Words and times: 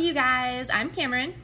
you 0.00 0.14
guys. 0.14 0.70
I'm 0.70 0.88
Cameron. 0.90 1.34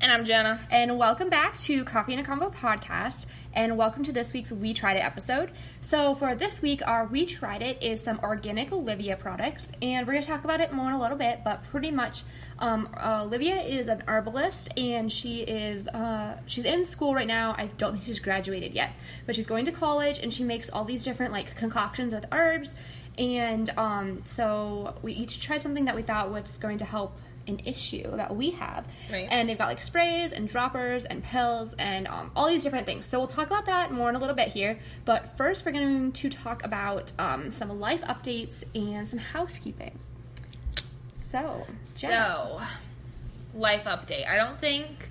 And 0.00 0.10
I'm 0.10 0.24
Jenna. 0.24 0.58
And 0.72 0.98
welcome 0.98 1.30
back 1.30 1.56
to 1.60 1.84
Coffee 1.84 2.14
and 2.14 2.26
a 2.26 2.28
Convo 2.28 2.52
podcast. 2.52 3.26
And 3.52 3.76
welcome 3.76 4.02
to 4.02 4.12
this 4.12 4.32
week's 4.32 4.50
We 4.50 4.74
Tried 4.74 4.96
It 4.96 5.04
episode. 5.04 5.52
So, 5.82 6.16
for 6.16 6.34
this 6.34 6.60
week, 6.60 6.82
our 6.84 7.06
We 7.06 7.26
Tried 7.26 7.62
It 7.62 7.80
is 7.80 8.02
some 8.02 8.18
organic 8.24 8.72
Olivia 8.72 9.16
products. 9.16 9.68
And 9.80 10.04
we're 10.04 10.14
going 10.14 10.24
to 10.24 10.28
talk 10.28 10.42
about 10.42 10.60
it 10.60 10.72
more 10.72 10.88
in 10.88 10.94
a 10.94 11.00
little 11.00 11.16
bit. 11.16 11.42
But 11.44 11.62
pretty 11.70 11.92
much, 11.92 12.24
um, 12.58 12.88
Olivia 13.00 13.60
is 13.60 13.86
an 13.86 14.02
herbalist 14.08 14.76
and 14.76 15.10
she 15.10 15.42
is 15.42 15.86
uh, 15.86 16.38
she's 16.46 16.64
in 16.64 16.84
school 16.84 17.14
right 17.14 17.28
now. 17.28 17.54
I 17.56 17.66
don't 17.78 17.92
think 17.92 18.06
she's 18.06 18.18
graduated 18.18 18.74
yet. 18.74 18.94
But 19.26 19.36
she's 19.36 19.46
going 19.46 19.66
to 19.66 19.72
college 19.72 20.18
and 20.18 20.34
she 20.34 20.42
makes 20.42 20.70
all 20.70 20.84
these 20.84 21.04
different 21.04 21.32
like 21.32 21.54
concoctions 21.54 22.12
with 22.12 22.26
herbs. 22.32 22.74
And 23.16 23.70
um, 23.76 24.22
so, 24.24 24.94
we 25.02 25.12
each 25.12 25.40
tried 25.40 25.62
something 25.62 25.84
that 25.84 25.94
we 25.94 26.02
thought 26.02 26.32
was 26.32 26.58
going 26.58 26.78
to 26.78 26.84
help 26.84 27.16
an 27.46 27.60
issue 27.64 28.16
that 28.16 28.34
we 28.34 28.50
have. 28.52 28.86
Right. 29.10 29.28
And 29.30 29.48
they've 29.48 29.58
got 29.58 29.68
like 29.68 29.82
sprays 29.82 30.32
and 30.32 30.48
droppers 30.48 31.04
and 31.04 31.22
pills 31.22 31.74
and 31.78 32.06
um, 32.06 32.30
all 32.36 32.48
these 32.48 32.62
different 32.62 32.86
things. 32.86 33.06
So 33.06 33.18
we'll 33.18 33.28
talk 33.28 33.46
about 33.46 33.66
that 33.66 33.92
more 33.92 34.08
in 34.08 34.16
a 34.16 34.18
little 34.18 34.36
bit 34.36 34.48
here. 34.48 34.78
But 35.04 35.36
first, 35.36 35.64
we're 35.64 35.72
going 35.72 36.12
to 36.12 36.30
talk 36.30 36.64
about 36.64 37.12
um, 37.18 37.50
some 37.50 37.80
life 37.80 38.02
updates 38.02 38.64
and 38.74 39.06
some 39.06 39.18
housekeeping. 39.18 39.98
So, 41.14 41.66
Jenna. 41.96 42.58
So, 42.58 42.60
life 43.54 43.84
update. 43.84 44.28
I 44.28 44.36
don't 44.36 44.60
think 44.60 45.08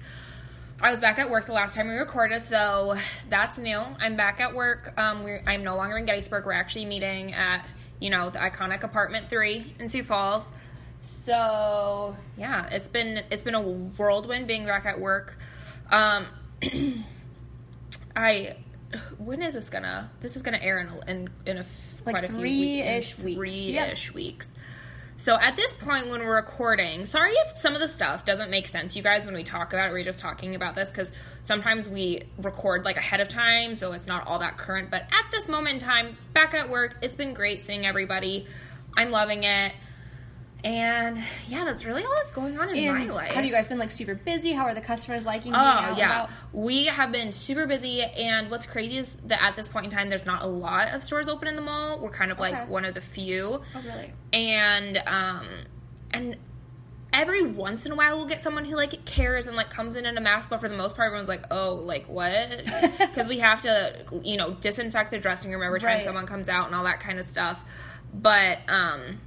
I 0.83 0.89
was 0.89 0.99
back 0.99 1.19
at 1.19 1.29
work 1.29 1.45
the 1.45 1.53
last 1.53 1.75
time 1.75 1.87
we 1.87 1.93
recorded, 1.93 2.43
so 2.43 2.95
that's 3.29 3.59
new. 3.59 3.79
I'm 3.99 4.15
back 4.15 4.39
at 4.39 4.55
work. 4.55 4.93
Um, 4.97 5.23
we're, 5.23 5.43
I'm 5.45 5.63
no 5.63 5.75
longer 5.75 5.97
in 5.97 6.05
Gettysburg. 6.05 6.45
We're 6.45 6.53
actually 6.53 6.85
meeting 6.85 7.33
at 7.33 7.65
you 7.99 8.09
know 8.09 8.31
the 8.31 8.39
iconic 8.39 8.83
apartment 8.83 9.29
three 9.29 9.75
in 9.79 9.89
Sioux 9.89 10.03
Falls. 10.03 10.43
So 11.01 12.15
yeah, 12.37 12.67
it's 12.67 12.87
been 12.87 13.23
it's 13.31 13.43
been 13.43 13.55
a 13.55 13.61
whirlwind 13.61 14.47
being 14.47 14.65
back 14.65 14.85
at 14.85 14.99
work. 14.99 15.37
Um, 15.89 16.27
I 18.15 18.55
when 19.17 19.41
is 19.41 19.55
this 19.55 19.69
gonna? 19.69 20.11
This 20.21 20.35
is 20.35 20.43
gonna 20.43 20.59
air 20.61 20.79
in 20.79 20.87
a, 20.87 21.11
in, 21.11 21.29
in 21.47 21.57
a 21.57 21.65
Like 22.05 22.13
quite 22.13 22.23
a 22.25 22.27
few 22.27 22.37
three-ish 22.37 23.17
weeks. 23.17 23.23
weeks. 23.23 23.51
Three-ish 23.51 24.13
weeks. 24.13 24.55
So 25.17 25.39
at 25.39 25.55
this 25.55 25.73
point, 25.73 26.09
when 26.09 26.21
we're 26.21 26.35
recording, 26.35 27.05
sorry 27.05 27.31
if 27.31 27.57
some 27.57 27.73
of 27.73 27.79
the 27.79 27.87
stuff 27.87 28.23
doesn't 28.25 28.49
make 28.49 28.67
sense, 28.67 28.95
you 28.95 29.03
guys, 29.03 29.25
when 29.25 29.35
we 29.35 29.43
talk 29.43 29.73
about 29.73 29.89
it, 29.89 29.91
we're 29.91 30.03
just 30.03 30.19
talking 30.19 30.55
about 30.55 30.75
this 30.75 30.91
because 30.91 31.11
sometimes 31.43 31.87
we 31.89 32.23
record 32.37 32.85
like 32.85 32.97
ahead 32.97 33.21
of 33.21 33.27
time, 33.27 33.73
so 33.73 33.91
it's 33.93 34.07
not 34.07 34.25
all 34.27 34.39
that 34.39 34.57
current. 34.57 34.91
But 34.91 35.03
at 35.03 35.31
this 35.31 35.47
moment 35.47 35.81
in 35.81 35.87
time, 35.87 36.17
back 36.33 36.53
at 36.53 36.69
work, 36.69 36.97
it's 37.01 37.15
been 37.15 37.33
great 37.33 37.61
seeing 37.61 37.85
everybody. 37.87 38.45
I'm 38.97 39.09
loving 39.09 39.43
it. 39.43 39.73
And 40.63 41.23
yeah, 41.47 41.63
that's 41.65 41.85
really 41.85 42.03
all 42.03 42.13
that's 42.17 42.29
going 42.31 42.59
on 42.59 42.69
in 42.75 42.87
my 42.93 43.05
life. 43.07 43.31
have 43.33 43.43
you 43.45 43.51
guys 43.51 43.67
been 43.67 43.79
like 43.79 43.89
super 43.91 44.13
busy? 44.13 44.51
How 44.53 44.65
are 44.65 44.73
the 44.75 44.81
customers 44.81 45.25
liking 45.25 45.55
Oh 45.55 45.57
out 45.59 45.97
yeah, 45.97 46.05
about? 46.25 46.29
we 46.53 46.85
have 46.85 47.11
been 47.11 47.31
super 47.31 47.65
busy, 47.65 48.01
and 48.03 48.51
what's 48.51 48.67
crazy 48.67 48.97
is 48.97 49.15
that 49.25 49.41
at 49.43 49.55
this 49.55 49.67
point 49.67 49.85
in 49.85 49.91
time, 49.91 50.09
there's 50.09 50.25
not 50.25 50.43
a 50.43 50.47
lot 50.47 50.89
of 50.89 51.03
stores 51.03 51.27
open 51.27 51.47
in 51.47 51.55
the 51.55 51.61
mall. 51.63 51.99
We're 51.99 52.11
kind 52.11 52.31
of 52.31 52.39
Okay. 52.39 52.51
like 52.51 52.69
one 52.69 52.85
of 52.85 52.93
the 52.93 53.01
few, 53.01 53.61
Oh, 53.75 53.81
really? 53.83 54.13
and 54.33 55.01
um, 55.07 55.47
and 56.11 56.35
every 57.13 57.43
once 57.43 57.85
in 57.85 57.91
a 57.91 57.95
while 57.95 58.15
we'll 58.17 58.27
get 58.27 58.41
someone 58.41 58.63
who 58.63 58.75
like 58.75 59.03
cares 59.03 59.47
and 59.47 59.57
like 59.57 59.69
comes 59.69 59.95
in 59.95 60.05
in 60.05 60.15
a 60.17 60.21
mask, 60.21 60.47
but 60.49 60.59
for 60.61 60.69
the 60.69 60.77
most 60.77 60.95
part, 60.95 61.07
everyone's 61.07 61.27
like, 61.27 61.43
oh, 61.49 61.73
like 61.73 62.07
what? 62.07 62.31
Because 62.99 63.27
we 63.27 63.39
have 63.39 63.61
to, 63.61 64.05
you 64.23 64.37
know, 64.37 64.53
disinfect 64.53 65.09
the 65.11 65.17
dressing 65.17 65.51
room 65.51 65.63
every 65.63 65.79
time 65.79 65.95
Right. 65.95 66.03
someone 66.03 66.27
comes 66.27 66.47
out 66.49 66.67
and 66.67 66.75
all 66.75 66.83
that 66.83 66.99
kind 66.99 67.17
of 67.19 67.25
stuff. 67.25 67.65
But 68.13 68.59
um, 68.69 69.19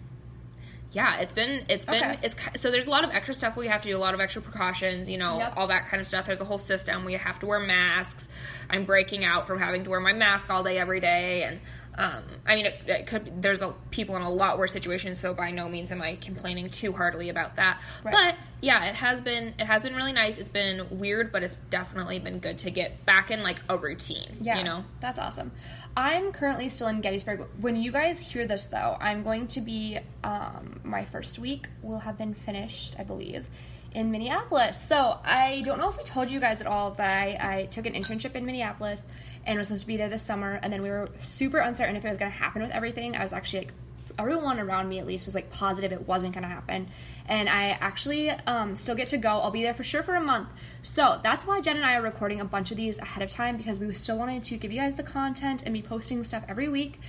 yeah, 0.95 1.19
it's 1.19 1.33
been 1.35 1.65
it's 1.69 1.85
been 1.85 2.03
Okay. 2.03 2.19
it's 2.23 2.37
so 2.63 2.71
there's 2.71 2.87
a 2.87 2.91
lot 2.91 3.05
of 3.05 3.11
extra 3.11 3.35
stuff 3.35 3.57
we 3.57 3.67
have 3.67 3.83
to 3.83 3.89
do, 3.89 3.97
a 3.97 3.99
lot 3.99 4.15
of 4.15 4.21
extra 4.21 4.41
precautions, 4.41 5.09
you 5.09 5.19
know, 5.19 5.39
Yep. 5.39 5.53
all 5.57 5.67
that 5.67 5.87
kind 5.89 6.01
of 6.01 6.07
stuff. 6.07 6.25
There's 6.25 6.41
a 6.41 6.45
whole 6.45 6.59
system. 6.59 7.05
We 7.05 7.15
have 7.15 7.39
to 7.41 7.47
wear 7.47 7.59
masks. 7.61 8.29
I'm 8.71 8.85
breaking 8.85 9.25
out 9.25 9.47
from 9.47 9.59
having 9.59 9.85
to 9.85 9.91
wear 9.91 10.01
my 10.01 10.13
mask 10.13 10.49
all 10.51 10.63
day 10.63 10.79
every 10.79 11.01
day, 11.01 11.43
and 11.43 11.61
um, 11.97 12.23
I 12.45 12.57
mean, 12.57 12.67
it, 12.67 12.81
it 12.87 13.07
could. 13.07 13.41
There's 13.41 13.63
a, 13.63 13.73
people 13.91 14.17
in 14.17 14.23
a 14.23 14.31
lot 14.31 14.59
worse 14.59 14.73
situations, 14.73 15.19
so 15.19 15.33
by 15.33 15.51
no 15.51 15.69
means 15.69 15.93
am 15.93 16.03
I 16.03 16.17
complaining 16.17 16.71
too 16.71 16.93
heartily 16.93 17.29
about 17.29 17.57
that. 17.57 17.81
Right. 18.03 18.13
But 18.13 18.37
yeah, 18.61 18.87
it 18.87 18.97
has 18.97 19.23
been 19.23 19.55
it 19.59 19.67
has 19.67 19.83
been 19.83 19.95
really 19.95 20.13
nice. 20.13 20.39
It's 20.39 20.51
been 20.51 20.99
weird, 20.99 21.31
but 21.31 21.45
it's 21.45 21.57
definitely 21.71 22.19
been 22.19 22.41
good 22.41 22.59
to 22.61 22.71
get 22.71 23.05
back 23.07 23.31
in 23.31 23.43
like 23.43 23.61
a 23.69 23.79
routine. 23.79 24.39
Yeah, 24.41 24.59
you 24.59 24.65
know. 24.65 24.85
that's 25.01 25.19
awesome. 25.19 25.53
I'm 25.97 26.33
currently 26.33 26.69
still 26.69 26.89
in 26.89 27.01
Gettysburg. 27.01 27.45
When 27.61 27.77
you 27.77 27.93
guys 27.93 28.19
hear 28.19 28.47
this, 28.47 28.67
though, 28.67 28.97
I'm 29.01 29.23
going 29.23 29.47
to 29.49 29.61
be 29.61 30.01
um, 30.25 30.81
my 30.83 31.05
first 31.05 31.39
week 31.39 31.69
will 31.83 32.01
have 32.01 32.19
been 32.19 32.35
finished, 32.35 32.97
I 32.99 33.05
believe, 33.05 33.47
in 33.95 34.11
Minneapolis. 34.11 34.83
So 34.83 35.19
I 35.25 35.63
don't 35.65 35.79
know 35.79 35.89
if 35.89 35.97
we 35.97 36.05
told 36.05 36.31
you 36.31 36.41
guys 36.41 36.61
at 36.61 36.67
all 36.67 36.93
that 36.93 37.09
I, 37.09 37.39
I 37.41 37.67
took 37.67 37.87
an 37.87 37.95
internship 37.95 38.35
in 38.35 38.45
Minneapolis 38.45 39.09
and 39.47 39.59
was 39.59 39.69
supposed 39.69 39.83
to 39.83 39.87
be 39.87 39.97
there 39.97 40.09
this 40.09 40.23
summer, 40.23 40.59
and 40.63 40.73
then 40.73 40.83
we 40.83 40.91
were 40.91 41.09
super 41.23 41.59
uncertain 41.59 41.97
if 41.97 42.05
it 42.05 42.09
was 42.09 42.19
going 42.19 42.33
to 42.33 42.37
happen 42.37 42.63
with 42.63 42.71
everything. 42.71 43.17
I 43.17 43.23
was 43.23 43.33
actually 43.33 43.61
like 43.61 43.73
everyone 44.19 44.61
around 44.61 44.89
me 44.89 44.99
at 44.99 45.07
least 45.07 45.27
was 45.27 45.35
like 45.35 45.51
positive 45.51 45.93
it 45.93 46.07
wasn't 46.07 46.33
going 46.33 46.43
to 46.43 46.49
happen. 46.49 46.89
And 47.27 47.49
i 47.49 47.71
actually 47.81 48.31
um, 48.31 48.77
still 48.77 48.95
get 48.95 49.09
to 49.09 49.19
go. 49.19 49.29
I'll 49.29 49.51
be 49.51 49.63
there 49.63 49.75
for 49.75 49.85
sure 49.85 50.03
for 50.03 50.15
a 50.15 50.21
month. 50.21 50.49
So 50.83 51.21
that's 51.23 51.47
why 51.47 51.61
jen 51.61 51.77
and 51.77 51.85
i 51.85 51.97
are 51.97 52.03
recording 52.03 52.41
a 52.41 52.45
bunch 52.45 52.71
of 52.71 52.77
these 52.77 52.99
ahead 52.99 53.23
of 53.23 53.31
time 53.31 53.57
because 53.57 53.81
we 53.81 53.93
still 53.95 54.19
wanted 54.19 54.43
to 54.45 54.57
give 54.57 54.73
you 54.73 54.81
guys 54.81 54.95
the 54.95 55.03
content 55.03 55.63
and 55.65 55.75
be 55.75 55.83
posting 55.83 56.23
stuff 56.25 56.45
every 56.49 56.69
week. 56.69 57.01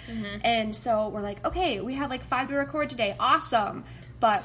And 0.44 0.76
so 0.76 1.10
we're 1.10 1.22
like 1.22 1.46
okay 1.46 1.80
we 1.80 1.94
have 1.94 2.10
like 2.10 2.24
five 2.24 2.48
to 2.50 2.56
record 2.56 2.90
today. 2.90 3.16
Awesome. 3.20 3.84
But 4.20 4.44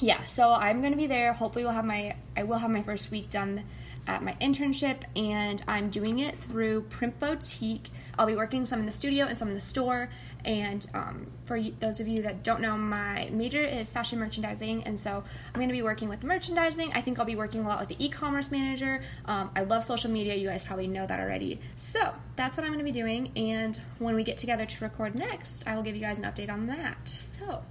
yeah 0.00 0.24
so 0.24 0.52
i'm 0.52 0.80
to 0.82 0.96
be 0.96 1.06
there. 1.06 1.32
Hopefully 1.32 1.64
we'll 1.64 1.72
have 1.72 1.84
my 1.84 2.16
i 2.36 2.42
will 2.42 2.58
have 2.58 2.70
my 2.70 2.82
first 2.82 3.10
week 3.10 3.30
done 3.30 3.64
at 4.06 4.22
my 4.22 4.34
internship 4.40 5.02
and 5.14 5.62
i'm 5.68 5.88
doing 5.88 6.18
it 6.18 6.38
through 6.42 6.82
print 6.82 7.18
boutique 7.20 7.88
i'll 8.18 8.26
be 8.26 8.34
working 8.34 8.66
some 8.66 8.80
in 8.80 8.86
the 8.86 8.92
studio 8.92 9.26
and 9.26 9.38
some 9.38 9.48
in 9.48 9.54
the 9.54 9.60
store 9.60 10.10
and 10.44 10.88
um, 10.92 11.28
for 11.44 11.60
those 11.78 12.00
of 12.00 12.08
you 12.08 12.22
that 12.22 12.42
don't 12.42 12.60
know 12.60 12.76
my 12.76 13.28
major 13.32 13.62
is 13.62 13.92
fashion 13.92 14.18
merchandising 14.18 14.82
and 14.84 14.98
so 14.98 15.22
i'm 15.54 15.54
going 15.54 15.68
to 15.68 15.72
be 15.72 15.82
working 15.82 16.08
with 16.08 16.24
merchandising. 16.24 16.92
I 16.92 17.00
think 17.00 17.20
i'll 17.20 17.24
be 17.24 17.36
working 17.36 17.64
a 17.64 17.68
lot 17.68 17.78
with 17.78 17.88
the 17.88 18.04
e-commerce 18.04 18.50
manager. 18.50 19.02
Um, 19.26 19.50
i 19.54 19.62
love 19.62 19.84
social 19.84 20.10
media. 20.10 20.34
You 20.34 20.48
guys 20.48 20.64
probably 20.64 20.88
know 20.88 21.06
that 21.06 21.20
already. 21.20 21.60
So 21.76 22.12
that's 22.34 22.56
what 22.56 22.64
i'm 22.64 22.72
going 22.72 22.84
to 22.84 22.92
be 22.92 22.98
doing 22.98 23.30
and 23.36 23.80
when 23.98 24.16
we 24.16 24.24
get 24.24 24.36
together 24.36 24.66
to 24.66 24.84
record 24.84 25.14
next 25.14 25.62
i 25.68 25.76
will 25.76 25.82
give 25.82 25.94
you 25.94 26.02
guys 26.02 26.18
an 26.18 26.24
update 26.24 26.50
on 26.50 26.66
that. 26.66 27.08
So 27.08 27.62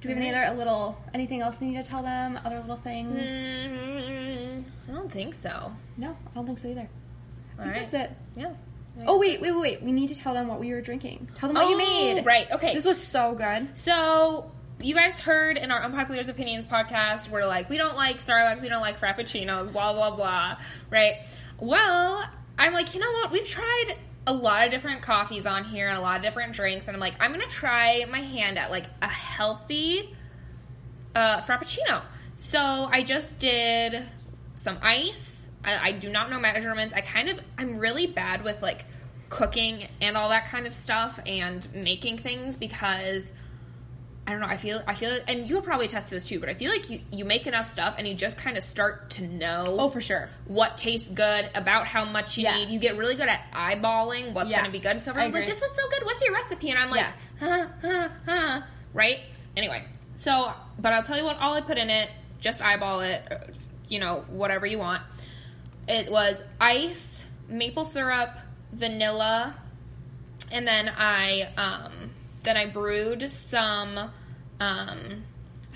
do 0.00 0.08
we 0.08 0.14
have 0.14 0.22
any 0.22 0.34
other 0.34 0.56
little 0.56 0.98
anything 1.14 1.40
else 1.42 1.58
we 1.60 1.68
need 1.68 1.84
to 1.84 1.90
tell 1.90 2.02
them? 2.02 2.38
Other 2.44 2.60
little 2.60 2.76
things? 2.76 3.28
Mm, 3.28 4.64
I 4.88 4.92
don't 4.92 5.10
think 5.10 5.34
so. 5.34 5.72
No, 5.96 6.10
I 6.10 6.34
don't 6.34 6.46
think 6.46 6.58
so 6.58 6.68
either. 6.68 6.88
I 7.58 7.62
think 7.62 7.74
right. 7.74 7.90
that's 7.90 8.10
it. 8.10 8.16
Yeah. 8.36 8.52
Oh 9.06 9.18
wait, 9.18 9.40
wait, 9.40 9.52
wait, 9.52 9.60
wait. 9.60 9.82
We 9.82 9.92
need 9.92 10.08
to 10.08 10.14
tell 10.14 10.34
them 10.34 10.48
what 10.48 10.58
we 10.60 10.72
were 10.72 10.80
drinking. 10.80 11.28
Tell 11.34 11.48
them 11.48 11.56
what 11.56 11.68
you 11.68 11.74
Oh, 11.74 11.78
made. 12.14 12.26
right, 12.26 12.50
okay. 12.50 12.74
This 12.74 12.84
was 12.84 13.00
so 13.00 13.34
good. 13.34 13.68
So 13.76 14.50
you 14.82 14.94
guys 14.94 15.18
heard 15.18 15.56
in 15.56 15.70
our 15.70 15.82
Unpopular 15.82 16.20
Opinions 16.28 16.64
podcast, 16.66 17.28
we're 17.30 17.46
like, 17.46 17.68
we 17.68 17.76
don't 17.78 17.96
like 17.96 18.18
Starbucks, 18.18 18.60
we 18.60 18.68
don't 18.68 18.80
like 18.80 18.98
Frappuccinos, 19.00 19.72
blah 19.72 19.92
blah 19.92 20.14
blah, 20.14 20.58
right? 20.90 21.16
Well, 21.58 22.24
I'm 22.58 22.72
like, 22.72 22.94
you 22.94 23.00
know 23.00 23.10
what? 23.12 23.30
We've 23.32 23.48
tried 23.48 23.94
a 24.28 24.32
lot 24.32 24.62
of 24.66 24.70
different 24.70 25.00
coffees 25.00 25.46
on 25.46 25.64
here 25.64 25.88
and 25.88 25.96
a 25.96 26.00
lot 26.02 26.18
of 26.18 26.22
different 26.22 26.52
drinks, 26.52 26.86
and 26.86 26.94
I'm 26.94 27.00
like, 27.00 27.14
I'm 27.18 27.32
gonna 27.32 27.46
try 27.46 28.04
my 28.10 28.20
hand 28.20 28.58
at 28.58 28.70
like 28.70 28.84
a 29.00 29.08
healthy 29.08 30.14
uh, 31.14 31.40
Frappuccino. 31.40 32.02
So 32.36 32.60
I 32.60 33.02
just 33.02 33.38
did 33.38 34.04
some 34.54 34.78
ice. 34.82 35.50
I, 35.64 35.88
I 35.88 35.92
do 35.92 36.10
not 36.10 36.28
know 36.28 36.38
measurements. 36.38 36.92
I 36.92 37.00
kind 37.00 37.30
of, 37.30 37.40
I'm 37.56 37.78
really 37.78 38.06
bad 38.06 38.44
with 38.44 38.60
like 38.60 38.84
cooking 39.30 39.88
and 40.02 40.16
all 40.16 40.28
that 40.28 40.44
kind 40.46 40.66
of 40.66 40.74
stuff 40.74 41.18
and 41.24 41.66
making 41.74 42.18
things 42.18 42.56
because 42.56 43.32
I 44.28 44.32
don't 44.32 44.40
know. 44.40 44.46
I 44.46 44.58
feel, 44.58 44.82
I 44.86 44.92
feel, 44.94 45.18
and 45.26 45.48
you'll 45.48 45.62
probably 45.62 45.86
attest 45.86 46.08
to 46.08 46.14
this 46.14 46.28
too. 46.28 46.38
But 46.38 46.50
I 46.50 46.54
feel 46.54 46.70
like 46.70 46.90
you, 46.90 47.00
you 47.10 47.24
make 47.24 47.46
enough 47.46 47.66
stuff 47.66 47.94
and 47.96 48.06
you 48.06 48.12
just 48.12 48.36
kind 48.36 48.58
of 48.58 48.62
start 48.62 49.08
to 49.12 49.26
know 49.26 49.76
Oh, 49.78 49.88
for 49.88 50.02
sure. 50.02 50.28
what 50.44 50.76
tastes 50.76 51.08
good, 51.08 51.48
about 51.54 51.86
how 51.86 52.04
much 52.04 52.36
you 52.36 52.42
Yeah. 52.44 52.56
need. 52.58 52.68
You 52.68 52.78
get 52.78 52.98
really 52.98 53.14
good 53.14 53.28
at 53.30 53.40
eyeballing 53.52 54.34
what's 54.34 54.50
Yeah. 54.50 54.58
going 54.58 54.66
to 54.70 54.70
be 54.70 54.80
good. 54.80 54.90
And 54.92 55.02
so 55.02 55.12
I 55.12 55.24
everyone's 55.24 55.34
like, 55.34 55.46
"This 55.46 55.60
was 55.62 55.70
so 55.74 55.88
good. 55.88 56.04
What's 56.04 56.22
your 56.22 56.34
recipe?" 56.34 56.68
And 56.70 56.78
I'm 56.78 56.90
like, 56.90 57.06
huh, 57.40 57.66
huh, 57.80 58.08
huh. 58.26 58.60
right? 58.92 59.18
Anyway, 59.56 59.82
so 60.16 60.52
but 60.78 60.92
I'll 60.92 61.02
tell 61.02 61.16
you 61.16 61.24
what. 61.24 61.38
All 61.38 61.54
I 61.54 61.62
put 61.62 61.78
in 61.78 61.88
it, 61.88 62.10
just 62.38 62.60
eyeball 62.62 63.00
it. 63.00 63.22
You 63.88 63.98
know, 63.98 64.26
whatever 64.28 64.66
you 64.66 64.78
want. 64.78 65.02
It 65.88 66.12
was 66.12 66.42
ice, 66.60 67.24
maple 67.48 67.86
syrup, 67.86 68.36
vanilla, 68.72 69.54
and 70.52 70.68
then 70.68 70.92
I 70.98 71.48
um 71.56 72.10
then 72.42 72.56
I 72.56 72.66
brewed 72.66 73.30
some 73.30 74.10
um 74.60 75.24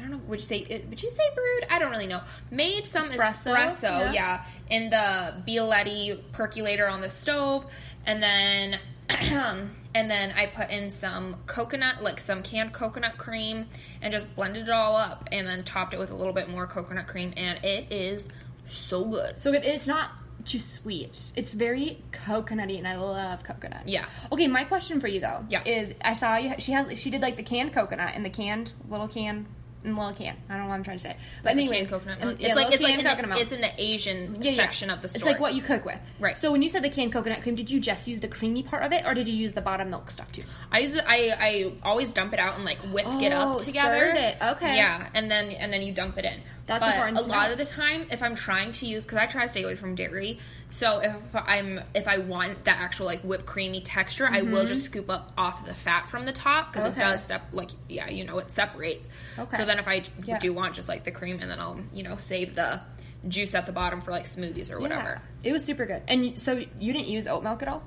I 0.03 0.09
don't 0.09 0.11
know. 0.11 0.21
Would 0.29 0.41
you 0.41 0.47
say? 0.47 0.85
Would 0.89 1.01
you 1.01 1.11
say 1.11 1.23
brewed? 1.35 1.67
I 1.71 1.79
don't 1.79 1.93
really 1.93 2.09
know. 2.09 2.23
Made 2.51 2.89
some 2.89 3.05
Espresso, 3.05 3.55
espresso, 3.55 3.83
yeah. 3.83 4.13
yeah. 4.13 4.45
in 4.69 4.91
the 4.91 5.35
Bialetti 5.47 6.21
percolator 6.33 6.89
on 6.89 7.01
the 7.01 7.11
stove, 7.11 7.67
and 8.05 8.21
then 8.21 8.81
and 9.95 10.11
then 10.11 10.33
I 10.33 10.47
put 10.47 10.71
in 10.71 10.91
some 10.91 11.37
coconut, 11.47 12.03
like 12.03 12.21
some 12.21 12.43
canned 12.43 12.73
coconut 12.73 13.17
cream, 13.17 13.67
and 14.01 14.13
just 14.13 14.35
blended 14.35 14.65
it 14.65 14.71
all 14.71 14.97
up, 14.97 15.29
and 15.31 15.47
then 15.47 15.63
topped 15.63 15.95
it 15.95 16.01
with 16.01 16.11
a 16.11 16.17
little 16.17 16.33
bit 16.33 16.49
more 16.49 16.67
coconut 16.67 17.07
cream, 17.07 17.33
and 17.37 17.65
it 17.65 17.93
is 17.93 18.29
so 18.67 19.05
good. 19.05 19.39
So 19.41 19.53
good. 19.53 19.65
It's 19.65 19.87
not 19.87 20.11
too 20.45 20.59
sweet. 20.59 21.33
It's 21.37 21.55
very 21.55 22.03
coconutty, 22.13 22.79
and 22.79 22.87
I 22.89 22.97
love 22.97 23.45
coconut. 23.45 23.89
Yeah. 23.89 24.05
Okay, 24.31 24.47
my 24.49 24.65
question 24.65 25.01
for 25.01 25.09
you 25.09 25.21
though, 25.21 25.45
Yeah. 25.49 25.63
is 25.65 25.95
I 26.05 26.13
saw 26.15 26.37
you. 26.37 26.55
She 26.59 26.73
has 26.73 26.99
she 26.99 27.11
did 27.11 27.23
like 27.23 27.37
the 27.37 27.43
canned 27.43 27.73
coconut 27.73 28.13
and 28.15 28.25
the 28.25 28.31
canned 28.31 28.73
little 28.89 29.09
can. 29.09 29.47
And 29.85 29.99
little 29.99 30.15
can. 30.15 30.37
I 30.49 30.53
don't 30.53 30.63
know 30.63 30.69
what 30.69 30.75
I'm 30.75 30.85
trying 30.85 30.99
to 30.99 31.03
say, 31.03 31.17
but 31.43 31.57
The 31.57 31.63
anyways, 31.63 31.91
coconut 31.91 32.19
and- 32.21 32.29
milk. 32.29 32.41
yeah, 32.41 32.47
It's 32.47 32.57
like 32.57 32.73
it's 32.73 32.83
like 32.85 32.93
in 33.01 33.05
the, 33.05 33.27
milk. 33.27 33.41
it's 33.41 33.51
in 33.51 33.61
the 33.61 33.83
Asian 33.83 34.37
Yeah, 34.41 34.51
yeah. 34.53 34.57
section 34.57 34.91
of 34.91 35.03
the 35.03 35.09
store. 35.09 35.17
It's 35.19 35.25
like 35.25 35.41
what 35.41 35.55
you 35.55 35.63
cook 35.63 35.85
with, 35.85 35.99
Right. 36.21 36.37
So 36.37 36.53
when 36.53 36.63
you 36.63 36.69
said 36.69 36.85
the 36.85 36.89
canned 36.89 37.13
coconut 37.13 37.43
cream, 37.43 37.57
did 37.57 37.69
you 37.69 37.81
just 37.81 38.07
use 38.07 38.21
the 38.21 38.29
creamy 38.29 38.63
part 38.63 38.85
of 38.85 38.93
it, 38.93 39.05
or 39.05 39.13
did 39.13 39.27
you 39.27 39.35
use 39.35 39.55
the 39.55 39.61
bottom 39.61 39.91
milk 39.91 40.13
stuff 40.13 40.31
too? 40.31 40.45
I 40.71 40.79
use 40.79 40.95
it, 40.95 41.03
I 41.05 41.31
I 41.37 41.73
always 41.83 42.13
dump 42.13 42.33
it 42.33 42.39
out 42.39 42.55
and 42.55 42.65
like 42.65 42.79
whisk 42.93 43.11
it 43.23 43.33
Oh, 43.33 43.55
up 43.55 43.59
together. 43.59 43.73
stirred 44.13 44.17
it. 44.19 44.37
Okay. 44.41 44.77
Yeah, 44.77 45.09
and 45.15 45.29
then 45.29 45.51
and 45.51 45.73
then 45.73 45.83
you 45.83 45.93
dump 45.93 46.17
it 46.17 46.27
in. 46.27 46.41
That's 46.73 46.85
but 46.85 46.95
important 46.95 47.19
a 47.19 47.23
lot 47.23 47.47
know. 47.47 47.53
of 47.53 47.59
the 47.59 47.65
time, 47.65 48.07
if 48.11 48.23
I'm 48.23 48.35
trying 48.35 48.73
to 48.73 48.87
use, 48.87 49.03
because 49.05 49.19
I 49.19 49.27
try 49.27 49.43
to 49.45 49.49
stay 49.49 49.63
away 49.63 49.75
from 49.77 49.95
dairy, 49.95 50.39
so 50.71 51.01
if 51.01 51.15
I'm 51.35 51.81
if 51.95 52.09
I 52.09 52.19
want 52.19 52.65
that 52.65 52.79
actual 52.79 53.07
like 53.07 53.23
whipped 53.23 53.47
creamy 53.47 53.81
texture, 53.83 54.27
I 54.31 54.43
will 54.43 54.65
just 54.65 54.85
scoop 54.85 55.11
up 55.11 55.33
off 55.37 55.67
the 55.67 55.75
fat 55.75 56.09
from 56.09 56.25
the 56.27 56.33
top 56.33 56.73
because 56.73 56.87
Mm-hmm. 56.89 56.99
Okay. 56.99 57.07
it 57.07 57.11
does 57.11 57.25
sep- 57.25 57.49
like 57.53 57.71
yeah 57.89 58.09
you 58.09 58.25
know 58.25 58.39
it 58.39 58.51
separates. 58.51 59.09
Okay. 59.39 59.57
So 59.57 59.65
then 59.65 59.79
if 59.79 59.87
I 59.89 60.05
Yeah. 60.25 60.39
do 60.39 60.53
want 60.53 60.75
just 60.75 60.89
like 60.89 61.05
the 61.05 61.11
cream, 61.13 61.39
and 61.41 61.51
then 61.51 61.61
I'll 61.61 61.79
you 61.93 62.03
know 62.03 62.17
save 62.17 62.55
the 62.55 62.81
juice 63.29 63.55
at 63.55 63.67
the 63.67 63.73
bottom 63.73 64.01
for 64.01 64.11
like 64.11 64.25
smoothies 64.25 64.73
or 64.73 64.81
whatever. 64.81 65.21
Yeah. 65.43 65.51
It 65.51 65.53
was 65.53 65.65
super 65.65 65.87
good. 65.87 66.03
And 66.09 66.41
so 66.41 66.55
you 66.81 66.93
didn't 66.93 67.09
use 67.09 67.27
oat 67.29 67.43
milk 67.45 67.63
at 67.63 67.69
all? 67.69 67.83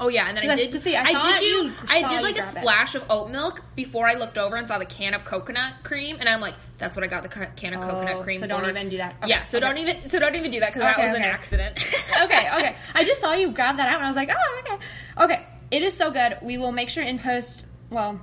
Oh 0.00 0.08
yeah, 0.08 0.28
and 0.28 0.36
then 0.36 0.48
I 0.48 0.54
did. 0.54 0.72
to 0.72 0.80
see, 0.80 0.94
I 0.94 1.02
I, 1.02 1.12
did 1.38 1.40
do. 1.40 1.72
I 1.88 2.02
did 2.08 2.22
like 2.22 2.36
a 2.36 2.38
grab 2.38 2.56
it. 2.56 2.60
splash 2.60 2.94
of 2.94 3.04
oat 3.10 3.30
milk 3.30 3.62
before 3.74 4.06
I 4.06 4.14
looked 4.14 4.38
over 4.38 4.56
and 4.56 4.68
saw 4.68 4.78
the 4.78 4.84
can 4.86 5.12
of 5.14 5.24
coconut 5.24 5.72
cream, 5.82 6.16
and 6.20 6.28
I'm 6.28 6.40
like, 6.40 6.54
that's 6.78 6.96
what 6.96 7.04
I 7.04 7.08
got 7.08 7.24
the 7.24 7.28
co- 7.28 7.46
can 7.56 7.74
of 7.74 7.82
Oh, 7.82 7.88
coconut 7.90 8.22
cream 8.22 8.38
so 8.40 8.46
for. 8.46 8.48
don't 8.48 8.68
even 8.68 8.88
do 8.88 8.98
that. 8.98 9.16
Okay, 9.22 9.28
yeah, 9.30 9.44
so 9.44 9.58
okay. 9.58 9.66
don't 9.66 9.78
even. 9.78 10.08
So 10.08 10.18
don't 10.20 10.36
even 10.36 10.50
do 10.50 10.60
that 10.60 10.72
because 10.72 10.82
Okay, 10.82 11.02
that 11.02 11.08
was 11.08 11.14
an 11.16 11.22
accident. 11.24 11.78
okay, 12.22 12.48
okay. 12.58 12.76
I 12.94 13.04
just 13.04 13.20
saw 13.20 13.32
you 13.34 13.50
grab 13.50 13.76
that 13.78 13.88
out, 13.88 13.96
and 13.96 14.04
I 14.04 14.08
was 14.08 14.16
like, 14.16 14.30
oh, 14.30 14.60
okay, 14.64 14.78
okay. 15.24 15.46
It 15.70 15.82
is 15.82 15.94
so 15.96 16.10
good. 16.10 16.38
We 16.42 16.58
will 16.58 16.72
make 16.72 16.88
sure 16.90 17.02
and 17.02 17.20
post 17.20 17.66
well 17.90 18.20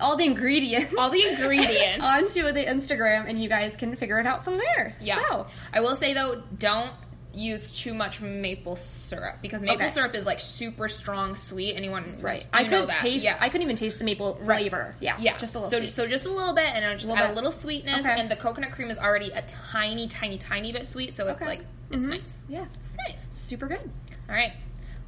all 0.00 0.16
the 0.16 0.24
ingredients, 0.24 0.94
All 0.96 1.10
the 1.10 1.22
ingredients. 1.26 2.02
onto 2.02 2.50
the 2.52 2.64
Instagram, 2.64 3.28
and 3.28 3.42
you 3.42 3.48
guys 3.48 3.76
can 3.76 3.94
figure 3.96 4.18
it 4.18 4.26
out 4.26 4.42
from 4.44 4.56
there. 4.56 4.94
yeah. 5.00 5.20
So, 5.28 5.46
I 5.72 5.80
will 5.80 5.96
say 5.96 6.14
though, 6.14 6.42
don't 6.58 6.90
use 7.36 7.70
too 7.70 7.92
much 7.94 8.20
maple 8.20 8.74
syrup 8.76 9.36
because 9.42 9.60
maple 9.62 9.76
Okay. 9.76 9.88
syrup 9.90 10.14
is 10.14 10.24
like 10.24 10.40
super 10.40 10.88
strong 10.88 11.36
sweet. 11.36 11.74
Anyone 11.76 12.16
right. 12.20 12.42
You 12.42 12.48
I 12.52 12.64
couldn't 12.64 12.90
taste. 12.90 13.24
Yeah. 13.24 13.36
I 13.38 13.48
couldn't 13.50 13.62
even 13.64 13.76
taste 13.76 13.98
the 13.98 14.04
maple 14.04 14.38
Right. 14.40 14.60
flavor. 14.70 14.96
Yeah, 15.00 15.16
Yeah, 15.18 15.36
just 15.36 15.54
a 15.54 15.58
little. 15.58 15.70
So, 15.70 15.78
sweet. 15.80 15.90
so 15.90 16.06
just 16.06 16.24
a 16.24 16.30
little 16.30 16.54
bit, 16.54 16.70
and 16.74 16.84
it'll 16.84 16.96
just 16.96 17.08
Little 17.08 17.22
add 17.22 17.26
bit. 17.28 17.32
a 17.32 17.34
little 17.36 17.52
sweetness. 17.52 18.00
Okay. 18.06 18.18
And 18.20 18.30
the 18.30 18.36
coconut 18.36 18.72
cream 18.72 18.90
is 18.90 18.98
already 18.98 19.30
a 19.32 19.42
tiny, 19.42 20.08
tiny, 20.08 20.38
tiny 20.38 20.72
bit 20.72 20.86
sweet, 20.86 21.12
so 21.12 21.26
it's 21.28 21.36
Okay. 21.42 21.44
like 21.50 21.60
it's 21.92 22.04
Mhm. 22.04 22.08
nice. 22.08 22.40
yeah, 22.48 22.64
It's 22.64 22.96
nice. 22.96 23.26
super 23.30 23.66
good. 23.66 23.90
All 24.28 24.34
right, 24.34 24.52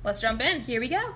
let's 0.04 0.20
jump 0.20 0.40
in. 0.42 0.60
Here 0.60 0.80
we 0.80 0.88
go. 0.88 1.14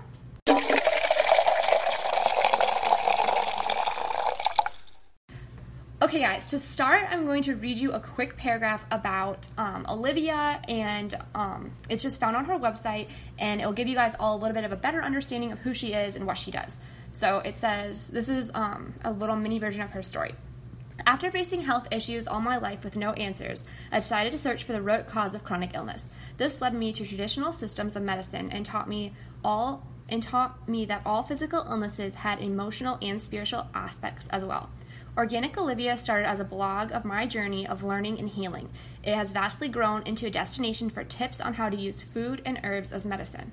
Okay, 6.03 6.19
guys, 6.19 6.51
to 6.51 6.59
start, 6.59 7.07
I'm 7.13 7.27
going 7.27 7.45
to 7.45 7.55
read 7.55 7.79
you 7.79 7.93
a 7.93 8.01
quick 8.01 8.37
paragraph 8.37 8.85
about 8.91 9.49
um, 9.57 9.87
Olivia, 9.89 10.61
and 10.67 11.17
um, 11.33 11.71
it's 11.89 12.03
just 12.03 12.19
found 12.19 12.35
on 12.35 12.45
her 12.47 12.59
website, 12.59 13.09
and 13.39 13.61
it'll 13.61 13.73
give 13.73 13.87
you 13.87 13.95
guys 13.95 14.17
all 14.19 14.35
a 14.35 14.39
little 14.41 14.53
bit 14.53 14.65
of 14.65 14.73
a 14.73 14.77
better 14.77 15.01
understanding 15.01 15.53
of 15.53 15.61
who 15.61 15.73
she 15.73 15.93
is 15.93 16.17
and 16.17 16.27
what 16.27 16.37
she 16.39 16.51
does. 16.51 16.77
So 17.13 17.39
it 17.39 17.57
says 17.57 18.09
this 18.09 18.29
is 18.29 18.51
um, 18.53 18.95
a 19.05 19.13
little 19.13 19.37
mini 19.37 19.61
version 19.61 19.83
of 19.83 19.91
her 19.91 20.03
story. 20.03 20.35
After 21.07 21.31
facing 21.31 21.63
health 21.63 21.87
issues 21.93 22.27
all 22.27 22.41
my 22.41 22.57
life 22.57 22.83
with 22.83 22.97
no 22.97 23.13
answers, 23.13 23.65
I 23.93 24.01
decided 24.01 24.33
to 24.33 24.39
search 24.39 24.65
for 24.65 24.73
the 24.73 24.83
root 24.83 25.07
cause 25.07 25.37
of 25.37 25.45
chronic 25.45 25.71
illness. 25.75 26.11
This 26.37 26.61
led 26.61 26.75
me 26.75 26.93
to 26.95 27.07
traditional 27.07 27.53
systems 27.53 27.95
of 27.95 28.03
medicine 28.03 28.51
and 28.51 28.67
taught 28.67 28.89
me 28.89 29.13
all 29.45 29.87
and 30.09 30.21
taught 30.21 30.69
me 30.69 30.85
that 30.87 31.03
all 31.07 31.23
physical 31.23 31.65
illnesses 31.69 32.17
had 32.17 32.41
emotional 32.41 32.99
and 33.01 33.23
spiritual 33.23 33.69
aspects 33.73 34.27
as 34.33 34.45
well. 34.45 34.69
Organic 35.17 35.59
Olivia 35.59 35.99
started 35.99 36.27
as 36.27 36.41
a 36.41 36.45
blog 36.45 36.91
of 36.91 37.05
my 37.05 37.27
journey 37.27 37.67
of 37.67 37.85
learning 37.85 38.19
and 38.19 38.29
healing. 38.29 38.71
It 39.03 39.15
has 39.15 39.33
vastly 39.33 39.69
grown 39.69 40.03
into 40.05 40.27
a 40.27 40.31
destination 40.31 40.89
for 40.89 41.05
tips 41.05 41.41
on 41.41 41.55
how 41.55 41.69
to 41.69 41.77
use 41.77 42.03
food 42.03 42.41
and 42.47 42.61
herbs 42.65 42.93
as 42.93 43.05
medicine. 43.05 43.53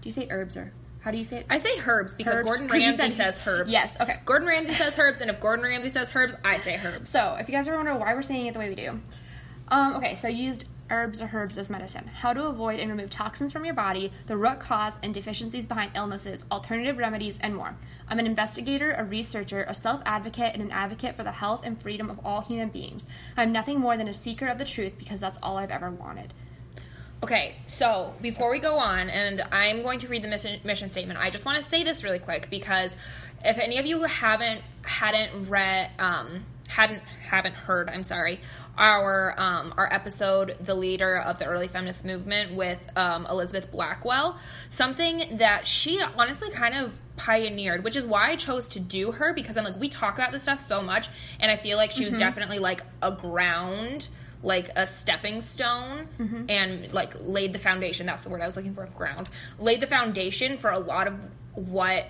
Do 0.00 0.08
you 0.08 0.12
say 0.12 0.28
herbs 0.30 0.56
or 0.56 0.72
how 1.00 1.10
do 1.10 1.16
you 1.16 1.24
say 1.24 1.38
it? 1.38 1.46
I 1.50 1.58
say 1.58 1.70
herbs 1.84 2.14
because 2.14 2.40
Herbs? 2.40 2.46
Gordon 2.46 2.68
Ramsay 2.68 3.10
says 3.10 3.42
herbs. 3.46 3.72
Yes, 3.72 3.96
okay. 4.00 4.20
Gordon 4.24 4.46
Ramsay 4.46 4.74
says 4.74 4.98
herbs, 4.98 5.20
and 5.20 5.30
if 5.30 5.40
Gordon 5.40 5.64
Ramsay 5.64 5.88
says 5.88 6.12
herbs, 6.14 6.34
I 6.44 6.58
say 6.58 6.78
herbs. 6.84 7.08
So, 7.08 7.36
if 7.40 7.48
you 7.48 7.54
guys 7.54 7.66
ever 7.66 7.78
wonder 7.78 7.96
why 7.96 8.14
we're 8.14 8.22
saying 8.22 8.46
it 8.46 8.52
the 8.52 8.58
way 8.58 8.68
we 8.68 8.74
do, 8.74 9.00
um, 9.68 9.96
okay, 9.96 10.14
so 10.14 10.28
used 10.28 10.66
herbs 10.90 11.22
or 11.22 11.30
herbs 11.32 11.56
as 11.56 11.70
medicine. 11.70 12.06
How 12.06 12.32
to 12.32 12.46
avoid 12.46 12.80
and 12.80 12.90
remove 12.90 13.10
toxins 13.10 13.52
from 13.52 13.64
your 13.64 13.74
body, 13.74 14.12
the 14.26 14.36
root 14.36 14.60
cause 14.60 14.94
and 15.02 15.14
deficiencies 15.14 15.66
behind 15.66 15.92
illnesses, 15.94 16.44
alternative 16.50 16.98
remedies, 16.98 17.38
and 17.40 17.54
more. 17.54 17.76
I'm 18.08 18.18
an 18.18 18.26
investigator, 18.26 18.92
a 18.92 19.04
researcher, 19.04 19.64
a 19.68 19.74
self 19.74 20.02
advocate, 20.04 20.54
and 20.54 20.62
an 20.62 20.70
advocate 20.70 21.16
for 21.16 21.22
the 21.22 21.32
health 21.32 21.62
and 21.64 21.80
freedom 21.80 22.10
of 22.10 22.20
all 22.24 22.40
human 22.40 22.68
beings. 22.68 23.06
I'm 23.36 23.52
nothing 23.52 23.80
more 23.80 23.96
than 23.96 24.08
a 24.08 24.14
seeker 24.14 24.46
of 24.46 24.58
the 24.58 24.64
truth 24.64 24.92
because 24.98 25.20
that's 25.20 25.38
all 25.42 25.56
I've 25.56 25.70
ever 25.70 25.90
wanted. 25.90 26.32
Okay, 27.22 27.56
so 27.66 28.14
before 28.22 28.50
we 28.50 28.60
go 28.60 28.78
on, 28.78 29.10
and 29.10 29.42
I'm 29.52 29.82
going 29.82 29.98
to 29.98 30.08
read 30.08 30.22
the 30.22 30.28
mission, 30.28 30.88
statement. 30.88 31.20
I 31.20 31.28
just 31.28 31.44
want 31.44 31.62
to 31.62 31.68
say 31.68 31.84
this 31.84 32.02
really 32.02 32.18
quick 32.18 32.48
because 32.48 32.96
if 33.44 33.58
any 33.58 33.76
of 33.76 33.84
you 33.84 34.02
haven't 34.04 34.62
hadn't 34.82 35.48
read 35.50 35.90
um, 35.98 36.44
hadn't 36.70 37.02
haven't 37.28 37.54
heard, 37.54 37.90
I'm 37.90 38.04
sorry, 38.04 38.40
our 38.78 39.34
um, 39.36 39.74
our 39.76 39.92
episode, 39.92 40.56
the 40.60 40.74
leader 40.74 41.18
of 41.18 41.38
the 41.38 41.46
early 41.46 41.68
feminist 41.68 42.04
movement 42.04 42.54
with 42.54 42.78
um, 42.96 43.26
Elizabeth 43.26 43.70
Blackwell, 43.70 44.38
something 44.70 45.38
that 45.38 45.66
she 45.66 46.00
honestly 46.16 46.50
kind 46.50 46.74
of 46.74 46.96
pioneered, 47.16 47.84
which 47.84 47.96
is 47.96 48.06
why 48.06 48.30
I 48.30 48.36
chose 48.36 48.68
to 48.68 48.80
do 48.80 49.12
her 49.12 49.34
because 49.34 49.56
I'm 49.56 49.64
like 49.64 49.78
we 49.78 49.88
talk 49.88 50.14
about 50.14 50.32
this 50.32 50.44
stuff 50.44 50.60
so 50.60 50.80
much, 50.80 51.08
and 51.40 51.50
I 51.50 51.56
feel 51.56 51.76
like 51.76 51.90
she 51.90 52.04
was 52.04 52.14
definitely 52.14 52.58
like 52.58 52.82
a 53.02 53.10
ground 53.10 54.08
like 54.42 54.70
a 54.74 54.86
stepping 54.86 55.42
stone 55.42 56.08
and 56.48 56.90
like 56.94 57.14
laid 57.20 57.52
the 57.52 57.58
foundation. 57.58 58.06
That's 58.06 58.22
the 58.22 58.30
word 58.30 58.40
i 58.40 58.46
was 58.46 58.56
looking 58.56 58.74
for 58.74 58.86
ground. 58.86 59.28
Laid 59.58 59.82
the 59.82 59.86
foundation 59.86 60.56
for 60.56 60.70
a 60.70 60.78
lot 60.78 61.06
of 61.08 61.14
what 61.54 62.06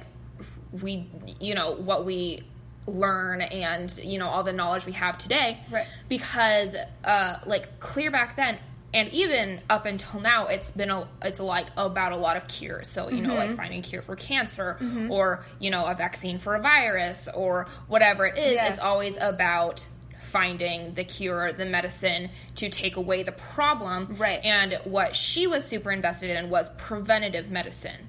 we 0.81 1.09
you 1.41 1.57
know 1.57 1.73
what 1.73 2.05
we 2.05 2.45
learn 2.91 3.41
and 3.41 3.97
you 4.03 4.19
know 4.19 4.27
all 4.29 4.43
the 4.43 4.53
knowledge 4.53 4.85
we 4.87 4.93
have 4.93 5.17
today 5.19 5.59
Right. 5.71 5.87
because 6.09 6.75
uh 7.05 7.39
like 7.47 7.81
clear 7.81 8.11
back 8.11 8.37
then 8.37 8.59
and 8.93 9.09
even 9.15 9.61
up 9.71 9.87
until 9.87 10.21
now 10.21 10.47
it's 10.49 10.71
been 10.73 10.91
a 10.91 11.07
it's 11.23 11.39
like 11.41 11.69
about 11.77 12.13
a 12.13 12.17
lot 12.17 12.37
of 12.37 12.49
cures 12.49 12.89
so 12.89 13.09
you 13.09 13.23
know 13.23 13.35
like 13.35 13.55
finding 13.57 13.79
a 13.81 13.83
cure 13.83 14.03
for 14.03 14.17
cancer 14.17 14.77
or 15.09 15.45
you 15.61 15.71
know 15.71 15.87
a 15.87 15.95
vaccine 15.95 16.39
for 16.39 16.55
a 16.57 16.61
virus 16.61 17.29
or 17.35 17.67
whatever 17.89 18.27
it 18.27 18.37
is 18.37 18.55
Yeah. 18.55 18.69
it's 18.71 18.81
always 18.81 19.17
about 19.21 19.87
finding 20.19 20.95
the 20.95 21.03
cure, 21.03 21.51
the 21.53 21.65
medicine 21.65 22.31
to 22.55 22.69
take 22.69 22.95
away 22.97 23.25
the 23.25 23.33
problem. 23.33 24.15
Right. 24.17 24.39
And 24.45 24.79
what 24.85 25.17
she 25.17 25.49
was 25.49 25.65
super 25.65 25.91
invested 25.91 26.31
in 26.31 26.51
was 26.51 26.71
preventative 26.79 27.51
medicine. 27.51 28.07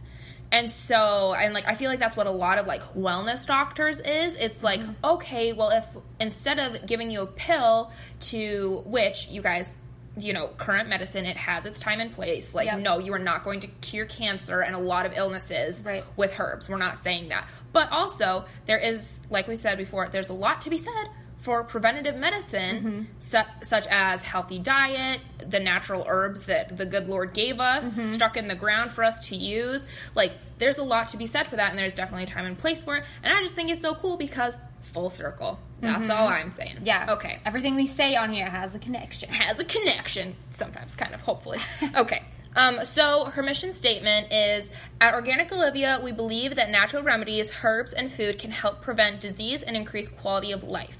And 0.51 0.69
so, 0.69 1.33
and 1.33 1.53
like, 1.53 1.65
I 1.67 1.75
feel 1.75 1.89
like 1.89 1.99
that's 1.99 2.17
what 2.17 2.27
a 2.27 2.31
lot 2.31 2.57
of 2.57 2.67
like 2.67 2.81
wellness 2.93 3.45
doctors 3.47 3.99
is. 4.01 4.35
It's 4.35 4.61
like, 4.63 4.81
Mm-hmm. 4.81 4.91
okay, 5.05 5.53
well, 5.53 5.69
if 5.69 5.85
instead 6.19 6.59
of 6.59 6.85
giving 6.85 7.09
you 7.09 7.21
a 7.21 7.25
pill 7.27 7.91
to 8.31 8.83
which 8.85 9.27
you 9.29 9.41
guys, 9.41 9.77
you 10.17 10.33
know, 10.33 10.47
current 10.57 10.89
medicine, 10.89 11.25
it 11.25 11.37
has 11.37 11.65
its 11.65 11.79
time 11.79 12.01
and 12.01 12.11
place. 12.11 12.53
Like, 12.53 12.65
Yep. 12.65 12.79
no, 12.79 12.99
you 12.99 13.13
are 13.13 13.19
not 13.19 13.45
going 13.45 13.61
to 13.61 13.67
cure 13.67 14.05
cancer 14.05 14.59
and 14.59 14.75
a 14.75 14.79
lot 14.79 15.05
of 15.05 15.13
illnesses 15.15 15.83
Right. 15.85 16.03
with 16.17 16.37
herbs. 16.37 16.69
We're 16.69 16.77
not 16.77 16.97
saying 16.97 17.29
that. 17.29 17.47
But 17.71 17.89
also, 17.91 18.43
there 18.65 18.77
is, 18.77 19.21
like 19.29 19.47
we 19.47 19.55
said 19.55 19.77
before, 19.77 20.09
there's 20.09 20.27
a 20.29 20.33
lot 20.33 20.59
to 20.61 20.69
be 20.69 20.77
said 20.77 21.07
for 21.41 21.63
preventative 21.63 22.15
medicine, 22.15 22.77
mm-hmm. 22.77 23.01
su- 23.19 23.65
such 23.67 23.87
as 23.87 24.23
healthy 24.23 24.59
diet, 24.59 25.19
the 25.45 25.59
natural 25.59 26.05
herbs 26.07 26.43
that 26.43 26.77
the 26.77 26.85
good 26.85 27.09
Lord 27.09 27.33
gave 27.33 27.59
us, 27.59 27.97
mm-hmm. 27.97 28.13
stuck 28.13 28.37
in 28.37 28.47
the 28.47 28.55
ground 28.55 28.91
for 28.91 29.03
us 29.03 29.19
to 29.29 29.35
use. 29.35 29.87
Like, 30.15 30.33
there's 30.59 30.77
a 30.77 30.83
lot 30.83 31.09
to 31.09 31.17
be 31.17 31.25
said 31.25 31.47
for 31.47 31.55
that, 31.55 31.71
and 31.71 31.79
there's 31.79 31.95
definitely 31.95 32.23
a 32.23 32.27
time 32.27 32.45
and 32.45 32.57
place 32.57 32.83
for 32.83 32.95
it. 32.95 33.03
And 33.23 33.35
I 33.35 33.41
just 33.41 33.55
think 33.55 33.71
it's 33.71 33.81
so 33.81 33.95
cool 33.95 34.17
because 34.17 34.55
full 34.83 35.09
circle. 35.09 35.59
That's 35.79 36.03
mm-hmm. 36.03 36.11
all 36.11 36.27
I'm 36.27 36.51
saying. 36.51 36.79
Yeah. 36.83 37.13
Okay 37.13 37.39
Everything 37.45 37.75
we 37.75 37.87
say 37.87 38.15
on 38.15 38.31
here 38.31 38.45
has 38.45 38.75
a 38.75 38.79
connection. 38.79 39.29
has 39.29 39.59
a 39.59 39.65
connection, 39.65 40.35
sometimes 40.51 40.95
kind 40.95 41.13
of, 41.13 41.21
hopefully. 41.21 41.59
Okay. 41.95 42.23
Um, 42.55 42.83
so 42.83 43.25
her 43.25 43.43
mission 43.43 43.71
statement 43.73 44.31
is 44.31 44.69
at 44.99 45.13
Organic 45.13 45.51
Olivia, 45.51 45.99
we 46.03 46.11
believe 46.11 46.55
that 46.55 46.69
natural 46.69 47.03
remedies, 47.03 47.51
herbs, 47.63 47.93
and 47.93 48.11
food 48.11 48.39
can 48.39 48.51
help 48.51 48.81
prevent 48.81 49.19
disease 49.19 49.63
and 49.63 49.75
increase 49.75 50.09
quality 50.09 50.51
of 50.51 50.63
life. 50.63 50.97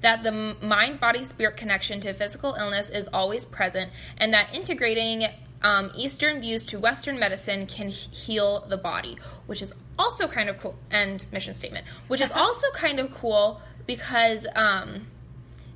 That 0.00 0.22
the 0.22 0.32
mind 0.60 1.00
body 1.00 1.24
spirit 1.24 1.56
connection 1.56 2.00
to 2.00 2.12
physical 2.12 2.54
illness 2.54 2.90
is 2.90 3.08
always 3.12 3.44
present, 3.44 3.90
and 4.18 4.32
that 4.34 4.54
integrating 4.54 5.26
um, 5.62 5.92
Eastern 5.96 6.40
views 6.40 6.64
to 6.64 6.78
Western 6.78 7.18
medicine 7.18 7.66
can 7.66 7.88
heal 7.88 8.66
the 8.68 8.76
body, 8.76 9.16
which 9.46 9.62
is 9.62 9.72
also 9.98 10.26
kind 10.28 10.48
of 10.48 10.58
cool. 10.58 10.76
And 10.90 11.24
mission 11.32 11.54
statement, 11.54 11.86
which 12.08 12.20
is 12.20 12.32
also 12.34 12.70
kind 12.72 13.00
of 13.00 13.12
cool 13.12 13.60
because 13.86 14.46
um, 14.54 15.06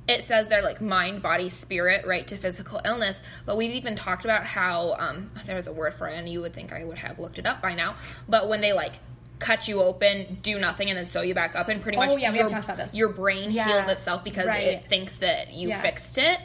it 0.07 0.23
says 0.23 0.47
they're 0.47 0.61
like 0.63 0.81
mind, 0.81 1.21
body, 1.21 1.49
spirit, 1.49 2.05
right, 2.05 2.27
to 2.27 2.37
physical 2.37 2.79
illness. 2.85 3.21
But 3.45 3.57
we've 3.57 3.73
even 3.73 3.95
talked 3.95 4.23
about 4.25 4.45
how 4.45 4.95
um, 4.99 5.31
there's 5.45 5.67
a 5.67 5.73
word 5.73 5.93
for 5.95 6.07
it, 6.07 6.17
and 6.17 6.27
you 6.29 6.41
would 6.41 6.53
think 6.53 6.71
I 6.71 6.83
would 6.85 6.97
have 6.99 7.19
looked 7.19 7.39
it 7.39 7.45
up 7.45 7.61
by 7.61 7.73
now. 7.75 7.95
But 8.27 8.47
when 8.49 8.61
they 8.61 8.73
like 8.73 8.93
cut 9.39 9.67
you 9.67 9.81
open, 9.83 10.39
do 10.41 10.57
nothing, 10.57 10.89
and 10.89 10.97
then 10.97 11.05
sew 11.05 11.21
you 11.21 11.35
back 11.35 11.55
up, 11.55 11.67
and 11.67 11.79
pretty 11.81 11.97
Oh, 11.97 12.05
much 12.05 12.19
yeah, 12.19 12.31
we 12.31 12.37
your, 12.37 12.45
have 12.45 12.51
talked 12.51 12.65
about 12.65 12.77
this. 12.77 12.93
your 12.95 13.09
brain 13.09 13.51
Yeah. 13.51 13.67
heals 13.67 13.87
itself 13.87 14.23
because 14.23 14.47
Right. 14.47 14.65
it 14.67 14.89
thinks 14.89 15.15
that 15.15 15.53
you 15.53 15.67
Yeah. 15.69 15.75
Mm-hmm. 15.75 15.81
fixed 15.83 16.17
it. 16.17 16.39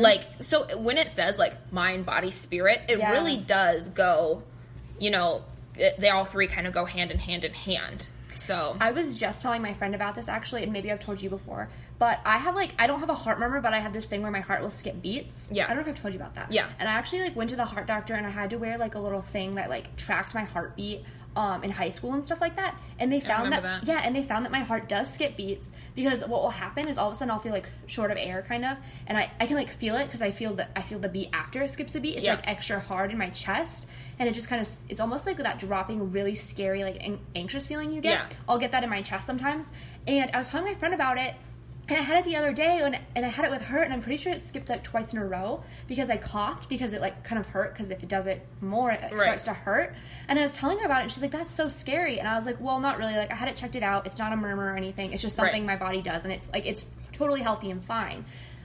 Like, 0.00 0.22
so 0.40 0.78
when 0.78 0.98
it 0.98 1.10
says 1.10 1.36
like 1.38 1.72
mind, 1.72 2.06
body, 2.06 2.30
spirit, 2.30 2.82
it 2.88 2.98
Yeah. 2.98 3.10
really 3.10 3.38
does 3.38 3.88
go, 3.88 4.44
you 5.00 5.10
know, 5.10 5.42
it, 5.74 5.98
they 6.00 6.10
all 6.10 6.24
three 6.26 6.46
kind 6.46 6.66
of 6.68 6.72
go 6.72 6.84
hand 6.84 7.10
in 7.10 7.18
hand 7.18 7.44
in 7.44 7.54
hand. 7.54 8.06
So, 8.48 8.76
I 8.80 8.92
was 8.92 9.20
just 9.20 9.42
telling 9.42 9.60
my 9.60 9.74
friend 9.74 9.94
about 9.94 10.14
this 10.14 10.28
actually, 10.28 10.62
and 10.62 10.72
maybe 10.72 10.90
I've 10.90 11.00
told 11.00 11.20
you 11.20 11.28
before, 11.28 11.68
but 11.98 12.18
I 12.24 12.38
have 12.38 12.54
like 12.54 12.74
I 12.78 12.86
don't 12.86 13.00
have 13.00 13.10
a 13.10 13.14
heart 13.14 13.38
murmur, 13.38 13.60
but 13.60 13.74
I 13.74 13.78
have 13.80 13.92
this 13.92 14.06
thing 14.06 14.22
where 14.22 14.30
my 14.30 14.40
heart 14.40 14.62
will 14.62 14.70
skip 14.70 15.02
beats. 15.02 15.48
Yeah. 15.52 15.64
I 15.64 15.68
don't 15.68 15.76
know 15.76 15.82
if 15.82 15.88
I've 15.88 16.00
told 16.00 16.14
you 16.14 16.20
about 16.20 16.34
that. 16.36 16.50
Yeah. 16.50 16.66
And 16.78 16.88
I 16.88 16.92
actually 16.92 17.20
like 17.20 17.36
went 17.36 17.50
to 17.50 17.56
the 17.56 17.66
heart 17.66 17.86
doctor 17.86 18.14
and 18.14 18.26
I 18.26 18.30
had 18.30 18.50
to 18.50 18.56
wear 18.56 18.78
like 18.78 18.94
a 18.94 18.98
little 18.98 19.20
thing 19.20 19.56
that 19.56 19.68
like 19.68 19.94
tracked 19.96 20.34
my 20.34 20.44
heartbeat 20.44 21.04
um 21.36 21.62
in 21.62 21.70
high 21.70 21.90
school 21.90 22.14
and 22.14 22.24
stuff 22.24 22.40
like 22.40 22.56
that. 22.56 22.74
And 22.98 23.12
they 23.12 23.20
found 23.20 23.52
that, 23.52 23.62
that. 23.62 23.84
yeah, 23.84 24.00
and 24.02 24.16
they 24.16 24.22
found 24.22 24.46
that 24.46 24.52
my 24.52 24.60
heart 24.60 24.88
does 24.88 25.12
skip 25.12 25.36
beats 25.36 25.70
because 26.02 26.20
what 26.20 26.42
will 26.42 26.50
happen 26.50 26.86
is 26.86 26.96
all 26.96 27.08
of 27.08 27.14
a 27.14 27.18
sudden 27.18 27.32
I'll 27.32 27.40
feel 27.40 27.50
like 27.52 27.68
short 27.86 28.12
of 28.12 28.16
air 28.20 28.44
kind 28.46 28.64
of, 28.64 28.76
and 29.08 29.18
I 29.18 29.30
I 29.40 29.46
can 29.46 29.56
like 29.56 29.72
feel 29.72 29.96
it 29.96 30.04
because 30.04 30.22
I 30.22 30.30
feel 30.30 30.54
that 30.54 30.70
I 30.76 30.82
feel 30.82 31.00
the 31.00 31.08
beat 31.08 31.30
after 31.32 31.60
it 31.62 31.70
skips 31.70 31.96
a 31.96 32.00
beat. 32.00 32.14
It's 32.16 32.24
Yeah. 32.24 32.36
like 32.36 32.46
extra 32.46 32.78
hard 32.78 33.10
in 33.10 33.18
my 33.18 33.30
chest. 33.30 33.86
And 34.20 34.28
it 34.28 34.32
just 34.32 34.48
kind 34.48 34.60
of, 34.62 34.68
it's 34.88 35.00
almost 35.00 35.26
like 35.26 35.36
that 35.38 35.58
dropping, 35.60 36.10
really 36.10 36.34
scary, 36.34 36.82
like 36.84 37.04
an- 37.04 37.20
anxious 37.36 37.66
feeling 37.68 37.92
you 37.92 38.00
get. 38.00 38.10
Yeah. 38.10 38.26
I'll 38.48 38.58
get 38.58 38.72
that 38.72 38.82
in 38.84 38.90
my 38.90 39.00
chest 39.02 39.26
sometimes. 39.26 39.72
And 40.08 40.30
I 40.32 40.36
was 40.38 40.48
telling 40.50 40.66
my 40.66 40.74
friend 40.74 40.92
about 40.94 41.18
it, 41.18 41.34
and 41.88 41.98
I 41.98 42.02
had 42.02 42.18
it 42.18 42.24
the 42.24 42.36
other 42.36 42.52
day, 42.52 42.80
and, 42.82 42.98
and 43.16 43.24
I 43.24 43.28
had 43.28 43.44
it 43.44 43.50
with 43.50 43.62
her, 43.62 43.82
and 43.82 43.92
I'm 43.92 44.02
pretty 44.02 44.18
sure 44.18 44.32
it 44.32 44.42
skipped 44.42 44.68
like 44.68 44.84
twice 44.84 45.12
in 45.12 45.18
a 45.18 45.24
row 45.26 45.62
because 45.86 46.10
I 46.10 46.16
coughed 46.18 46.68
because 46.68 46.92
it 46.92 47.00
like 47.00 47.24
kind 47.24 47.38
of 47.38 47.46
hurt 47.46 47.72
because 47.72 47.90
if 47.90 48.02
it 48.02 48.08
does 48.08 48.26
it 48.26 48.46
more, 48.60 48.90
it 48.90 49.00
Right. 49.12 49.22
starts 49.22 49.44
to 49.44 49.54
hurt. 49.54 49.94
And 50.28 50.38
I 50.38 50.42
was 50.42 50.54
telling 50.54 50.78
her 50.80 50.84
about 50.86 51.00
it, 51.00 51.02
and 51.04 51.12
she's 51.12 51.22
like, 51.22 51.32
"That's 51.32 51.54
so 51.54 51.68
scary." 51.68 52.18
And 52.18 52.28
I 52.28 52.34
was 52.34 52.44
like, 52.46 52.60
"Well, 52.60 52.78
not 52.80 52.98
really. 52.98 53.14
Like 53.16 53.30
I 53.32 53.34
had 53.36 53.48
it 53.48 53.56
checked 53.56 53.76
it 53.76 53.82
out. 53.82 54.06
It's 54.06 54.18
not 54.18 54.32
a 54.32 54.36
murmur 54.36 54.72
or 54.72 54.76
anything. 54.76 55.12
It's 55.12 55.22
just 55.22 55.36
something 55.36 55.66
Right. 55.66 55.78
my 55.78 55.84
body 55.84 56.02
does, 56.02 56.22
and 56.24 56.32
it's 56.32 56.48
like 56.52 56.66
it's 56.66 56.84
totally 57.12 57.40
healthy 57.42 57.70
and 57.70 57.82
fine." 57.84 58.24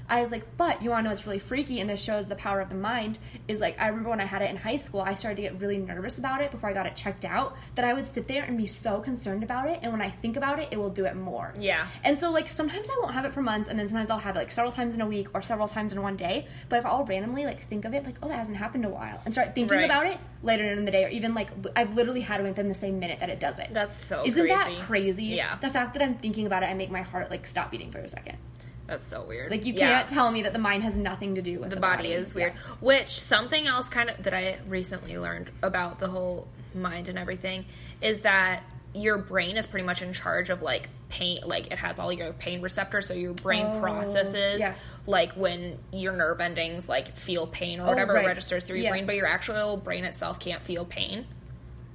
I 0.10 0.22
was 0.22 0.31
like, 0.31 0.57
but 0.57 0.81
you 0.83 0.89
want 0.89 1.00
to 1.00 1.03
know 1.05 1.10
what's 1.12 1.25
really 1.25 1.39
freaky, 1.39 1.79
and 1.79 1.89
this 1.89 2.01
shows 2.03 2.27
the 2.27 2.36
power 2.36 2.60
of 2.62 2.69
the 2.69 2.75
mind. 2.75 3.19
Is 3.48 3.60
like 3.60 3.79
I 3.79 3.88
remember 3.88 4.10
when 4.10 4.19
I 4.19 4.25
had 4.25 4.41
it 4.41 4.50
in 4.50 4.57
high 4.57 4.77
school, 4.77 5.01
I 5.01 5.15
started 5.15 5.38
to 5.38 5.41
get 5.43 5.60
really 5.62 5.77
nervous 5.77 6.17
about 6.17 6.41
it 6.41 6.51
before 6.51 6.69
I 6.69 6.74
got 6.74 6.86
it 6.86 6.95
checked 6.95 7.25
out. 7.25 7.55
That 7.75 7.86
I 7.86 7.93
would 7.93 8.07
sit 8.07 8.27
there 8.27 8.43
and 8.43 8.57
be 8.57 8.67
so 8.67 9.00
concerned 9.00 9.43
about 9.43 9.69
it, 9.69 9.79
and 9.81 9.91
when 9.91 10.01
I 10.01 10.10
think 10.10 10.36
about 10.38 10.60
it, 10.60 10.67
it 10.72 10.77
will 10.77 10.89
do 10.89 11.05
it 11.05 11.15
more. 11.15 11.53
Yeah. 11.57 11.86
And 12.03 12.19
so 12.19 12.31
like 12.31 12.50
sometimes 12.50 12.89
I 12.89 13.00
won't 13.01 13.13
have 13.13 13.25
it 13.25 13.33
for 13.33 13.41
months, 13.41 13.69
and 13.69 13.79
then 13.79 13.88
sometimes 13.88 14.10
I'll 14.10 14.17
have 14.19 14.36
it 14.36 14.39
like 14.39 14.51
several 14.51 14.72
times 14.74 14.93
in 14.93 15.01
a 15.01 15.07
week 15.07 15.27
or 15.33 15.41
several 15.41 15.67
times 15.67 15.93
in 15.93 16.01
one 16.01 16.17
day. 16.17 16.48
But 16.69 16.79
if 16.79 16.86
I'll 16.86 17.05
randomly 17.05 17.45
like 17.45 17.67
think 17.69 17.86
of 17.86 17.93
it, 17.93 18.05
like 18.05 18.15
oh 18.22 18.27
that 18.27 18.36
hasn't 18.38 18.57
happened 18.57 18.86
in 18.86 18.91
a 18.91 18.93
while, 18.93 19.22
and 19.25 19.33
start 19.33 19.55
thinking 19.55 19.77
Right. 19.77 19.86
about 19.86 20.05
it 20.05 20.17
later 20.43 20.65
in 20.74 20.83
the 20.86 20.91
day, 20.91 21.05
or 21.05 21.10
even 21.10 21.33
like 21.33 21.50
I've 21.77 21.95
literally 21.95 22.22
had 22.22 22.41
it 22.41 22.43
within 22.43 22.67
the 22.67 22.75
same 22.75 23.00
minute 23.00 23.19
that 23.22 23.29
it 23.29 23.39
does 23.39 23.57
it. 23.57 23.69
that's 23.74 23.98
so 23.98 24.24
Isn't 24.25 24.48
crazy. 24.48 24.75
that 24.75 24.86
crazy? 24.86 25.25
Yeah. 25.25 25.55
The 25.62 25.69
fact 25.69 25.93
that 25.93 26.03
I'm 26.03 26.15
thinking 26.15 26.45
about 26.45 26.63
it, 26.63 26.67
I 26.67 26.74
make 26.74 26.91
my 26.91 27.01
heart 27.03 27.31
like 27.31 27.48
stop 27.48 27.72
beating 27.72 27.89
for 27.91 28.00
a 28.00 28.10
second. 28.10 28.38
That's 28.87 29.05
so 29.07 29.23
weird. 29.23 29.49
Like 29.51 29.65
you 29.65 29.73
Yeah. 29.73 29.97
can't 29.99 30.09
tell 30.09 30.29
me 30.31 30.43
that 30.43 30.53
the 30.53 30.59
mind 30.59 30.83
has 30.83 30.95
nothing 30.95 31.35
to 31.35 31.41
do 31.41 31.59
with 31.59 31.69
the 31.69 31.75
the, 31.75 31.81
body 31.81 32.11
is 32.11 32.33
weird. 32.35 32.53
Yeah. 32.53 32.59
Which 32.81 33.19
something 33.19 33.65
else 33.65 33.87
kind 33.89 34.09
of 34.09 34.23
that 34.23 34.33
I 34.33 34.57
recently 34.67 35.17
learned 35.17 35.51
about 35.61 35.99
the 35.99 36.07
whole 36.07 36.47
mind 36.75 37.07
and 37.07 37.17
everything 37.17 37.65
is 38.01 38.21
that 38.21 38.63
your 38.95 39.17
brain 39.17 39.57
is 39.57 39.65
pretty 39.65 39.85
much 39.85 40.01
in 40.03 40.11
charge 40.13 40.49
of 40.51 40.61
like 40.61 40.87
pain 41.09 41.39
like 41.45 41.67
it 41.71 41.77
has 41.79 41.97
all 41.97 42.11
your 42.13 42.31
pain 42.33 42.61
receptors 42.61 43.07
so 43.07 43.13
your 43.15 43.33
brain 43.33 43.65
Oh, 43.67 43.79
processes 43.79 44.59
yeah. 44.59 44.73
like 45.07 45.33
when 45.33 45.79
your 45.91 46.13
nerve 46.13 46.39
endings 46.41 46.87
like 46.89 47.15
feel 47.15 47.47
pain 47.47 47.79
or 47.79 47.85
oh, 47.85 47.89
whatever 47.89 48.11
Oh, 48.13 48.15
right. 48.17 48.25
registers 48.27 48.63
through 48.65 48.77
your 48.77 48.85
Yeah. 48.85 48.89
brain 48.91 49.05
but 49.07 49.15
your 49.15 49.25
actual 49.27 49.77
brain 49.77 50.03
itself 50.03 50.39
can't 50.39 50.61
feel 50.63 50.85
pain 50.85 51.25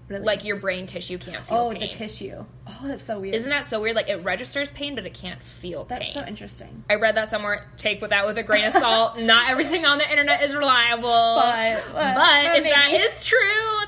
Really? 0.08 0.24
like 0.24 0.44
your 0.44 0.56
brain 0.56 0.86
tissue 0.86 1.18
can't 1.18 1.36
feel 1.44 1.56
pain. 1.58 1.66
oh, 1.66 1.70
pain 1.70 1.80
the 1.80 1.86
tissue. 1.88 2.44
Oh, 2.66 2.78
that's 2.84 3.02
so 3.02 3.20
weird. 3.20 3.34
isn't 3.34 3.50
that 3.50 3.66
so 3.66 3.80
weird 3.80 3.94
like 3.96 4.08
it 4.08 4.24
registers 4.24 4.70
pain 4.70 4.94
but 4.94 5.04
it 5.06 5.12
can't 5.14 5.42
feel 5.42 5.84
pain. 5.84 5.98
that's 5.98 6.12
pain 6.14 6.22
so 6.24 6.28
interesting? 6.28 6.84
I 6.88 6.94
read 6.94 7.14
that 7.16 7.28
somewhere. 7.28 7.66
Take 7.76 8.00
with 8.00 8.10
that 8.10 8.26
with 8.26 8.38
a 8.38 8.42
grain 8.42 8.64
of 8.64 8.72
salt. 8.72 9.18
Not 9.20 9.50
everything 9.50 9.84
on 9.84 9.98
the 9.98 10.10
internet 10.10 10.42
is 10.42 10.54
reliable. 10.54 11.02
But- 11.08 11.82
but, 11.92 11.96
uh, 11.96 12.14
but 12.14 12.56
if 12.58 12.64
that 12.64 12.88
maybe. 12.90 13.02
is 13.02 13.24
true, 13.24 13.38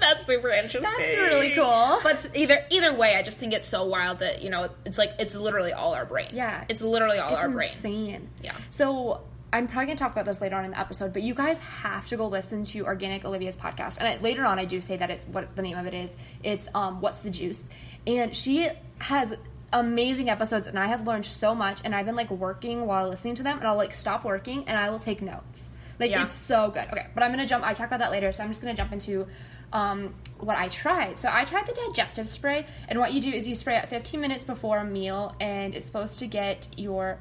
that's 0.00 0.26
super 0.26 0.48
interesting. 0.50 0.82
That's 0.82 1.16
really 1.16 1.52
cool. 1.52 1.98
But 2.02 2.28
either 2.34 2.64
either 2.70 2.92
way, 2.94 3.16
I 3.16 3.22
just 3.22 3.38
think 3.38 3.52
it's 3.54 3.66
so 3.66 3.84
wild 3.84 4.18
that 4.20 4.42
you 4.42 4.50
know 4.50 4.68
it's 4.84 4.98
like 4.98 5.12
it's 5.18 5.34
literally 5.34 5.72
all 5.72 5.94
our 5.94 6.04
brain. 6.04 6.28
Yeah. 6.32 6.64
it's 6.68 6.82
literally 6.82 7.18
all 7.18 7.32
It's 7.34 7.42
our 7.42 7.48
brain. 7.48 7.70
insane. 7.70 8.28
Yeah. 8.42 8.54
So 8.70 9.22
I'm 9.52 9.66
probably 9.66 9.86
gonna 9.86 9.98
talk 9.98 10.12
about 10.12 10.26
this 10.26 10.40
later 10.40 10.56
on 10.56 10.64
in 10.64 10.70
the 10.72 10.78
episode, 10.78 11.12
but 11.12 11.22
you 11.22 11.34
guys 11.34 11.60
have 11.60 12.06
to 12.08 12.16
go 12.16 12.26
listen 12.28 12.64
to 12.66 12.84
Organic 12.84 13.24
Olivia's 13.24 13.56
podcast. 13.56 13.98
And 13.98 14.06
I, 14.06 14.16
later 14.18 14.44
on, 14.44 14.58
I 14.58 14.64
do 14.64 14.80
say 14.80 14.96
that 14.96 15.10
it's 15.10 15.26
what 15.26 15.56
the 15.56 15.62
name 15.62 15.76
of 15.76 15.86
it 15.86 15.94
is. 15.94 16.16
It's 16.42 16.68
um, 16.74 17.00
What's 17.00 17.20
the 17.20 17.30
Juice, 17.30 17.68
and 18.06 18.34
she 18.34 18.68
has 18.98 19.34
amazing 19.72 20.28
episodes, 20.30 20.66
and 20.66 20.78
I 20.78 20.86
have 20.88 21.06
learned 21.06 21.26
so 21.26 21.54
much. 21.54 21.80
And 21.84 21.94
I've 21.94 22.06
been 22.06 22.16
like 22.16 22.30
working 22.30 22.86
while 22.86 23.08
listening 23.08 23.36
to 23.36 23.42
them, 23.42 23.58
and 23.58 23.66
I'll 23.66 23.76
like 23.76 23.94
stop 23.94 24.24
working 24.24 24.64
and 24.68 24.78
I 24.78 24.90
will 24.90 24.98
take 24.98 25.22
notes. 25.22 25.68
Like 25.98 26.10
Yeah. 26.10 26.24
it's 26.24 26.32
so 26.32 26.70
good. 26.70 26.86
Okay, 26.90 27.06
but 27.14 27.22
I'm 27.22 27.30
gonna 27.30 27.46
jump. 27.46 27.64
I 27.64 27.74
talk 27.74 27.86
about 27.88 28.00
that 28.00 28.10
later, 28.10 28.32
so 28.32 28.42
I'm 28.42 28.50
just 28.50 28.62
gonna 28.62 28.74
jump 28.74 28.92
into 28.92 29.26
um, 29.72 30.14
what 30.38 30.56
I 30.56 30.68
tried. 30.68 31.18
So 31.18 31.28
I 31.32 31.44
tried 31.44 31.66
the 31.66 31.72
digestive 31.88 32.28
spray, 32.28 32.66
and 32.88 32.98
what 32.98 33.12
you 33.12 33.20
do 33.20 33.30
is 33.30 33.46
you 33.46 33.54
spray 33.54 33.76
it 33.76 33.88
15 33.88 34.20
minutes 34.20 34.44
before 34.44 34.78
a 34.78 34.84
meal, 34.84 35.34
and 35.40 35.74
it's 35.74 35.86
supposed 35.86 36.18
to 36.20 36.26
get 36.26 36.66
your 36.76 37.18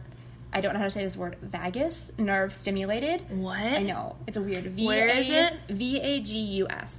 I 0.51 0.61
don't 0.61 0.73
know 0.73 0.79
how 0.79 0.85
to 0.85 0.91
say 0.91 1.03
this 1.03 1.17
word 1.17 1.37
vagus 1.41 2.11
nerve 2.17 2.53
stimulated. 2.53 3.23
What? 3.29 3.59
I 3.59 3.83
know 3.83 4.15
it's 4.27 4.37
a 4.37 4.41
weird. 4.41 4.65
V 4.65 4.85
Where 4.85 5.07
is 5.07 5.29
it? 5.29 5.53
V 5.69 5.99
a 5.99 6.21
g 6.21 6.39
u 6.39 6.67
s. 6.69 6.97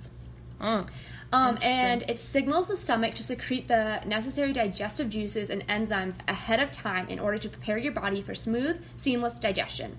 Oh. 0.60 0.86
Um, 1.32 1.58
and 1.62 2.02
it 2.08 2.18
signals 2.18 2.66
the 2.68 2.76
stomach 2.76 3.14
to 3.14 3.22
secrete 3.22 3.68
the 3.68 4.00
necessary 4.04 4.52
digestive 4.52 5.08
juices 5.08 5.48
and 5.50 5.66
enzymes 5.68 6.18
ahead 6.26 6.58
of 6.58 6.72
time 6.72 7.08
in 7.08 7.20
order 7.20 7.38
to 7.38 7.48
prepare 7.48 7.78
your 7.78 7.92
body 7.92 8.20
for 8.20 8.34
smooth, 8.34 8.82
seamless 8.96 9.38
digestion. 9.38 9.96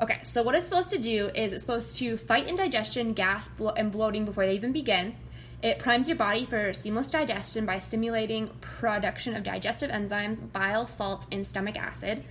Okay, 0.00 0.20
so 0.22 0.42
what 0.42 0.54
it's 0.54 0.66
supposed 0.66 0.88
to 0.88 0.98
do 0.98 1.30
is 1.34 1.52
it's 1.52 1.62
supposed 1.62 1.96
to 1.96 2.16
fight 2.16 2.48
indigestion, 2.48 3.12
gas, 3.12 3.48
blo- 3.48 3.74
and 3.76 3.92
bloating 3.92 4.24
before 4.24 4.46
they 4.46 4.54
even 4.54 4.72
begin. 4.72 5.14
It 5.62 5.78
primes 5.78 6.08
your 6.08 6.16
body 6.16 6.46
for 6.46 6.72
seamless 6.72 7.10
digestion 7.10 7.66
by 7.66 7.80
stimulating 7.80 8.48
production 8.62 9.36
of 9.36 9.42
digestive 9.42 9.90
enzymes, 9.90 10.40
bile, 10.52 10.86
salts, 10.86 11.26
and 11.30 11.46
stomach 11.46 11.76
acid. 11.76 12.24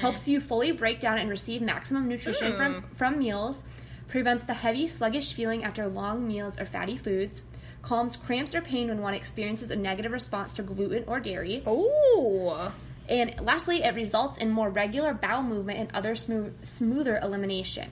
Helps 0.00 0.28
you 0.28 0.40
fully 0.40 0.70
break 0.70 1.00
down 1.00 1.18
and 1.18 1.28
receive 1.28 1.62
maximum 1.62 2.06
nutrition 2.06 2.52
Mm. 2.52 2.56
from, 2.56 2.82
from 2.92 3.18
meals. 3.18 3.64
Prevents 4.06 4.44
the 4.44 4.54
heavy, 4.54 4.86
sluggish 4.86 5.32
feeling 5.32 5.64
after 5.64 5.88
long 5.88 6.28
meals 6.28 6.60
or 6.60 6.64
fatty 6.64 6.96
foods. 6.96 7.42
Calms 7.82 8.16
cramps 8.16 8.54
or 8.54 8.60
pain 8.60 8.88
when 8.88 9.02
one 9.02 9.14
experiences 9.14 9.70
a 9.72 9.76
negative 9.76 10.12
response 10.12 10.52
to 10.54 10.62
gluten 10.62 11.02
or 11.08 11.18
dairy. 11.18 11.62
Oh. 11.66 12.72
And 13.08 13.34
lastly, 13.40 13.82
it 13.82 13.94
results 13.96 14.38
in 14.38 14.50
more 14.50 14.70
regular 14.70 15.12
bowel 15.12 15.42
movement 15.42 15.78
and 15.80 15.90
other 15.92 16.14
smooth, 16.14 16.64
smoother 16.64 17.18
elimination. 17.18 17.90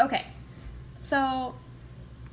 Okay, 0.00 0.26
so 1.00 1.54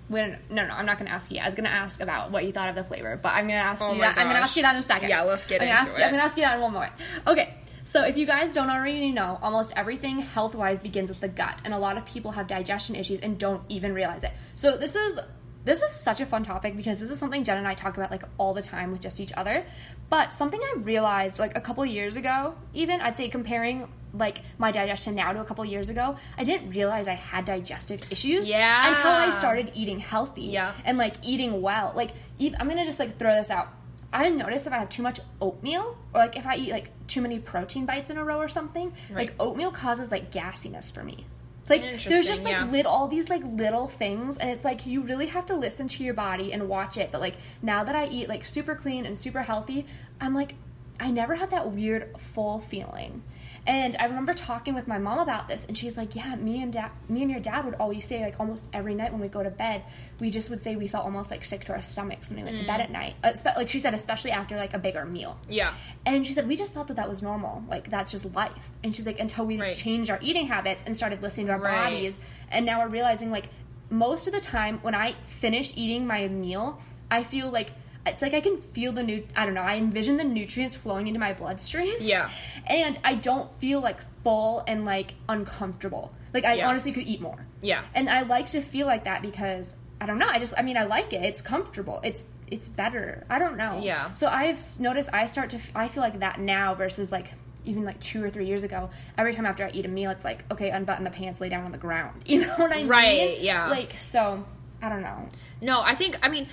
when 0.10 0.38
no, 0.50 0.68
no, 0.68 0.74
I'm 0.74 0.86
not 0.86 0.98
going 0.98 1.08
to 1.08 1.14
ask 1.14 1.32
you. 1.32 1.40
I 1.40 1.46
was 1.46 1.56
going 1.56 1.66
to 1.66 1.72
ask 1.72 2.02
about 2.02 2.32
what 2.32 2.44
you 2.44 2.52
thought 2.52 2.70
of 2.70 2.76
the 2.76 2.84
flavor, 2.84 3.18
but 3.22 3.30
I'm 3.30 3.46
going 3.48 3.60
to 3.60 3.66
ask 3.66 3.82
Oh 3.82 3.94
you. 3.94 4.02
That, 4.02 4.18
I'm 4.18 4.28
to 4.30 4.36
ask 4.36 4.56
you 4.56 4.64
that 4.64 4.76
in 4.76 4.80
a 4.80 4.82
second. 4.82 5.10
Yeah, 5.10 5.22
let's 5.22 5.46
get 5.46 5.62
I'm 5.62 5.68
into 5.68 5.82
ask, 5.82 5.94
it. 5.94 6.02
I'm 6.02 6.10
going 6.10 6.20
to 6.20 6.24
ask 6.24 6.36
you 6.36 6.44
that 6.44 6.56
in 6.56 6.62
one 6.62 6.74
more. 6.74 6.90
Okay. 7.28 7.56
So, 7.86 8.04
if 8.04 8.18
you 8.18 8.26
guys 8.26 8.54
don't 8.54 8.70
already 8.70 9.12
know, 9.12 9.40
almost 9.42 9.74
everything 9.76 10.20
health 10.20 10.54
wise 10.54 10.78
begins 10.78 11.10
with 11.10 11.22
the 11.22 11.28
gut, 11.28 11.60
and 11.64 11.74
a 11.74 11.78
lot 11.80 11.98
of 11.98 12.06
people 12.06 12.32
have 12.32 12.46
digestion 12.46 12.96
issues 12.96 13.20
and 13.20 13.40
don't 13.40 13.64
even 13.70 13.94
realize 13.94 14.24
it. 14.24 14.32
So, 14.56 14.78
this 14.78 14.96
is 14.96 15.20
this 15.66 15.82
is 15.82 15.92
such 15.92 16.22
a 16.22 16.26
fun 16.26 16.44
topic 16.44 16.76
because 16.76 17.00
this 17.00 17.10
is 17.10 17.20
something 17.20 17.44
Jen 17.44 17.58
and 17.58 17.68
I 17.68 17.74
talk 17.74 17.98
about 17.98 18.12
like 18.12 18.24
all 18.38 18.54
the 18.54 18.62
time 18.62 18.92
with 18.92 19.02
just 19.02 19.20
each 19.20 19.34
other. 19.36 19.66
But 20.10 20.34
something 20.34 20.60
I 20.60 20.80
realized 20.80 21.40
like 21.40 21.56
a 21.58 21.62
couple 21.62 21.86
years 21.86 22.16
ago, 22.16 22.56
even 22.74 23.02
I'd 23.02 23.18
say 23.18 23.30
comparing 23.30 23.88
like 24.14 24.42
my 24.58 24.72
digestion 24.72 25.16
now 25.16 25.32
to 25.34 25.42
a 25.42 25.44
couple 25.44 25.64
years 25.66 25.90
ago, 25.90 26.18
I 26.38 26.44
didn't 26.44 26.70
realize 26.70 27.08
I 27.08 27.14
had 27.14 27.46
digestive 27.46 28.02
issues. 28.10 28.48
Yeah. 28.48 28.88
Until 28.88 29.12
I 29.12 29.30
started 29.32 29.72
eating 29.76 30.00
healthy. 30.00 30.44
Yeah. 30.44 30.74
And 30.86 30.98
like 30.98 31.16
eating 31.24 31.62
well. 31.62 31.94
Like 31.96 32.12
eat, 32.38 32.56
I'm 32.60 32.68
gonna 32.68 32.86
just 32.86 33.00
like 33.00 33.18
throw 33.18 33.36
this 33.36 33.50
out. 33.50 33.70
I 34.12 34.30
notice 34.30 34.66
if 34.66 34.74
I 34.74 34.80
have 34.80 34.90
too 34.90 35.04
much 35.04 35.20
oatmeal 35.40 35.96
or 36.14 36.22
like 36.22 36.36
if 36.36 36.48
I 36.48 36.56
eat 36.56 36.72
like 36.72 36.90
too 37.08 37.22
many 37.22 37.38
protein 37.40 37.86
bites 37.86 38.10
in 38.10 38.18
a 38.18 38.24
row 38.24 38.38
or 38.38 38.50
something, 38.50 38.92
Right. 39.10 39.28
like 39.28 39.36
oatmeal 39.40 39.72
causes 39.72 40.10
like 40.10 40.32
gassiness 40.32 40.92
for 40.92 41.04
me. 41.04 41.26
Like 41.70 41.84
there's 41.84 42.26
just 42.26 42.42
like 42.42 42.54
yeah. 42.54 42.66
lit 42.66 42.88
all 42.88 43.08
these 43.08 43.30
like 43.30 43.44
little 43.46 43.88
things 43.88 44.40
and 44.40 44.50
it's 44.50 44.66
like 44.66 44.88
you 44.88 45.02
really 45.02 45.28
have 45.28 45.46
to 45.48 45.56
listen 45.56 45.88
to 45.90 46.04
your 46.04 46.16
body 46.16 46.52
and 46.52 46.68
watch 46.68 46.98
it. 46.98 47.12
But 47.12 47.22
like 47.22 47.36
now 47.62 47.84
that 47.84 47.96
I 47.96 48.08
eat 48.08 48.28
like 48.28 48.44
super 48.44 48.74
clean 48.74 49.06
and 49.06 49.16
super 49.16 49.44
healthy, 49.44 49.86
I'm 50.20 50.34
like 50.34 50.56
I 51.00 51.12
never 51.12 51.36
had 51.36 51.52
that 51.52 51.72
weird 51.72 52.18
full 52.18 52.60
feeling. 52.60 53.22
And 53.68 53.96
I 54.00 54.06
remember 54.06 54.34
talking 54.34 54.74
with 54.74 54.88
my 54.88 54.98
mom 54.98 55.20
about 55.20 55.48
this, 55.48 55.64
and 55.68 55.78
she's 55.78 55.98
like, 55.98 56.16
"Yeah, 56.16 56.36
me 56.36 56.62
and 56.62 56.72
dad, 56.74 56.92
me 57.08 57.22
and 57.22 57.30
your 57.32 57.40
dad 57.40 57.66
would 57.66 57.76
always 57.76 58.06
say 58.06 58.24
like 58.24 58.40
almost 58.40 58.64
every 58.74 58.96
night 58.96 59.12
when 59.12 59.22
we 59.22 59.28
go 59.28 59.44
to 59.44 59.50
bed, 59.50 59.84
we 60.20 60.30
just 60.30 60.50
would 60.50 60.62
say 60.62 60.76
we 60.76 60.88
felt 60.88 61.06
almost 61.06 61.32
like 61.32 61.44
sick 61.46 61.66
to 61.66 61.74
our 61.74 61.82
stomachs 61.82 62.30
when 62.30 62.38
we 62.40 62.44
went 62.44 62.58
to 62.58 62.66
bed 62.66 62.80
mm. 62.80 62.84
at 62.84 62.92
night. 62.92 63.16
Like 63.56 63.70
she 63.70 63.80
said, 63.80 63.94
especially 63.94 64.32
after 64.32 64.58
like 64.58 64.74
a 64.74 64.80
bigger 64.80 65.06
meal. 65.06 65.38
Yeah. 65.48 65.74
And 66.06 66.26
she 66.26 66.34
said, 66.34 66.48
we 66.48 66.56
just 66.56 66.74
thought 66.74 66.88
that 66.88 66.96
that 66.98 67.08
was 67.08 67.22
normal. 67.22 67.64
Like, 67.70 67.90
that's 67.90 68.12
just 68.12 68.34
life. 68.34 68.70
And 68.84 68.96
she's 68.96 69.06
like, 69.06 69.20
until 69.20 69.46
we 69.46 69.60
Right. 69.60 69.76
changed 69.76 70.10
our 70.10 70.20
eating 70.22 70.48
habits 70.48 70.84
and 70.86 70.96
started 70.96 71.22
listening 71.22 71.48
to 71.48 71.54
our 71.54 71.60
Right. 71.60 71.92
bodies. 71.92 72.20
And 72.52 72.66
now 72.66 72.80
we're 72.82 72.90
realizing, 72.90 73.32
like, 73.32 73.50
most 73.90 74.28
of 74.28 74.34
the 74.34 74.42
time 74.42 74.80
when 74.82 74.96
I 74.96 75.16
finish 75.26 75.74
eating 75.76 76.06
my 76.06 76.28
meal, 76.28 76.82
I 77.12 77.24
feel 77.24 77.50
like 77.50 77.72
it's 78.10 78.22
like 78.22 78.34
I 78.34 78.42
can 78.42 78.58
feel 78.60 78.92
the 78.92 79.04
new, 79.04 79.26
I 79.36 79.46
don't 79.46 79.54
know, 79.54 79.62
I 79.62 79.78
envision 79.78 80.18
the 80.18 80.24
nutrients 80.24 80.76
flowing 80.76 81.08
into 81.08 81.20
my 81.20 81.34
bloodstream. 81.34 81.96
Yeah. 82.00 82.30
And 82.68 82.98
I 83.04 83.16
don't 83.16 83.52
feel 83.60 83.80
like 83.82 83.98
full 84.24 84.64
and 84.68 84.86
like 84.86 85.14
uncomfortable. 85.28 86.12
Like, 86.34 86.46
I 86.46 86.56
Yeah. 86.56 86.70
honestly 86.70 86.92
could 86.92 87.08
eat 87.08 87.22
more. 87.22 87.46
Yeah. 87.62 87.82
And 87.96 88.10
I 88.10 88.22
like 88.22 88.48
to 88.48 88.62
feel 88.62 88.86
like 88.88 89.06
that 89.06 89.22
because 89.22 89.74
I 90.02 90.06
don't 90.06 90.18
know. 90.20 90.28
I 90.30 90.40
just 90.40 90.54
I 90.58 90.62
mean 90.62 90.78
I 90.78 90.84
like 90.84 91.12
it. 91.14 91.24
It's 91.24 91.42
comfortable. 91.42 92.00
It's 92.04 92.24
it's 92.48 92.70
better. 92.70 93.26
I 93.30 93.38
don't 93.40 93.58
know. 93.58 93.80
Yeah. 93.84 94.14
So 94.14 94.28
I've 94.28 94.60
noticed 94.80 95.10
I 95.12 95.26
start 95.26 95.50
to 95.52 95.60
I 95.76 95.88
feel 95.88 96.02
like 96.04 96.20
that 96.20 96.40
now 96.40 96.74
versus 96.76 97.12
like 97.12 97.34
even 97.66 97.84
like 97.84 98.00
two 98.00 98.24
or 98.24 98.30
three 98.30 98.46
years 98.46 98.64
ago. 98.64 98.90
Every 99.18 99.34
time 99.34 99.46
after 99.46 99.66
I 99.66 99.72
eat 99.72 99.86
a 99.86 99.90
meal, 99.90 100.10
it's 100.12 100.24
like 100.24 100.46
okay, 100.52 100.70
unbutton 100.72 101.04
the 101.04 101.10
pants, 101.10 101.42
lay 101.42 101.50
down 101.50 101.66
on 101.66 101.72
the 101.72 101.78
ground. 101.78 102.22
You 102.28 102.42
know 102.42 102.56
what 102.56 102.72
I 102.72 102.78
mean? 102.78 102.88
Right, 102.88 103.40
yeah. 103.42 103.68
Like 103.70 104.00
so. 104.00 104.46
I 104.82 104.88
don't 104.88 105.02
know. 105.02 105.28
No, 105.62 105.82
I 105.82 105.96
think 105.96 106.18
I 106.24 106.30
mean 106.30 106.48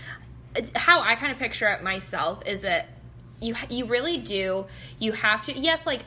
how 0.75 1.01
I 1.01 1.15
kind 1.15 1.33
of 1.33 1.39
picture 1.39 1.69
it 1.69 1.83
myself 1.83 2.43
is 2.47 2.61
that 2.61 2.89
you 3.41 3.55
you 3.69 3.85
really 3.87 4.19
do 4.19 4.67
you 4.99 5.13
have 5.13 5.45
to 5.47 5.59
yes 5.59 5.87
like 5.87 6.01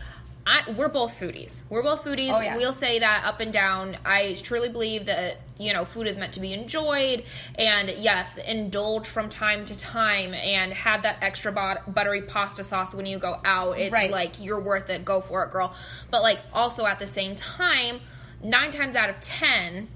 I, 0.48 0.72
we're 0.72 0.88
both 0.90 1.20
foodies. 1.20 1.62
We're 1.70 1.84
both 1.84 2.04
foodies. 2.04 2.34
Oh, 2.34 2.40
yeah. 2.40 2.56
We'll 2.56 2.74
say 2.74 2.98
that 3.00 3.24
up 3.24 3.40
and 3.40 3.54
down. 3.54 3.98
I 4.04 4.34
truly 4.42 4.70
believe 4.70 5.06
that 5.06 5.38
you 5.60 5.74
know 5.74 5.86
food 5.86 6.08
is 6.08 6.18
meant 6.18 6.34
to 6.34 6.40
be 6.40 6.54
enjoyed, 6.54 7.24
and 7.56 7.90
yes, 7.90 8.38
indulge 8.38 9.08
from 9.08 9.30
time 9.30 9.68
to 9.68 9.78
time, 9.78 10.34
and 10.34 10.74
have 10.74 11.04
that 11.04 11.18
extra 11.22 11.52
bot- 11.52 11.94
buttery 11.94 12.24
pasta 12.24 12.64
sauce 12.64 12.96
when 12.96 13.06
you 13.06 13.20
go 13.20 13.40
out. 13.46 13.78
It 13.78 13.92
Right. 13.92 14.10
like 14.10 14.44
you're 14.44 14.60
worth 14.62 14.90
it. 14.90 15.06
Go 15.06 15.22
for 15.22 15.44
it, 15.44 15.52
girl. 15.52 15.76
But 16.10 16.24
like 16.24 16.40
also 16.52 16.86
at 16.88 16.98
the 16.98 17.06
same 17.08 17.36
time, 17.36 18.00
nine 18.42 18.72
times 18.72 18.96
out 18.96 19.12
of 19.12 19.20
ten, 19.20 19.88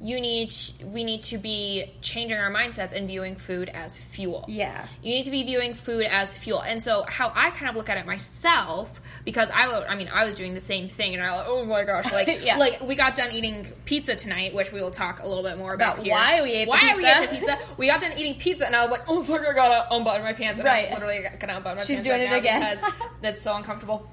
you 0.00 0.20
need 0.20 0.52
we 0.84 1.02
need 1.02 1.22
to 1.22 1.38
be 1.38 1.90
changing 2.00 2.38
our 2.38 2.52
mindsets 2.52 2.92
and 2.92 3.08
viewing 3.08 3.34
food 3.34 3.68
as 3.68 3.98
fuel. 3.98 4.44
Yeah. 4.46 4.86
You 5.02 5.10
need 5.16 5.24
to 5.24 5.30
be 5.32 5.42
viewing 5.42 5.74
food 5.74 6.06
as 6.06 6.32
fuel. 6.32 6.60
And 6.60 6.80
so 6.80 7.04
how 7.08 7.32
I 7.34 7.50
kind 7.50 7.68
of 7.68 7.74
look 7.74 7.88
at 7.88 7.96
it 7.98 8.06
myself 8.06 9.00
because 9.24 9.50
I 9.52 9.64
I 9.88 9.96
mean 9.96 10.08
I 10.12 10.24
was 10.24 10.36
doing 10.36 10.54
the 10.54 10.60
same 10.60 10.88
thing 10.88 11.14
and 11.14 11.22
I 11.22 11.30
was 11.32 11.38
like, 11.40 11.48
"Oh 11.48 11.64
my 11.64 11.82
gosh, 11.84 12.12
like 12.12 12.40
Yeah. 12.44 12.58
like 12.58 12.80
we 12.80 12.94
got 12.94 13.16
done 13.16 13.32
eating 13.32 13.66
pizza 13.86 14.14
tonight, 14.14 14.54
which 14.54 14.70
we 14.70 14.80
will 14.80 14.92
talk 14.92 15.20
a 15.20 15.26
little 15.26 15.42
bit 15.42 15.58
more 15.58 15.74
about, 15.74 15.94
About 15.94 16.04
here. 16.04 16.14
why 16.14 16.42
we 16.42 16.52
ate 16.52 16.68
why 16.68 16.94
we 16.96 17.02
pizza. 17.04 17.20
ate 17.22 17.30
the 17.30 17.36
pizza. 17.36 17.58
We 17.76 17.86
got 17.88 18.00
done 18.00 18.12
eating 18.16 18.34
pizza 18.38 18.66
and 18.66 18.76
I 18.76 18.82
was 18.82 18.92
like, 18.92 19.02
"Oh, 19.08 19.20
sorry, 19.22 19.48
I 19.48 19.52
got 19.52 19.88
to 19.88 19.94
unbutton 19.96 20.22
my 20.22 20.32
pants." 20.32 20.60
And 20.60 20.66
Right. 20.66 20.86
I'm 20.86 20.94
literally 20.94 21.22
to 21.22 21.28
unbutton 21.56 21.76
my 21.78 21.82
She's 21.82 21.96
pants 21.96 22.08
doing 22.08 22.20
right 22.22 22.32
it 22.34 22.38
again. 22.38 22.76
because 22.76 22.92
that's 23.20 23.42
so 23.42 23.56
uncomfortable 23.56 24.08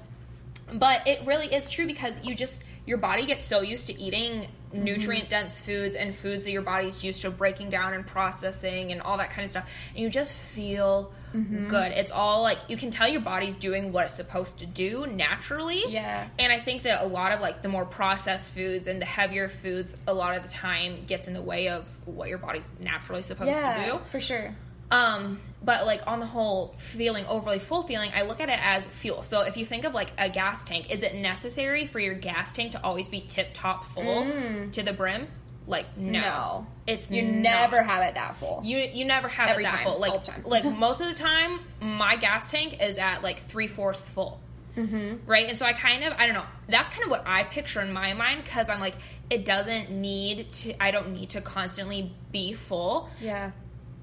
but 0.72 1.06
it 1.06 1.24
really 1.24 1.46
is 1.46 1.70
true 1.70 1.86
because 1.86 2.24
you 2.26 2.34
just 2.34 2.60
your 2.86 2.98
body 2.98 3.26
gets 3.26 3.44
so 3.44 3.60
used 3.60 3.88
to 3.88 4.00
eating 4.00 4.46
nutrient 4.72 5.28
dense 5.28 5.58
foods 5.58 5.96
and 5.96 6.14
foods 6.14 6.44
that 6.44 6.50
your 6.50 6.62
body's 6.62 7.02
used 7.02 7.22
to 7.22 7.30
breaking 7.30 7.70
down 7.70 7.94
and 7.94 8.06
processing 8.06 8.92
and 8.92 9.00
all 9.00 9.16
that 9.16 9.30
kind 9.30 9.44
of 9.44 9.50
stuff 9.50 9.68
and 9.94 10.02
you 10.02 10.10
just 10.10 10.34
feel 10.34 11.12
mm-hmm. 11.34 11.66
good 11.68 11.92
it's 11.92 12.10
all 12.10 12.42
like 12.42 12.58
you 12.68 12.76
can 12.76 12.90
tell 12.90 13.08
your 13.08 13.20
body's 13.20 13.56
doing 13.56 13.90
what 13.92 14.04
it's 14.06 14.14
supposed 14.14 14.58
to 14.58 14.66
do 14.66 15.06
naturally 15.06 15.82
Yeah. 15.88 16.26
and 16.38 16.52
i 16.52 16.58
think 16.58 16.82
that 16.82 17.02
a 17.02 17.06
lot 17.06 17.32
of 17.32 17.40
like 17.40 17.62
the 17.62 17.68
more 17.68 17.84
processed 17.84 18.54
foods 18.54 18.86
and 18.86 19.00
the 19.00 19.06
heavier 19.06 19.48
foods 19.48 19.96
a 20.06 20.12
lot 20.12 20.36
of 20.36 20.42
the 20.42 20.48
time 20.50 21.00
gets 21.06 21.26
in 21.26 21.34
the 21.34 21.42
way 21.42 21.68
of 21.68 21.88
what 22.06 22.28
your 22.28 22.38
body's 22.38 22.72
naturally 22.80 23.22
supposed 23.22 23.50
to 23.50 23.56
do 23.56 23.60
Yeah. 23.60 23.98
For 24.10 24.20
sure. 24.20 24.54
Um, 24.90 25.40
but 25.62 25.84
like 25.86 26.02
on 26.06 26.20
the 26.20 26.26
whole, 26.26 26.74
feeling 26.78 27.24
overly 27.26 27.58
full 27.58 27.82
feeling, 27.82 28.10
I 28.14 28.22
look 28.22 28.40
at 28.40 28.48
it 28.48 28.58
as 28.62 28.86
fuel. 28.86 29.22
So 29.22 29.40
if 29.40 29.56
you 29.56 29.66
think 29.66 29.84
of 29.84 29.94
like 29.94 30.12
a 30.18 30.30
gas 30.30 30.64
tank, 30.64 30.92
is 30.92 31.02
it 31.02 31.14
necessary 31.16 31.86
for 31.86 31.98
your 31.98 32.14
gas 32.14 32.52
tank 32.52 32.72
to 32.72 32.82
always 32.84 33.08
be 33.08 33.20
tip 33.20 33.48
top 33.52 33.84
full 33.84 34.26
to 34.72 34.82
the 34.82 34.92
brim? 34.92 35.26
Like 35.68 35.86
no, 35.96 36.20
No. 36.20 36.66
it's 36.86 37.10
You 37.10 37.22
not. 37.22 37.40
never 37.70 37.82
have 37.82 38.04
it 38.06 38.14
that 38.14 38.36
full. 38.36 38.60
You 38.62 38.78
you 38.78 39.04
never 39.04 39.26
have 39.26 39.48
Every 39.48 39.64
it 39.64 39.66
that 39.66 39.76
time, 39.78 39.84
full. 39.84 39.98
Like 39.98 40.12
all 40.12 40.18
the 40.20 40.26
time. 40.26 40.42
like 40.44 40.64
most 40.76 41.00
of 41.00 41.08
the 41.08 41.14
time, 41.14 41.58
my 41.80 42.14
gas 42.14 42.52
tank 42.52 42.80
is 42.80 42.98
at 42.98 43.22
like 43.24 43.40
three 43.40 43.66
fourths 43.66 44.08
full. 44.08 44.38
Mm-hmm. 44.76 45.28
Right, 45.28 45.48
and 45.48 45.58
so 45.58 45.64
I 45.66 45.72
kind 45.72 46.04
of 46.04 46.12
I 46.18 46.26
don't 46.26 46.34
know. 46.34 46.44
That's 46.68 46.88
kind 46.90 47.02
of 47.02 47.10
what 47.10 47.24
I 47.26 47.42
picture 47.44 47.80
in 47.80 47.92
my 47.92 48.12
mind 48.12 48.44
because 48.44 48.68
I'm 48.68 48.78
like, 48.78 48.94
it 49.30 49.44
doesn't 49.44 49.90
need 49.90 50.50
to. 50.52 50.80
I 50.80 50.92
don't 50.92 51.12
need 51.14 51.30
to 51.30 51.40
constantly 51.40 52.12
be 52.30 52.52
full 52.52 53.08
yeah. 53.20 53.50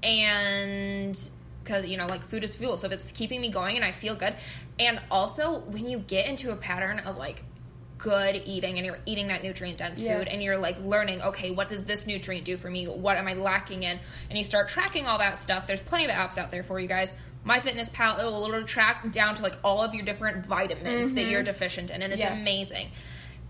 And 0.04 1.30
because 1.62 1.86
you 1.86 1.96
know 1.96 2.06
like 2.06 2.22
food 2.24 2.44
is 2.44 2.54
fuel 2.54 2.76
so 2.76 2.86
if 2.86 2.92
it's 2.92 3.10
keeping 3.12 3.40
me 3.40 3.48
going 3.48 3.76
and 3.76 3.84
i 3.84 3.92
feel 3.92 4.14
good 4.14 4.34
and 4.78 5.00
also 5.10 5.60
when 5.60 5.88
you 5.88 5.98
get 5.98 6.26
into 6.28 6.52
a 6.52 6.56
pattern 6.56 6.98
of 7.00 7.16
like 7.16 7.42
good 7.96 8.42
eating 8.44 8.76
and 8.76 8.84
you're 8.84 8.98
eating 9.06 9.28
that 9.28 9.42
nutrient 9.42 9.78
dense 9.78 10.00
Yeah. 10.00 10.18
food 10.18 10.28
and 10.28 10.42
you're 10.42 10.58
like 10.58 10.78
learning 10.80 11.22
okay 11.22 11.50
what 11.52 11.68
does 11.68 11.84
this 11.84 12.06
nutrient 12.06 12.44
do 12.44 12.56
for 12.56 12.68
me 12.70 12.86
what 12.86 13.16
am 13.16 13.26
i 13.26 13.34
lacking 13.34 13.82
in 13.82 13.98
and 14.28 14.38
you 14.38 14.44
start 14.44 14.68
tracking 14.68 15.06
all 15.06 15.18
that 15.18 15.40
stuff 15.40 15.66
there's 15.66 15.80
plenty 15.80 16.04
of 16.04 16.10
apps 16.10 16.36
out 16.36 16.50
there 16.50 16.62
for 16.62 16.78
you 16.78 16.88
guys 16.88 17.14
my 17.44 17.60
fitness 17.60 17.88
pal 17.90 18.18
it 18.18 18.24
will 18.24 18.42
literally 18.42 18.64
track 18.66 19.10
down 19.12 19.34
to 19.36 19.42
like 19.42 19.56
all 19.64 19.82
of 19.82 19.94
your 19.94 20.04
different 20.04 20.44
vitamins 20.46 21.12
that 21.14 21.26
you're 21.26 21.42
deficient 21.42 21.90
in 21.90 22.02
and 22.02 22.12
it's 22.12 22.22
Mm-hmm. 22.22 22.34
Yeah. 22.34 22.40
amazing 22.40 22.88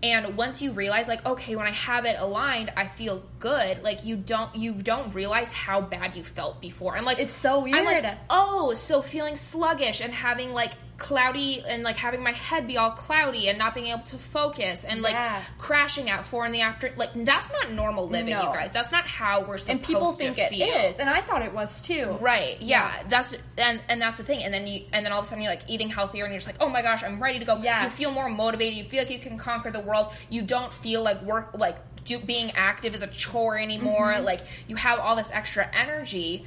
and 0.05 0.37
once 0.37 0.61
you 0.61 0.71
realize 0.71 1.07
like 1.07 1.25
okay 1.25 1.55
when 1.55 1.65
i 1.65 1.71
have 1.71 2.05
it 2.05 2.15
aligned 2.19 2.71
i 2.77 2.85
feel 2.87 3.23
good 3.39 3.81
like 3.83 4.05
you 4.05 4.15
don't 4.15 4.53
you 4.55 4.73
don't 4.73 5.13
realize 5.13 5.49
how 5.51 5.79
bad 5.81 6.15
you 6.15 6.23
felt 6.23 6.61
before 6.61 6.95
i'm 6.97 7.05
like 7.05 7.19
It's 7.19 7.33
so 7.33 7.59
weird 7.63 7.75
I'm 7.77 7.85
like, 7.85 8.03
weird. 8.03 8.17
oh, 8.29 8.73
so 8.75 9.01
feeling 9.01 9.35
sluggish 9.35 10.01
and 10.01 10.13
having 10.13 10.51
like 10.51 10.71
cloudy 10.97 11.61
and 11.67 11.83
like 11.83 11.97
having 11.97 12.23
my 12.23 12.31
head 12.31 12.67
be 12.67 12.77
all 12.77 12.91
cloudy 12.91 13.49
and 13.49 13.57
not 13.57 13.73
being 13.75 13.87
able 13.87 14.03
to 14.03 14.17
focus 14.17 14.83
and 14.85 15.01
like 15.01 15.13
Yeah. 15.13 15.41
crashing 15.57 16.09
at 16.09 16.23
four 16.25 16.45
in 16.45 16.51
the 16.53 16.61
after 16.61 16.93
like 16.95 17.09
that's 17.13 17.51
not 17.51 17.71
normal 17.71 18.07
living, 18.07 18.33
No. 18.33 18.43
you 18.43 18.47
guys. 18.47 18.71
That's 18.71 18.91
not 18.91 19.05
how 19.05 19.41
we're 19.41 19.57
supposed 19.57 19.65
to 19.65 19.71
And 19.73 19.83
people 19.83 20.11
think 20.13 20.35
to 20.37 20.43
it 20.43 20.49
feel. 20.49 20.67
is, 20.67 20.97
and 20.97 21.09
I 21.09 21.21
thought 21.21 21.41
it 21.41 21.53
was 21.53 21.81
too. 21.81 22.17
Right. 22.21 22.61
Yeah. 22.61 23.03
That's 23.09 23.35
and 23.57 23.81
and 23.89 24.01
that's 24.01 24.17
the 24.17 24.23
thing. 24.23 24.43
And 24.43 24.53
then 24.53 24.67
you 24.67 24.83
and 24.93 25.05
then 25.05 25.11
all 25.11 25.19
of 25.19 25.25
a 25.25 25.27
sudden 25.27 25.43
you're 25.43 25.51
like 25.53 25.63
eating 25.67 25.89
healthier 25.89 26.23
and 26.23 26.31
you're 26.31 26.39
just 26.39 26.47
like, 26.47 26.61
oh 26.61 26.69
my 26.69 26.81
gosh, 26.81 27.03
I'm 27.03 27.21
ready 27.21 27.39
to 27.39 27.45
go. 27.45 27.57
Yeah. 27.57 27.83
You 27.83 27.89
feel 27.89 28.11
more 28.11 28.29
motivated. 28.29 28.77
You 28.77 28.85
feel 28.85 29.01
like 29.03 29.11
you 29.11 29.19
can 29.19 29.37
conquer 29.37 29.71
the 29.71 29.81
world. 29.81 30.13
You 30.29 30.43
don't 30.43 30.71
feel 30.73 31.03
like 31.03 31.21
work 31.23 31.49
like 31.55 31.77
do, 32.05 32.19
being 32.19 32.51
active 32.51 32.93
is 32.93 33.01
a 33.01 33.07
chore 33.07 33.57
anymore. 33.57 34.13
Mm-hmm. 34.13 34.23
Like 34.25 34.41
you 34.67 34.75
have 34.77 34.99
all 34.99 35.15
this 35.15 35.31
extra 35.31 35.67
energy. 35.73 36.45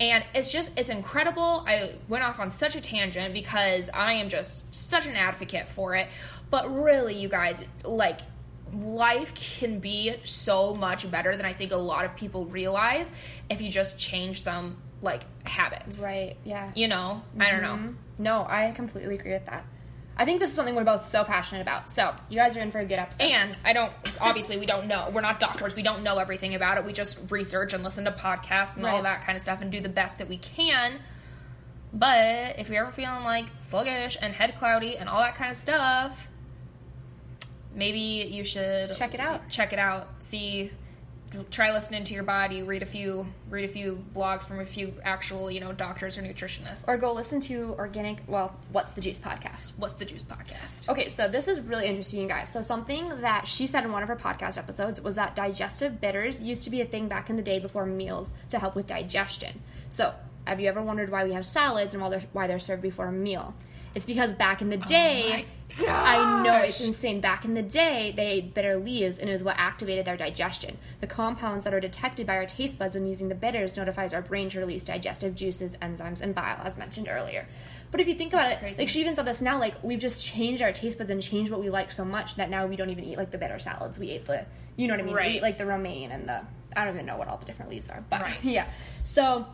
And 0.00 0.24
it's 0.34 0.52
just 0.52 0.78
it's 0.78 0.90
incredible. 0.90 1.64
I 1.66 1.94
went 2.08 2.22
off 2.24 2.38
on 2.38 2.50
such 2.50 2.76
a 2.76 2.80
tangent 2.80 3.34
because 3.34 3.90
I 3.92 4.12
am 4.14 4.28
just 4.28 4.72
such 4.74 5.06
an 5.06 5.16
advocate 5.16 5.68
for 5.68 5.96
it. 5.96 6.08
But 6.50 6.72
really, 6.72 7.16
you 7.16 7.28
guys, 7.28 7.60
like 7.84 8.20
life 8.72 9.34
can 9.34 9.80
be 9.80 10.14
so 10.24 10.74
much 10.74 11.10
better 11.10 11.36
than 11.36 11.46
I 11.46 11.52
think 11.52 11.72
a 11.72 11.76
lot 11.76 12.04
of 12.04 12.14
people 12.14 12.44
realize 12.46 13.10
if 13.50 13.60
you 13.60 13.70
just 13.70 13.98
change 13.98 14.42
some 14.42 14.76
like 15.02 15.22
habits. 15.46 16.00
Right. 16.00 16.36
Yeah. 16.44 16.70
You 16.74 16.88
know, 16.88 17.22
I 17.40 17.50
don't 17.50 17.62
know. 17.62 17.76
Mhm. 17.76 17.94
No, 18.18 18.46
I 18.48 18.72
completely 18.74 19.14
agree 19.16 19.32
with 19.32 19.46
that. 19.46 19.64
I 20.18 20.24
think 20.24 20.40
this 20.40 20.50
is 20.50 20.56
something 20.56 20.74
we're 20.74 20.82
both 20.84 21.06
so 21.06 21.22
passionate 21.22 21.62
about. 21.62 21.88
So 21.88 22.12
you 22.28 22.36
guys 22.36 22.56
are 22.56 22.60
in 22.60 22.72
for 22.72 22.80
a 22.80 22.84
good 22.84 22.98
episode. 22.98 23.22
And 23.22 23.56
I 23.64 23.72
don't 23.72 23.92
obviously 24.20 24.58
we 24.58 24.66
don't 24.66 24.88
know. 24.88 25.10
We're 25.12 25.20
not 25.20 25.38
doctors. 25.38 25.76
We 25.76 25.82
don't 25.82 26.02
know 26.02 26.18
everything 26.18 26.56
about 26.56 26.76
it. 26.76 26.84
We 26.84 26.92
just 26.92 27.30
research 27.30 27.72
and 27.72 27.84
listen 27.84 28.04
to 28.04 28.10
podcasts 28.10 28.76
and 28.76 28.84
all 28.84 29.02
that 29.04 29.22
kind 29.22 29.36
of 29.36 29.42
stuff 29.42 29.60
and 29.60 29.70
do 29.70 29.80
the 29.80 29.88
best 29.88 30.18
that 30.18 30.28
we 30.28 30.38
can. 30.38 30.98
But 31.92 32.58
if 32.58 32.68
you're 32.68 32.82
ever 32.82 32.92
feeling 32.92 33.22
like 33.22 33.46
sluggish 33.58 34.18
and 34.20 34.34
head 34.34 34.56
cloudy 34.58 34.96
and 34.96 35.08
all 35.08 35.20
that 35.20 35.36
kind 35.36 35.50
of 35.50 35.56
stuff, 35.56 36.28
maybe 37.72 38.28
you 38.30 38.44
should 38.44 38.94
Check 38.96 39.14
it 39.14 39.20
out. 39.20 39.48
Check 39.48 39.72
it 39.72 39.78
out. 39.78 40.08
See 40.18 40.70
try 41.50 41.72
listening 41.72 42.04
to 42.04 42.14
your 42.14 42.22
body, 42.22 42.62
read 42.62 42.82
a 42.82 42.86
few 42.86 43.26
read 43.50 43.64
a 43.64 43.68
few 43.68 44.04
blogs 44.14 44.46
from 44.46 44.60
a 44.60 44.64
few 44.64 44.94
actual, 45.02 45.50
you 45.50 45.60
know, 45.60 45.72
doctors 45.72 46.18
or 46.18 46.22
nutritionists. 46.22 46.84
or 46.86 46.96
go 46.96 47.12
listen 47.12 47.40
to 47.40 47.74
organic. 47.78 48.18
Well, 48.26 48.54
what's 48.72 48.92
the 48.92 49.00
juice 49.00 49.18
podcast? 49.18 49.72
What's 49.76 49.94
the 49.94 50.04
Juice 50.04 50.22
podcast? 50.22 50.88
Okay, 50.88 51.08
so 51.10 51.28
this 51.28 51.48
is 51.48 51.60
really 51.60 51.86
interesting, 51.86 52.22
you 52.22 52.28
guys. 52.28 52.52
So 52.52 52.60
something 52.62 53.08
that 53.20 53.46
she 53.46 53.66
said 53.66 53.84
in 53.84 53.92
one 53.92 54.02
of 54.02 54.08
her 54.08 54.16
podcast 54.16 54.58
episodes 54.58 55.00
was 55.00 55.14
that 55.16 55.36
digestive 55.36 56.00
bitters 56.00 56.40
used 56.40 56.62
to 56.64 56.70
be 56.70 56.80
a 56.80 56.86
thing 56.86 57.08
back 57.08 57.30
in 57.30 57.36
the 57.36 57.42
day 57.42 57.58
before 57.58 57.86
meals 57.86 58.30
to 58.50 58.58
help 58.58 58.74
with 58.74 58.86
digestion. 58.86 59.60
So 59.88 60.12
have 60.46 60.60
you 60.60 60.68
ever 60.68 60.82
wondered 60.82 61.10
why 61.10 61.24
we 61.24 61.32
have 61.34 61.46
salads 61.46 61.94
and 61.94 62.02
why 62.02 62.10
they're, 62.10 62.22
why 62.32 62.46
they're 62.46 62.58
served 62.58 62.82
before 62.82 63.06
a 63.06 63.12
meal? 63.12 63.54
It's 63.98 64.06
because 64.06 64.32
back 64.32 64.62
in 64.62 64.70
the 64.70 64.76
oh 64.76 64.88
day, 64.88 65.44
I 65.88 66.40
know 66.44 66.58
it's 66.58 66.80
insane. 66.80 67.20
Back 67.20 67.44
in 67.44 67.54
the 67.54 67.62
day, 67.62 68.12
they 68.14 68.28
ate 68.28 68.54
bitter 68.54 68.76
leaves, 68.76 69.18
and 69.18 69.28
it 69.28 69.32
was 69.32 69.42
what 69.42 69.56
activated 69.58 70.04
their 70.04 70.16
digestion. 70.16 70.78
The 71.00 71.08
compounds 71.08 71.64
that 71.64 71.74
are 71.74 71.80
detected 71.80 72.24
by 72.24 72.36
our 72.36 72.46
taste 72.46 72.78
buds 72.78 72.94
when 72.94 73.06
using 73.06 73.28
the 73.28 73.34
bitters 73.34 73.76
notifies 73.76 74.14
our 74.14 74.22
brain 74.22 74.50
to 74.50 74.60
release 74.60 74.84
digestive 74.84 75.34
juices, 75.34 75.72
enzymes, 75.82 76.20
and 76.20 76.32
bile, 76.32 76.60
as 76.62 76.76
mentioned 76.76 77.08
earlier. 77.10 77.48
But 77.90 78.00
if 78.00 78.06
you 78.06 78.14
think 78.14 78.32
about 78.34 78.44
That's 78.44 78.58
it, 78.58 78.60
crazy. 78.60 78.82
like 78.82 78.88
she 78.88 79.00
even 79.00 79.16
said 79.16 79.24
this 79.24 79.42
now, 79.42 79.58
like 79.58 79.82
we've 79.82 79.98
just 79.98 80.24
changed 80.24 80.62
our 80.62 80.70
taste 80.70 80.96
buds 80.96 81.10
and 81.10 81.20
changed 81.20 81.50
what 81.50 81.58
we 81.58 81.68
like 81.68 81.90
so 81.90 82.04
much 82.04 82.36
that 82.36 82.50
now 82.50 82.66
we 82.66 82.76
don't 82.76 82.90
even 82.90 83.02
eat 83.02 83.18
like 83.18 83.32
the 83.32 83.38
bitter 83.38 83.58
salads. 83.58 83.98
We 83.98 84.10
ate 84.10 84.26
the, 84.26 84.46
you 84.76 84.86
know 84.86 84.94
what 84.94 85.00
I 85.00 85.02
mean? 85.06 85.14
Right. 85.16 85.30
We 85.30 85.36
eat 85.38 85.42
like 85.42 85.58
the 85.58 85.66
romaine 85.66 86.12
and 86.12 86.28
the, 86.28 86.42
I 86.76 86.84
don't 86.84 86.94
even 86.94 87.06
know 87.06 87.16
what 87.16 87.26
all 87.26 87.38
the 87.38 87.46
different 87.46 87.72
leaves 87.72 87.88
are, 87.88 88.04
but 88.08 88.22
Right. 88.22 88.38
yeah. 88.44 88.70
So 89.02 89.44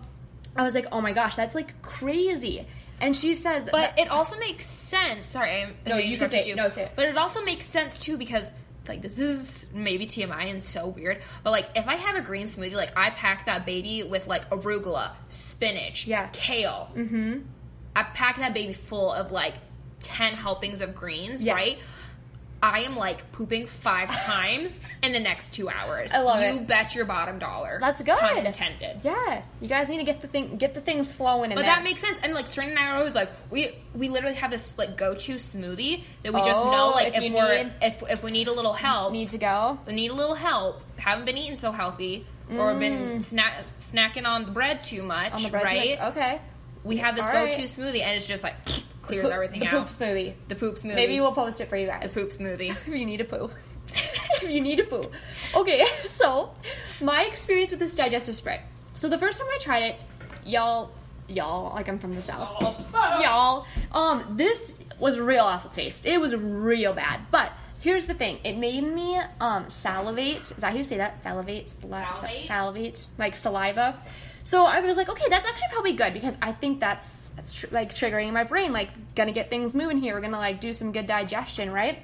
I 0.57 0.63
was 0.63 0.75
like, 0.75 0.87
oh 0.93 1.01
my 1.01 1.13
gosh, 1.13 1.37
that's 1.37 1.55
like 1.55 1.81
crazy. 1.83 2.67
And 3.01 3.15
she 3.17 3.35
says, 3.35 3.67
But 3.71 3.99
it 3.99 4.09
also 4.09 4.39
makes 4.39 4.65
sense. 4.65 5.27
Sorry, 5.27 5.63
I 5.63 5.73
No, 5.87 5.97
I 5.97 6.01
you 6.01 6.17
can 6.17 6.31
say 6.31 6.41
it. 6.41 6.57
No, 6.57 6.69
say 6.69 6.85
it. 6.85 6.93
But 6.95 7.07
it 7.09 7.17
also 7.17 7.43
makes 7.45 7.67
sense 7.67 7.99
too 7.99 8.17
because 8.17 8.51
like 8.87 9.03
this 9.03 9.19
is 9.19 9.67
maybe 9.73 10.07
TMI 10.07 10.51
and 10.51 10.63
so 10.63 10.87
weird. 10.89 11.21
But 11.43 11.51
like 11.51 11.67
if 11.75 11.89
I 11.89 11.95
have 11.97 12.17
a 12.17 12.21
green 12.23 12.47
smoothie, 12.47 12.75
like 12.75 12.97
I 12.97 13.11
pack 13.11 13.47
that 13.47 13.67
baby 13.67 14.05
with 14.05 14.27
like 14.27 14.49
arugula, 14.51 15.11
spinach, 15.29 16.07
Yeah. 16.07 16.29
kale. 16.33 16.91
Mm-hmm. 16.95 17.41
I 17.97 18.03
pack 18.03 18.37
that 18.37 18.55
baby 18.55 18.73
full 18.73 19.13
of 19.13 19.33
like 19.33 19.55
ten 20.01 20.35
helpings 20.35 20.81
of 20.81 20.95
greens, 20.95 21.43
Yeah. 21.43 21.55
right? 21.55 21.79
I 22.63 22.81
am 22.81 22.97
like 22.97 23.31
pooping 23.33 23.67
five 23.67 24.11
times 24.27 24.79
in 25.03 25.13
the 25.13 25.21
next 25.21 25.53
two 25.53 25.69
hours. 25.69 26.13
I 26.13 26.21
love 26.21 26.41
you 26.41 26.61
it. 26.61 26.67
bet 26.67 26.95
your 26.95 27.05
bottom 27.05 27.39
dollar. 27.39 27.79
That's 27.81 28.01
good. 28.03 28.17
Pun 28.19 28.47
intended. 28.47 29.01
yeah, 29.03 29.43
you 29.61 29.69
guys 29.69 29.89
need 29.91 29.99
to 29.99 30.05
get 30.05 30.23
the 30.23 30.29
thing, 30.29 30.57
get 30.57 30.73
the 30.73 30.81
things 30.81 31.13
flowing 31.13 31.51
in 31.51 31.57
But 31.57 31.63
there. 31.67 31.75
that 31.75 31.85
makes 31.85 32.01
sense. 32.01 32.19
And 32.23 32.33
like 32.33 32.47
Serena 32.47 32.71
and 32.71 32.79
I 32.81 32.87
are 32.93 32.97
always 32.97 33.15
like 33.15 33.31
we 33.51 33.77
we 33.95 34.09
literally 34.09 34.37
have 34.37 34.51
this 34.51 34.73
like 34.79 34.97
go 34.97 35.15
to 35.15 35.35
smoothie 35.35 36.05
that 36.23 36.33
we 36.33 36.41
just 36.41 36.59
Oh, 36.59 36.71
know 36.71 36.91
like 36.91 37.15
if 37.17 37.23
if, 37.23 37.33
we're 37.35 37.65
need- 37.65 37.73
if 37.83 38.03
if 38.09 38.23
we 38.23 38.31
need 38.31 38.49
a 38.49 38.53
little 38.53 38.73
help, 38.73 39.13
need 39.13 39.29
to 39.31 39.39
go. 39.39 39.79
we 39.87 39.93
need 39.93 40.11
a 40.11 40.15
little 40.15 40.35
help. 40.35 40.81
Haven't 40.97 41.27
been 41.27 41.37
eating 41.37 41.57
so 41.57 41.71
healthy 41.71 42.25
or 42.51 42.75
been 42.75 43.21
snack, 43.21 43.65
snacking 43.79 44.27
on 44.27 44.45
the 44.47 44.51
bread 44.53 44.83
too 44.83 45.03
much, 45.03 45.31
Mm. 45.31 45.35
On 45.35 45.43
the 45.43 45.49
bread 45.51 45.65
right? 45.65 45.91
mix. 45.91 46.03
Okay. 46.03 46.41
We 46.83 46.99
have 46.99 47.17
this 47.17 47.25
All 47.27 47.33
go 47.33 47.45
right. 47.45 47.53
to 47.53 47.63
smoothie 47.63 48.03
and 48.03 48.17
it's 48.17 48.27
just 48.27 48.43
like 48.43 48.55
clears 49.07 49.25
Poop- 49.25 49.33
everything 49.33 49.61
the 49.61 49.67
out. 49.69 49.73
poop 49.73 49.89
smoothie. 49.89 50.35
the 50.49 50.55
poop 50.55 50.77
smoothie. 50.77 50.95
Maybe 50.95 51.21
we'll 51.21 51.33
post 51.33 51.61
it 51.61 51.69
for 51.69 51.77
you 51.77 51.87
guys. 51.87 52.13
the 52.15 52.21
poop 52.21 52.31
smoothie. 52.31 52.71
if 52.71 52.87
you 52.89 53.05
need 53.07 53.21
a 53.21 53.25
poo. 53.25 53.51
if 53.89 54.43
you 54.51 54.61
need 54.61 54.81
a 54.81 54.85
poo. 54.85 55.11
Okay, 55.55 55.85
so 56.05 56.51
my 57.01 57.25
experience 57.25 57.71
with 57.71 57.81
this 57.81 57.97
digestive 57.97 58.35
spray. 58.35 58.61
So 58.95 59.09
the 59.09 59.19
first 59.19 59.39
time 59.39 59.49
I 59.53 59.59
tried 59.59 59.83
it, 59.85 59.97
y'all, 60.45 60.91
y'all, 61.29 61.75
like 61.75 61.89
I'm 61.89 61.99
from 61.99 62.15
the 62.15 62.23
south, 62.23 62.63
y'all, 62.93 63.67
um, 63.93 64.25
this 64.37 64.75
was 64.99 65.19
real 65.19 65.45
awful 65.45 65.71
taste. 65.71 66.07
It 66.07 66.21
was 66.21 66.35
real 66.37 66.93
bad. 66.93 67.21
But 67.31 67.53
here's 67.85 68.07
the 68.07 68.15
thing: 68.15 68.39
it 68.43 68.57
made 68.57 68.83
me 68.83 69.21
um 69.41 69.69
salivate. 69.69 70.51
Is 70.51 70.57
that 70.57 70.73
how 70.73 70.79
you 70.79 70.85
say 70.85 70.97
that? 70.97 71.23
Salivate, 71.23 71.71
Salivate? 71.71 72.47
salivate, 72.49 73.09
like 73.19 73.37
saliva. 73.37 74.01
So 74.43 74.65
I 74.65 74.81
was 74.81 74.97
like, 74.97 75.09
okay, 75.09 75.25
that's 75.31 75.47
actually 75.47 75.69
probably 75.73 75.93
good 75.95 76.13
because 76.13 76.35
I 76.43 76.53
think 76.53 76.81
that's 76.81 77.31
that's 77.37 77.55
tr- 77.55 77.67
like 77.71 77.95
triggering 77.95 78.33
my 78.33 78.45
brain, 78.45 78.73
like 78.73 78.89
gonna 79.15 79.33
get 79.33 79.51
things 79.51 79.75
moving 79.75 79.99
here. 79.99 80.15
We're 80.15 80.23
gonna 80.23 80.39
like 80.39 80.61
do 80.61 80.73
some 80.73 80.93
good 80.93 81.07
digestion, 81.07 81.71
right? 81.71 82.03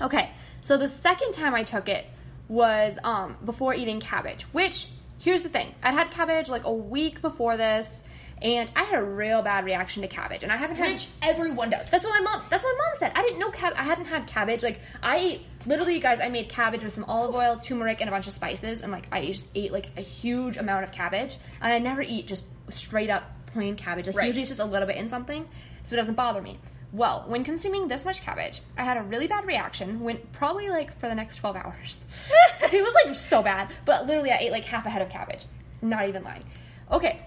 Okay, 0.00 0.30
so 0.60 0.76
the 0.78 0.88
second 0.88 1.32
time 1.32 1.54
I 1.54 1.64
took 1.64 1.88
it 1.88 2.06
was 2.48 2.96
um, 3.04 3.36
before 3.44 3.74
eating 3.74 4.00
cabbage, 4.00 4.44
which 4.52 4.88
here's 5.18 5.42
the 5.42 5.48
thing 5.48 5.74
I'd 5.82 5.94
had 5.94 6.10
cabbage 6.12 6.48
like 6.48 6.64
a 6.64 6.72
week 6.72 7.20
before 7.20 7.56
this, 7.56 8.04
and 8.42 8.70
I 8.76 8.84
had 8.84 8.98
a 9.00 9.04
real 9.04 9.42
bad 9.42 9.64
reaction 9.64 10.02
to 10.02 10.08
cabbage, 10.08 10.42
and 10.42 10.52
I 10.52 10.56
haven't 10.56 10.76
had. 10.76 10.92
Which 10.92 11.08
everyone 11.22 11.70
does. 11.70 11.90
That's 11.90 12.04
what 12.04 12.12
my 12.12 12.20
mom. 12.20 12.44
That's 12.50 12.62
what 12.64 12.76
my 12.76 12.84
mom 12.84 12.94
said. 12.94 13.12
I 13.14 13.22
didn't 13.22 13.38
know 13.38 13.50
cab. 13.50 13.74
I 13.76 13.82
hadn't 13.82 14.06
had 14.06 14.26
cabbage. 14.26 14.62
Like 14.62 14.80
I 15.02 15.16
ate 15.18 15.40
literally, 15.66 15.94
you 15.94 16.00
guys. 16.00 16.20
I 16.20 16.28
made 16.28 16.48
cabbage 16.48 16.84
with 16.84 16.92
some 16.92 17.04
olive 17.04 17.34
oil, 17.34 17.56
turmeric, 17.56 18.00
and 18.00 18.08
a 18.08 18.12
bunch 18.12 18.26
of 18.26 18.32
spices, 18.32 18.82
and 18.82 18.92
like 18.92 19.06
I 19.12 19.26
just 19.26 19.48
ate 19.54 19.72
like 19.72 19.88
a 19.96 20.00
huge 20.02 20.56
amount 20.56 20.84
of 20.84 20.92
cabbage. 20.92 21.36
And 21.60 21.72
I 21.72 21.78
never 21.78 22.02
eat 22.02 22.26
just 22.26 22.44
straight 22.70 23.10
up 23.10 23.24
plain 23.46 23.76
cabbage. 23.76 24.06
Like 24.06 24.16
Right. 24.16 24.26
usually 24.26 24.42
it's 24.42 24.50
just 24.50 24.60
a 24.60 24.64
little 24.64 24.86
bit 24.86 24.96
in 24.96 25.08
something, 25.08 25.48
so 25.84 25.94
it 25.94 25.98
doesn't 25.98 26.14
bother 26.14 26.40
me. 26.42 26.58
Well, 26.90 27.24
when 27.26 27.44
consuming 27.44 27.86
this 27.86 28.06
much 28.06 28.22
cabbage, 28.22 28.62
I 28.78 28.84
had 28.84 28.96
a 28.96 29.02
really 29.02 29.26
bad 29.26 29.46
reaction. 29.46 30.00
Went 30.00 30.32
probably 30.32 30.70
like 30.70 30.98
for 30.98 31.08
the 31.08 31.14
next 31.14 31.36
twelve 31.36 31.56
hours. 31.56 32.06
it 32.72 32.82
was 32.82 32.94
like 33.04 33.14
so 33.14 33.42
bad, 33.42 33.70
but 33.84 34.06
literally 34.06 34.30
I 34.30 34.36
ate 34.38 34.52
like 34.52 34.64
half 34.64 34.86
a 34.86 34.90
head 34.90 35.02
of 35.02 35.08
cabbage. 35.10 35.44
Not 35.82 36.08
even 36.08 36.24
lying. 36.24 36.44
Okay. 36.90 37.20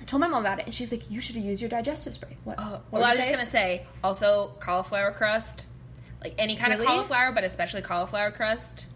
I 0.00 0.04
told 0.04 0.20
my 0.20 0.28
mom 0.28 0.44
about 0.44 0.58
it, 0.58 0.66
and 0.66 0.74
she's 0.74 0.90
like, 0.90 1.10
"You 1.10 1.20
should 1.20 1.36
use 1.36 1.60
your 1.60 1.68
digestive 1.68 2.14
spray." 2.14 2.36
What? 2.44 2.56
Oh, 2.58 2.80
what 2.90 3.00
well, 3.00 3.04
I 3.04 3.08
was 3.08 3.16
just 3.18 3.30
gonna 3.30 3.46
say 3.46 3.86
also 4.02 4.52
cauliflower 4.60 5.12
crust, 5.12 5.66
like 6.22 6.34
any 6.38 6.56
kind 6.56 6.72
Really? 6.72 6.84
of 6.84 6.88
cauliflower, 6.90 7.32
but 7.32 7.44
especially 7.44 7.82
cauliflower 7.82 8.30
crust. 8.30 8.86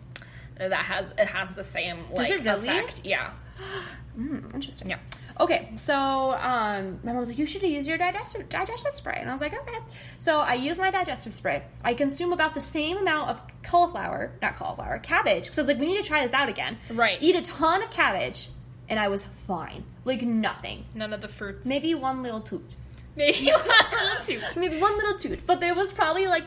That 0.57 0.73
has 0.73 1.09
it 1.19 1.27
has 1.27 1.51
the 1.57 1.65
same 1.65 2.05
like 2.13 2.31
it 2.31 2.45
really? 2.45 2.69
effect. 2.69 3.03
Yeah, 3.05 3.33
Mm, 4.19 4.55
interesting. 4.55 4.89
yeah. 4.91 4.99
Okay, 5.41 5.73
so 5.77 5.95
um, 6.41 7.01
my 7.03 7.11
mom 7.11 7.17
was 7.19 7.29
like, 7.29 7.39
"You 7.39 7.47
should 7.47 7.63
use 7.63 7.89
your 7.89 7.99
digestive 7.99 8.49
digestive 8.49 8.95
spray," 8.95 9.19
and 9.21 9.29
I 9.29 9.33
was 9.33 9.41
like, 9.41 9.53
"Okay." 9.53 9.79
So 10.19 10.39
I 10.39 10.55
use 10.55 10.79
my 10.79 10.93
digestive 10.93 11.35
spray. 11.35 11.65
I 11.83 11.95
consume 11.95 12.33
about 12.33 12.55
the 12.55 12.61
same 12.61 12.99
amount 12.99 13.31
of 13.31 13.43
cauliflower, 13.65 14.31
not 14.41 14.55
cauliflower, 14.55 15.01
cabbage, 15.01 15.45
because 15.47 15.59
I 15.59 15.63
was 15.63 15.69
like, 15.69 15.81
"We 15.81 15.87
need 15.87 16.01
to 16.03 16.09
try 16.09 16.25
this 16.25 16.33
out 16.33 16.49
again." 16.49 16.79
Right. 16.89 17.19
Eat 17.21 17.35
a 17.35 17.43
ton 17.43 17.83
of 17.83 17.91
cabbage, 17.91 18.49
and 18.89 18.99
I 18.99 19.09
was 19.09 19.25
fine, 19.47 19.85
like 20.05 20.23
nothing. 20.23 20.85
None 20.95 21.13
of 21.13 21.21
the 21.21 21.29
fruits. 21.29 21.67
Maybe 21.67 21.95
one 21.95 22.23
little 22.23 22.41
toot, 22.41 22.69
Maybe 23.17 23.51
one 23.51 23.65
little 23.65 24.25
toot. 24.25 24.43
maybe 24.57 24.79
one 24.81 24.97
little 24.97 25.19
toot, 25.19 25.47
but 25.47 25.61
there 25.61 25.75
was 25.75 25.93
probably 25.93 26.27
like 26.27 26.45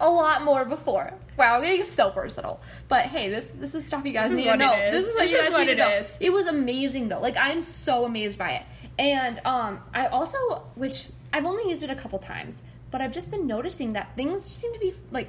a 0.00 0.10
lot 0.10 0.42
more 0.42 0.64
before. 0.64 1.12
Wow, 1.36 1.56
I'm 1.56 1.62
getting 1.62 1.84
so 1.84 2.10
personal. 2.10 2.60
But 2.88 3.06
hey, 3.06 3.28
this 3.30 3.50
this 3.52 3.74
is 3.74 3.86
stuff 3.86 4.04
you 4.04 4.12
guys 4.12 4.30
need 4.30 4.44
to 4.44 4.56
know. 4.56 4.74
This 4.90 5.06
is 5.06 5.14
what 5.14 5.22
This 5.22 5.32
you 5.32 5.38
is 5.38 5.44
guys 5.44 5.52
what 5.52 5.60
need 5.60 5.66
to 5.66 5.76
know. 5.76 5.88
is. 5.90 6.16
It 6.20 6.32
was 6.32 6.46
amazing 6.46 7.08
though. 7.08 7.20
Like 7.20 7.36
I'm 7.36 7.62
so 7.62 8.04
amazed 8.04 8.38
by 8.38 8.50
it. 8.52 8.62
And 8.98 9.38
um 9.44 9.80
I 9.94 10.06
also 10.06 10.38
which 10.74 11.06
I've 11.32 11.44
only 11.46 11.70
used 11.70 11.82
it 11.82 11.90
a 11.90 11.94
couple 11.94 12.18
times, 12.18 12.62
but 12.90 13.00
I've 13.00 13.12
just 13.12 13.30
been 13.30 13.46
noticing 13.46 13.92
that 13.94 14.16
things 14.16 14.46
just 14.48 14.60
seem 14.60 14.72
to 14.72 14.78
be 14.80 14.94
like 15.10 15.28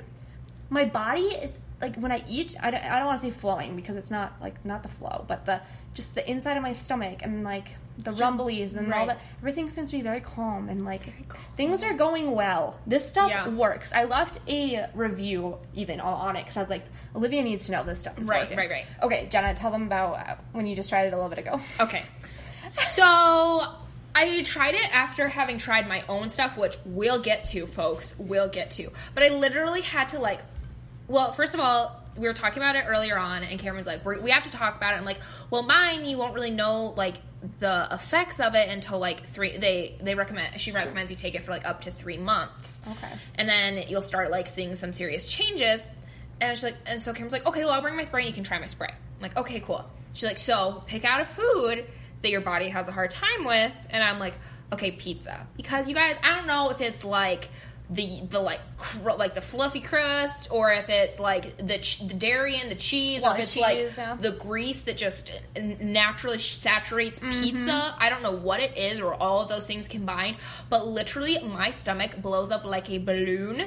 my 0.69 0.85
body 0.85 1.23
is 1.23 1.53
like 1.81 1.95
when 1.97 2.11
I 2.11 2.23
eat, 2.27 2.55
I 2.61 2.71
don't, 2.71 2.83
I 2.83 2.97
don't 2.99 3.07
want 3.07 3.21
to 3.21 3.27
say 3.27 3.31
flowing 3.31 3.75
because 3.75 3.95
it's 3.95 4.11
not 4.11 4.33
like 4.41 4.63
not 4.65 4.83
the 4.83 4.89
flow, 4.89 5.25
but 5.27 5.45
the 5.45 5.61
just 5.93 6.15
the 6.15 6.29
inside 6.29 6.55
of 6.55 6.63
my 6.63 6.73
stomach 6.73 7.19
and 7.21 7.43
like 7.43 7.67
the 7.97 8.11
rumblies 8.11 8.77
and 8.77 8.93
all 8.93 9.07
that. 9.07 9.19
Everything 9.39 9.69
seems 9.69 9.91
to 9.91 9.97
be 9.97 10.01
very 10.01 10.21
calm 10.21 10.69
and 10.69 10.85
like 10.85 11.01
things 11.57 11.83
are 11.83 11.93
going 11.93 12.31
well. 12.31 12.79
This 12.87 13.07
stuff 13.09 13.29
Yeah. 13.29 13.49
works. 13.49 13.91
I 13.93 14.05
left 14.05 14.39
a 14.47 14.87
review 14.93 15.57
even 15.73 15.99
on- 15.99 16.29
on 16.29 16.35
it 16.37 16.43
because 16.43 16.55
I 16.57 16.61
was 16.61 16.69
like, 16.69 16.85
Olivia 17.15 17.43
needs 17.43 17.65
to 17.65 17.73
know 17.73 17.83
this 17.83 17.99
stuff 17.99 18.13
Right, 18.19 18.43
working. 18.43 18.57
right, 18.57 18.69
right. 18.69 18.85
Okay, 19.03 19.27
Jenna, 19.29 19.53
tell 19.53 19.69
them 19.71 19.83
about 19.83 20.13
uh, 20.29 20.35
when 20.53 20.65
you 20.65 20.75
just 20.75 20.89
tried 20.89 21.07
it 21.07 21.13
a 21.13 21.15
little 21.17 21.29
bit 21.29 21.39
ago. 21.39 21.59
Okay. 21.81 22.03
So 22.69 23.03
I 24.15 24.41
tried 24.43 24.75
it 24.75 24.95
after 24.95 25.27
having 25.27 25.57
tried 25.57 25.87
my 25.87 26.03
own 26.07 26.29
stuff, 26.29 26.57
which 26.57 26.77
we'll 26.85 27.21
get 27.21 27.45
to, 27.47 27.67
folks. 27.67 28.15
We'll 28.17 28.47
get 28.49 28.71
to. 28.71 28.91
But 29.13 29.23
I 29.23 29.29
literally 29.29 29.81
had 29.81 30.09
to 30.09 30.19
like. 30.19 30.39
Well, 31.11 31.33
first 31.33 31.53
of 31.53 31.59
all, 31.59 32.01
we 32.17 32.27
were 32.27 32.33
talking 32.33 32.57
about 32.57 32.75
it 32.75 32.85
earlier 32.87 33.17
on, 33.17 33.43
and 33.43 33.59
Cameron's 33.59 33.87
like, 33.87 34.03
We're, 34.03 34.21
"We 34.21 34.31
have 34.31 34.43
to 34.43 34.51
talk 34.51 34.77
about 34.77 34.93
it." 34.93 34.97
I'm 34.97 35.05
like, 35.05 35.19
"Well, 35.49 35.63
mine, 35.63 36.05
you 36.05 36.17
won't 36.17 36.33
really 36.33 36.51
know 36.51 36.93
like 36.97 37.15
the 37.59 37.87
effects 37.91 38.39
of 38.39 38.55
it 38.55 38.69
until 38.69 38.99
like 38.99 39.25
three. 39.25 39.57
They 39.57 39.97
they 40.01 40.15
recommend 40.15 40.59
she 40.59 40.71
recommends 40.71 41.11
you 41.11 41.17
take 41.17 41.35
it 41.35 41.43
for 41.43 41.51
like 41.51 41.65
up 41.65 41.81
to 41.81 41.91
three 41.91 42.17
months. 42.17 42.81
Okay. 42.89 43.13
and 43.35 43.49
then 43.49 43.83
you'll 43.87 44.01
start 44.01 44.31
like 44.31 44.47
seeing 44.47 44.75
some 44.75 44.93
serious 44.93 45.31
changes. 45.31 45.81
And 46.39 46.57
she's 46.57 46.63
like, 46.63 46.77
and 46.87 47.03
so 47.03 47.13
Cameron's 47.13 47.33
like, 47.33 47.45
okay, 47.45 47.63
well, 47.63 47.73
I'll 47.73 47.81
bring 47.81 47.95
my 47.95 48.03
spray 48.03 48.21
and 48.21 48.29
you 48.29 48.33
can 48.33 48.43
try 48.43 48.57
my 48.59 48.65
spray. 48.67 48.89
I'm 48.89 49.21
like, 49.21 49.37
okay, 49.37 49.59
cool. 49.59 49.87
She's 50.13 50.23
like, 50.23 50.39
so 50.39 50.83
pick 50.87 51.05
out 51.05 51.21
a 51.21 51.25
food 51.25 51.85
that 52.23 52.31
your 52.31 52.41
body 52.41 52.69
has 52.69 52.87
a 52.87 52.91
hard 52.91 53.11
time 53.11 53.45
with, 53.45 53.71
and 53.89 54.03
I'm 54.03 54.17
like, 54.19 54.33
okay, 54.73 54.91
pizza, 54.91 55.47
because 55.55 55.87
you 55.87 55.95
guys, 55.95 56.15
I 56.23 56.35
don't 56.35 56.47
know 56.47 56.69
if 56.69 56.81
it's 56.81 57.03
like 57.03 57.49
the 57.91 58.21
the 58.29 58.39
like 58.39 58.61
cr- 58.77 59.11
like 59.11 59.33
the 59.33 59.41
fluffy 59.41 59.81
crust, 59.81 60.47
or 60.49 60.71
if 60.71 60.89
it's 60.89 61.19
like 61.19 61.57
the 61.57 61.77
ch- 61.77 61.99
the 62.07 62.13
dairy 62.13 62.57
and 62.57 62.71
the 62.71 62.75
cheese, 62.75 63.23
or 63.23 63.33
if 63.35 63.41
it's 63.43 63.53
cheese, 63.53 63.61
like 63.61 63.97
yeah. 63.97 64.15
the 64.15 64.31
grease 64.31 64.81
that 64.83 64.97
just 64.97 65.31
naturally 65.79 66.37
saturates 66.37 67.19
Mm-hmm. 67.19 67.43
pizza. 67.43 67.93
I 67.99 68.09
don't 68.09 68.23
know 68.23 68.31
what 68.31 68.61
it 68.61 68.77
is, 68.77 68.99
or 68.99 69.13
all 69.13 69.41
of 69.41 69.49
those 69.49 69.65
things 69.65 69.87
combined, 69.87 70.37
but 70.69 70.87
literally 70.87 71.37
my 71.43 71.71
stomach 71.71 72.21
blows 72.21 72.49
up 72.49 72.63
like 72.63 72.89
a 72.89 72.97
balloon, 72.97 73.63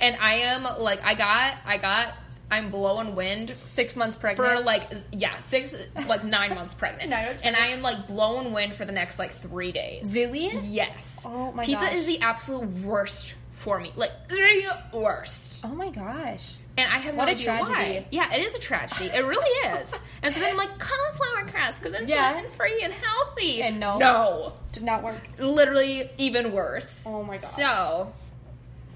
and 0.00 0.16
I 0.20 0.34
am 0.34 0.62
like, 0.78 1.02
I 1.02 1.14
got, 1.14 1.54
I 1.66 1.76
got, 1.78 2.14
I'm 2.50 2.70
blowing 2.70 3.16
wind 3.16 3.50
Six 3.50 3.96
months 3.96 4.16
pregnant. 4.16 4.58
for 4.58 4.64
like 4.64 4.88
yeah 5.10 5.40
six 5.40 5.74
like 6.06 6.22
nine 6.24 6.54
months 6.54 6.74
pregnant, 6.74 7.10
Nine 7.10 7.26
months 7.26 7.42
and 7.42 7.56
I 7.56 7.68
am 7.68 7.82
like 7.82 8.06
blowing 8.06 8.52
wind 8.52 8.74
for 8.74 8.84
the 8.84 8.92
next 8.92 9.18
like 9.18 9.32
three 9.32 9.72
days. 9.72 10.14
Really? 10.14 10.50
Yes. 10.62 11.22
Oh 11.26 11.50
my 11.52 11.62
god. 11.62 11.66
Pizza 11.66 11.86
gosh. 11.86 11.94
is 11.94 12.06
the 12.06 12.20
absolute 12.20 12.68
worst 12.84 13.34
for 13.54 13.80
me, 13.80 13.92
like 13.96 14.10
the 14.28 14.76
worst. 14.92 15.64
oh 15.64 15.68
my 15.74 15.90
gosh. 15.90 16.56
And 16.76 16.92
I 16.92 16.98
have 16.98 17.14
What 17.14 17.26
no 17.26 17.30
a 17.30 17.34
idea 17.34 17.44
tragedy. 17.46 17.70
why. 17.72 18.06
Yeah, 18.10 18.34
it 18.34 18.42
is 18.42 18.54
a 18.56 18.58
tragedy. 18.58 19.06
It 19.06 19.24
really 19.24 19.78
is. 19.80 19.94
And 20.22 20.34
so 20.34 20.40
then 20.40 20.50
I'm 20.50 20.56
like, 20.56 20.76
cauliflower 20.78 21.46
crust 21.48 21.80
because 21.82 22.00
it's 22.00 22.10
Yeah. 22.10 22.32
gluten 22.32 22.50
free 22.50 22.82
and 22.82 22.92
healthy. 22.92 23.62
And 23.62 23.78
no. 23.78 23.98
no, 23.98 24.52
Did 24.72 24.82
not 24.82 25.02
work. 25.04 25.14
literally 25.38 26.10
even 26.18 26.50
worse. 26.52 27.04
Oh 27.06 27.22
my 27.22 27.36
gosh. 27.36 27.42
So, 27.42 28.12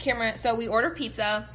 Cameron, 0.00 0.36
so 0.36 0.56
we 0.56 0.66
order 0.66 0.90
pizza, 0.90 1.48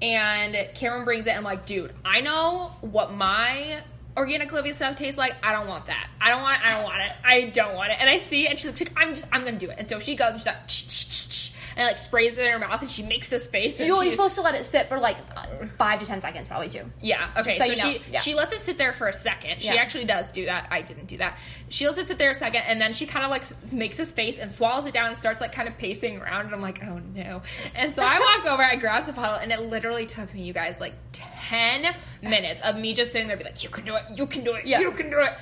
and 0.00 0.56
Cameron 0.74 1.04
brings 1.04 1.26
it. 1.26 1.30
And 1.30 1.38
I'm 1.38 1.44
like, 1.44 1.66
dude, 1.66 1.92
I 2.06 2.22
know 2.22 2.72
what 2.80 3.12
my 3.12 3.80
organic 4.16 4.50
Olivia 4.52 4.72
stuff 4.72 4.96
tastes 4.96 5.18
like. 5.18 5.34
I 5.42 5.52
don't 5.52 5.66
want 5.68 5.86
that. 5.86 6.08
I 6.22 6.30
don't 6.30 6.40
want 6.40 6.56
it. 6.56 6.66
I 6.66 6.70
don't 6.72 6.84
want 6.84 7.02
it. 7.02 7.12
I 7.22 7.40
don't 7.50 7.74
want 7.74 7.92
it. 7.92 7.98
And 8.00 8.08
I 8.08 8.16
see 8.18 8.46
it, 8.46 8.50
and 8.50 8.58
she's 8.58 8.80
like, 8.80 8.92
I'm, 8.96 9.10
just, 9.10 9.26
I'm 9.30 9.44
gonna 9.44 9.58
do 9.58 9.68
it. 9.68 9.76
And 9.78 9.86
so 9.88 9.98
she 9.98 10.14
goes, 10.16 10.30
and 10.32 10.38
she's 10.38 10.46
like, 10.46 10.68
and 11.76 11.86
like 11.86 11.98
sprays 11.98 12.36
it 12.38 12.44
in 12.46 12.52
her 12.52 12.58
mouth, 12.58 12.80
and 12.82 12.90
she 12.90 13.02
makes 13.02 13.28
this 13.28 13.46
face. 13.46 13.78
And 13.78 13.86
You're 13.86 13.96
she, 13.96 14.00
only 14.00 14.10
supposed 14.10 14.34
to 14.36 14.42
let 14.42 14.54
it 14.54 14.64
sit 14.64 14.88
for 14.88 14.98
like 14.98 15.16
five 15.76 16.00
to 16.00 16.06
ten 16.06 16.20
seconds, 16.20 16.48
probably 16.48 16.68
too. 16.68 16.84
yeah. 17.00 17.30
Okay. 17.36 17.58
so 17.58 17.64
So, 17.64 17.70
you 17.70 17.76
know, 17.76 17.82
she 18.00 18.12
yeah. 18.12 18.20
she 18.20 18.34
lets 18.34 18.52
it 18.52 18.60
sit 18.60 18.78
there 18.78 18.92
for 18.92 19.08
a 19.08 19.12
second. 19.12 19.60
She 19.62 19.68
Yeah. 19.68 19.74
actually 19.80 20.04
does 20.04 20.30
do 20.32 20.46
that. 20.46 20.66
I 20.70 20.82
didn't 20.82 21.06
do 21.06 21.16
that. 21.18 21.38
She 21.68 21.86
lets 21.86 21.98
it 21.98 22.08
sit 22.08 22.18
there 22.18 22.30
a 22.30 22.34
second, 22.34 22.62
and 22.66 22.80
then 22.80 22.92
she 22.92 23.06
kind 23.06 23.24
of 23.24 23.30
like 23.30 23.44
makes 23.72 23.96
his 23.96 24.12
face 24.12 24.38
and 24.38 24.50
swallows 24.52 24.86
it 24.86 24.92
down 24.92 25.08
and 25.08 25.16
starts 25.16 25.40
like 25.40 25.52
kind 25.52 25.68
of 25.68 25.76
pacing 25.78 26.18
around. 26.20 26.46
And 26.46 26.54
I'm 26.54 26.60
like, 26.62 26.82
oh 26.84 27.00
no. 27.14 27.42
And 27.74 27.92
so 27.92 28.02
I 28.02 28.18
walk 28.18 28.46
over, 28.46 28.62
I 28.62 28.76
grab 28.76 29.06
the 29.06 29.12
bottle, 29.12 29.36
and 29.36 29.52
it 29.52 29.60
literally 29.60 30.06
took 30.06 30.32
me, 30.34 30.42
you 30.42 30.52
guys, 30.52 30.80
like 30.80 30.94
ten 31.12 31.94
minutes 32.22 32.60
of 32.62 32.76
me 32.76 32.94
just 32.94 33.12
sitting 33.12 33.28
there, 33.28 33.36
be 33.36 33.44
like, 33.44 33.62
you 33.62 33.68
can 33.70 33.84
do 33.84 33.94
it, 33.96 34.04
you 34.16 34.26
can 34.26 34.44
do 34.44 34.54
it, 34.54 34.66
Yeah. 34.66 34.80
you 34.80 34.90
can 34.92 35.10
do 35.10 35.18
it. 35.20 35.32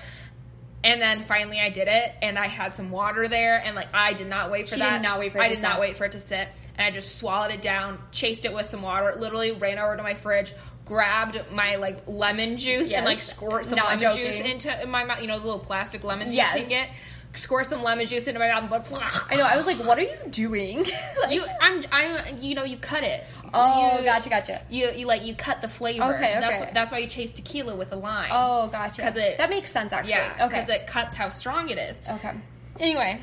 And 0.85 1.03
then 1.03 1.21
finally 1.23 1.59
I 1.59 1.71
did 1.71 1.89
it, 1.89 2.15
and 2.23 2.39
I 2.39 2.47
had 2.47 2.73
some 2.73 2.91
water 2.91 3.27
there, 3.29 3.59
and 3.65 3.75
like 3.75 3.89
I 3.93 4.13
did 4.13 4.29
not 4.29 4.51
wait 4.51 4.69
for 4.69 4.77
She 4.77 4.81
that. 4.81 4.99
did 4.99 5.03
not 5.03 5.19
wait 5.19 5.33
for 5.33 5.39
it 5.39 5.43
I 5.43 5.49
did 5.49 5.61
not 5.63 5.81
wait 5.81 5.97
for 5.97 6.05
it 6.05 6.13
to 6.13 6.21
sit, 6.21 6.47
and 6.77 6.87
I 6.87 6.91
just 6.93 7.17
swallowed 7.19 7.51
it 7.51 7.61
down, 7.63 7.99
chased 8.13 8.45
it 8.45 8.53
with 8.55 8.69
some 8.69 8.83
water, 8.83 9.13
literally 9.17 9.51
ran 9.53 9.79
over 9.79 9.97
to 9.97 10.03
my 10.05 10.15
fridge, 10.15 10.55
grabbed 10.85 11.43
my 11.51 11.77
like 11.77 12.03
lemon 12.07 12.57
juice, 12.57 12.93
and 12.93 13.05
like 13.05 13.21
squirt 13.21 13.65
some 13.67 13.77
Not 13.77 13.87
lemon 13.87 13.99
joking. 13.99 14.25
juice 14.27 14.41
into 14.41 14.87
my 14.87 15.05
mouth. 15.05 15.21
You 15.21 15.27
know 15.27 15.35
those 15.35 15.45
little 15.45 15.59
plastic 15.61 16.05
lemons 16.05 16.33
Yes. 16.33 16.55
you 16.55 16.61
can 16.63 16.69
get. 16.71 16.91
Squirt 17.35 17.67
some 17.67 17.83
lemon 17.83 18.07
juice 18.07 18.27
into 18.27 18.41
my 18.41 18.49
mouth. 18.49 18.63
and 18.65 18.71
Like, 18.93 19.33
I 19.33 19.37
know. 19.37 19.47
I 19.47 19.57
was 19.57 19.67
like, 19.67 19.77
"What 19.87 19.99
are 19.99 20.03
you 20.03 20.17
doing?" 20.31 20.85
Like- 21.23 21.33
you, 21.35 21.45
I'm, 21.61 21.83
I'm, 21.93 22.39
you 22.41 22.55
know, 22.55 22.65
you 22.65 22.77
cut 22.79 23.05
it. 23.05 23.25
oh, 23.55 23.99
you, 23.99 24.05
gotcha, 24.05 24.29
gotcha. 24.29 24.63
You, 24.71 24.91
you 24.97 25.07
like 25.07 25.25
you 25.25 25.35
cut 25.35 25.61
the 25.61 25.69
flavor. 25.69 26.15
Okay, 26.15 26.37
That's 26.41 26.57
okay. 26.57 26.65
why, 26.67 26.71
that's 26.75 26.91
why 26.93 26.99
you 26.99 27.07
chase 27.07 27.31
tequila 27.33 27.77
with 27.77 27.93
a 27.93 27.97
lime. 27.97 28.31
Oh, 28.33 28.67
gotcha. 28.69 28.97
Because 28.97 29.17
it- 29.17 29.39
that 29.39 29.51
makes 29.51 29.71
sense 29.71 29.93
actually. 29.93 30.11
yeah, 30.13 30.33
Okay. 30.47 30.61
because 30.61 30.69
it 30.69 30.87
cuts 30.87 31.15
how 31.17 31.29
strong 31.29 31.69
it 31.71 31.79
is. 31.79 32.01
okay. 32.09 32.33
Anyway, 32.81 33.21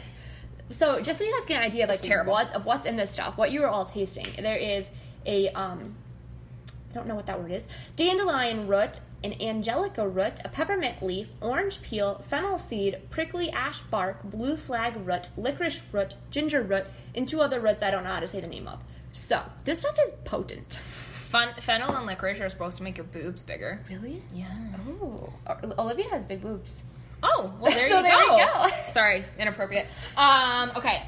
So 0.72 1.02
just 1.02 1.20
so 1.20 1.26
you 1.26 1.32
guys 1.38 1.46
get 1.48 1.58
an 1.58 1.63
idea 1.63 1.84
of 1.86 1.89
like 1.89 2.02
terrible. 2.02 2.32
what 2.34 2.54
of 2.54 2.65
what's 2.65 2.86
in 2.86 2.96
this 2.96 3.12
stuff, 3.12 3.38
what 3.38 3.52
you 3.52 3.63
are 3.63 3.70
all 3.70 3.86
tasting, 3.86 4.28
there 4.39 4.58
is 4.58 4.89
a 5.26 5.50
um, 5.50 5.96
I 6.91 6.94
don't 6.94 7.08
know 7.08 7.15
what 7.15 7.26
that 7.26 7.41
word 7.41 7.52
is, 7.52 7.65
dandelion 7.96 8.68
root, 8.68 9.00
an 9.26 9.42
angelica 9.42 10.08
root, 10.08 10.40
a 10.46 10.50
peppermint 10.50 11.02
leaf, 11.02 11.28
orange 11.42 11.82
peel, 11.82 12.24
fennel 12.30 12.60
seed, 12.60 13.00
prickly 13.10 13.50
ash 13.50 13.80
bark, 13.92 14.22
blue 14.24 14.56
flag 14.56 14.96
root, 15.06 15.28
licorice 15.36 15.82
root, 15.92 16.16
ginger 16.30 16.62
root, 16.62 16.86
and 17.16 17.28
two 17.28 17.42
other 17.42 17.60
roots 17.60 17.82
I 17.82 17.90
don't 17.90 18.04
know 18.04 18.14
how 18.14 18.20
to 18.20 18.28
say 18.28 18.40
the 18.40 18.48
name 18.48 18.68
of. 18.68 18.80
So 19.14 19.42
this 19.64 19.80
stuff 19.80 19.98
is 20.06 20.14
potent. 20.26 20.80
fun, 21.30 21.50
fennel 21.60 21.96
and 21.96 22.06
licorice 22.06 22.40
are 22.40 22.50
supposed 22.50 22.78
to 22.78 22.84
make 22.84 22.98
your 22.98 23.06
boobs 23.08 23.42
bigger. 23.42 23.82
Really? 23.90 24.22
Yeah. 24.34 24.48
Oh, 25.02 25.34
Olivia 25.80 26.08
has 26.10 26.24
big 26.24 26.42
boobs. 26.42 26.84
Oh, 27.24 27.52
well, 27.60 27.72
there, 27.72 27.90
So 27.90 27.98
you, 27.98 28.04
there 28.04 28.16
go. 28.16 28.38
you 28.38 28.46
go. 28.46 28.68
Sorry, 28.90 29.26
inappropriate. 29.40 29.88
Um, 30.16 30.72
okay. 30.76 31.04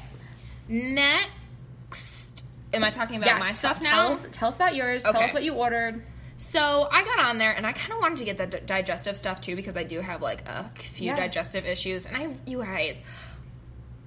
Next, 0.68 2.44
am 2.72 2.82
I 2.82 2.90
talking 2.90 3.22
about 3.22 3.38
my 3.38 3.52
stuff 3.52 3.78
tell 3.80 4.10
now? 4.10 4.12
Us, 4.12 4.26
tell 4.32 4.48
us 4.48 4.56
about 4.56 4.74
yours. 4.74 5.04
Tell 5.04 5.16
us 5.16 5.32
what 5.32 5.44
you 5.44 5.54
ordered. 5.54 6.02
So 6.40 6.88
I 6.90 7.02
got 7.04 7.18
on 7.18 7.38
there, 7.38 7.50
and 7.50 7.66
I 7.66 7.72
kind 7.72 7.92
of 7.92 7.98
wanted 7.98 8.18
to 8.18 8.24
get 8.24 8.38
the 8.38 8.46
d- 8.46 8.58
digestive 8.64 9.16
stuff 9.16 9.40
too 9.40 9.56
because 9.56 9.76
I 9.76 9.82
do 9.82 10.00
have 10.00 10.22
like 10.22 10.46
a 10.46 10.64
few 10.94 11.08
Yeah. 11.08 11.16
digestive 11.16 11.66
issues, 11.66 12.06
and 12.06 12.16
I, 12.16 12.36
you 12.46 12.62
guys. 12.62 13.02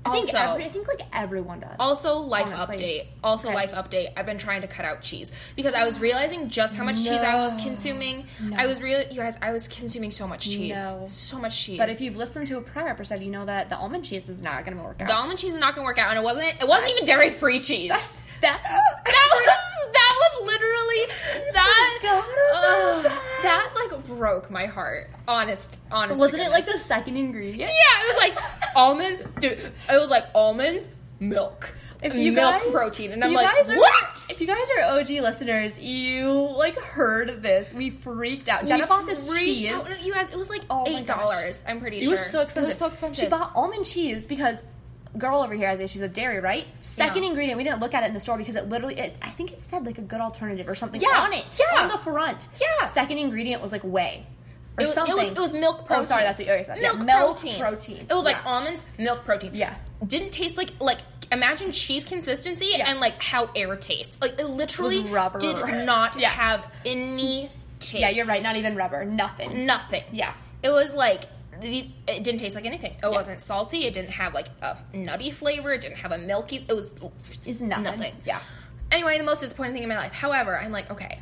I 0.03 0.11
think 0.13 0.25
Also- 0.33 0.37
every, 0.53 0.65
I 0.65 0.69
think 0.69 0.87
like 0.87 1.01
everyone 1.13 1.59
does. 1.59 1.75
Also, 1.79 2.15
life 2.17 2.47
Honestly. 2.53 2.77
update. 2.77 3.05
Also, 3.23 3.49
Okay. 3.49 3.55
life 3.55 3.73
update. 3.73 4.13
I've 4.17 4.25
been 4.25 4.39
trying 4.39 4.61
to 4.61 4.67
cut 4.67 4.83
out 4.83 5.01
cheese 5.01 5.31
because 5.55 5.75
I 5.75 5.85
was 5.85 5.99
realizing 6.07 6.49
just 6.49 6.75
how 6.75 6.83
much 6.83 6.95
cheese 6.95 7.21
I 7.21 7.35
was 7.35 7.53
consuming. 7.61 8.25
No. 8.41 8.57
I 8.57 8.65
was 8.65 8.81
really, 8.81 9.05
you 9.11 9.17
guys, 9.21 9.37
I 9.43 9.51
was 9.51 9.67
consuming 9.67 10.09
so 10.09 10.27
much 10.27 10.45
cheese, 10.45 10.73
No. 10.73 11.03
so 11.07 11.37
much 11.37 11.59
cheese. 11.59 11.77
But 11.77 11.89
if 11.89 12.01
you've 12.01 12.15
listened 12.17 12.47
to 12.47 12.57
a 12.57 12.61
prior 12.61 12.89
episode, 12.89 13.21
you 13.21 13.29
know 13.29 13.45
that 13.45 13.69
the 13.69 13.77
almond 13.77 14.03
cheese 14.05 14.27
is 14.27 14.41
not 14.41 14.65
going 14.65 14.75
to 14.75 14.83
work 14.83 14.99
out. 15.01 15.07
the 15.07 15.13
almond 15.15 15.37
cheese 15.37 15.53
is 15.53 15.59
not 15.59 15.75
gonna 15.75 15.85
work 15.85 15.99
out, 15.99 16.09
and 16.09 16.17
it 16.17 16.23
wasn't. 16.23 16.47
It 16.61 16.67
wasn't 16.67 16.91
even 16.91 17.05
dairy 17.05 17.29
free 17.29 17.59
cheese. 17.59 17.89
That's- 17.89 18.27
that, 18.41 18.59
that 19.05 19.29
was 19.33 19.93
that 19.93 20.13
was 20.19 20.47
literally 20.47 21.51
that. 21.53 21.97
Ugh, 22.53 23.03
that 23.43 23.71
like 23.75 24.07
broke 24.07 24.49
my 24.49 24.65
heart. 24.65 25.09
Honest, 25.32 25.80
honest. 25.91 26.20
Wasn't 26.20 26.41
it 26.44 26.50
like 26.52 26.65
the 26.65 26.78
second 26.78 27.15
ingredient? 27.17 27.72
Yeah, 27.72 28.04
it 28.04 28.08
was 28.08 28.17
like 28.17 28.44
almond. 28.76 29.28
Dude, 29.39 29.54
it 29.54 29.72
was 30.00 30.10
like 30.10 30.26
almonds, 30.36 30.89
milk, 31.20 31.74
If 32.02 32.13
you 32.15 32.32
milk 32.34 32.60
guys- 32.62 32.72
protein, 32.72 33.12
and 33.13 33.24
I'm 33.24 33.32
like, 33.34 33.48
are- 33.48 33.76
what? 33.78 34.28
If 34.30 34.41
you 34.41 34.48
guys 34.48 34.67
are 34.78 35.00
OG 35.00 35.10
listeners, 35.22 35.80
you 35.80 36.32
like 36.58 36.78
heard 36.80 37.41
this. 37.41 37.74
We 37.74 37.89
freaked 37.89 38.50
out. 38.50 38.65
Jenna 38.65 38.84
We 38.84 38.88
bought 38.89 39.06
this 39.06 39.26
cheese. 39.38 39.72
out. 39.72 40.04
You 40.04 40.12
guys, 40.13 40.30
it 40.32 40.38
was 40.38 40.50
like 40.50 40.63
Oh 40.70 40.84
eight 40.88 41.08
dollars. 41.08 41.63
I'm 41.67 41.80
pretty 41.80 41.98
It 42.00 42.04
sure 42.04 42.12
was 42.12 42.26
so 42.26 42.41
expensive. 42.41 42.63
It 42.63 42.67
was 42.67 42.78
so 42.78 42.88
expensive. 42.88 43.24
She 43.24 43.30
bought 43.30 43.52
almond 43.56 43.86
cheese 43.86 44.28
because 44.28 44.58
girl 45.17 45.41
over 45.41 45.54
here, 45.54 45.67
has 45.67 45.80
issues 45.82 46.02
with 46.02 46.13
dairy, 46.13 46.39
right? 46.39 46.65
Second 46.82 47.24
Yeah. 47.24 47.30
ingredient. 47.30 47.58
We 47.58 47.63
didn't 47.65 47.80
look 47.82 47.94
at 47.94 48.04
it 48.04 48.08
in 48.08 48.13
the 48.13 48.20
store 48.20 48.38
because 48.38 48.56
it 48.56 48.70
literally, 48.70 48.98
it, 48.98 49.15
I 49.22 49.30
think 49.30 49.52
it 49.52 49.62
said 49.62 49.86
like 49.86 49.98
a 49.98 50.02
good 50.02 50.22
alternative 50.22 50.67
or 50.70 50.76
something 50.76 51.02
Yeah. 51.02 51.10
on 51.22 51.34
it. 51.34 51.44
Yeah. 51.60 51.82
on 51.84 51.88
the 51.89 51.98
front. 51.98 52.48
Yeah. 52.60 52.86
Second 52.88 53.17
ingredient 53.17 53.62
was 53.62 53.72
like 53.74 53.82
whey 53.84 54.26
or 54.82 54.84
it 54.84 54.88
was, 54.88 54.94
something. 54.94 55.17
It 55.17 55.22
was, 55.22 55.32
it 55.32 55.39
was 55.39 55.54
milk 55.54 55.80
oh, 55.82 55.84
protein. 55.86 56.02
Oh, 56.02 56.08
sorry, 56.08 56.24
that's 56.24 56.39
what 56.39 56.46
you 56.46 56.52
already 56.52 56.65
said. 56.65 56.78
Yeah, 56.80 56.94
Milk, 56.94 57.06
milk 57.06 57.20
protein. 57.38 57.60
protein. 57.60 58.06
It 58.10 58.13
was 58.13 58.24
like 58.24 58.38
Yeah. 58.38 58.52
almonds, 58.52 58.84
milk 58.98 59.24
protein. 59.26 59.52
Yeah. 59.54 59.76
Didn't 60.06 60.32
taste 60.32 60.58
like 60.58 60.72
like 60.80 61.00
imagine 61.32 61.72
cheese 61.72 62.04
consistency 62.04 62.67
Yeah. 62.76 62.89
and 62.89 63.00
like 63.00 63.22
how 63.22 63.50
air 63.56 63.76
tastes. 63.76 64.17
Like 64.22 64.39
it 64.39 64.46
literally 64.48 64.98
It 65.00 65.39
did 65.39 65.86
not 65.86 66.17
Yeah. 66.20 66.30
have 66.30 66.67
any 66.86 67.50
taste. 67.80 67.94
yeah, 68.02 68.10
you're 68.10 68.26
right. 68.26 68.44
Not 68.44 68.56
even 68.58 68.76
rubber. 68.76 69.06
Nothing. 69.06 69.65
nothing. 69.65 70.04
Yeah. 70.12 70.34
It 70.63 70.70
was 70.70 70.94
like 70.94 71.24
the, 71.60 71.88
it 72.08 72.24
didn't 72.24 72.39
taste 72.39 72.56
like 72.56 72.65
anything. 72.65 72.96
It 73.04 73.10
wasn't 73.12 73.39
salty. 73.39 73.86
It 73.86 73.94
didn't 73.94 74.10
have 74.12 74.34
like 74.34 74.48
a 74.62 74.78
nutty 74.94 75.30
flavor. 75.32 75.72
It 75.74 75.82
didn't 75.82 75.98
have 75.98 76.12
a 76.12 76.17
milky. 76.17 76.65
It 76.67 76.74
was 76.74 76.91
It's 77.46 77.62
nothing. 77.62 77.84
Nothing. 77.84 78.13
Yeah. 78.26 78.39
Anyway, 78.91 79.17
the 79.17 79.24
most 79.24 79.39
disappointing 79.41 79.74
thing 79.76 79.84
in 79.84 79.89
my 79.89 79.96
life. 79.98 80.12
However, 80.12 80.58
I'm 80.58 80.72
like, 80.72 80.89
okay, 80.91 81.20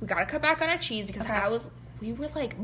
we 0.00 0.06
got 0.06 0.20
to 0.20 0.26
cut 0.26 0.40
back 0.42 0.62
on 0.62 0.68
our 0.70 0.78
cheese 0.78 1.04
because 1.06 1.24
Okay. 1.24 1.34
I 1.34 1.48
was, 1.48 1.68
we 2.00 2.12
were 2.12 2.28
like, 2.28 2.54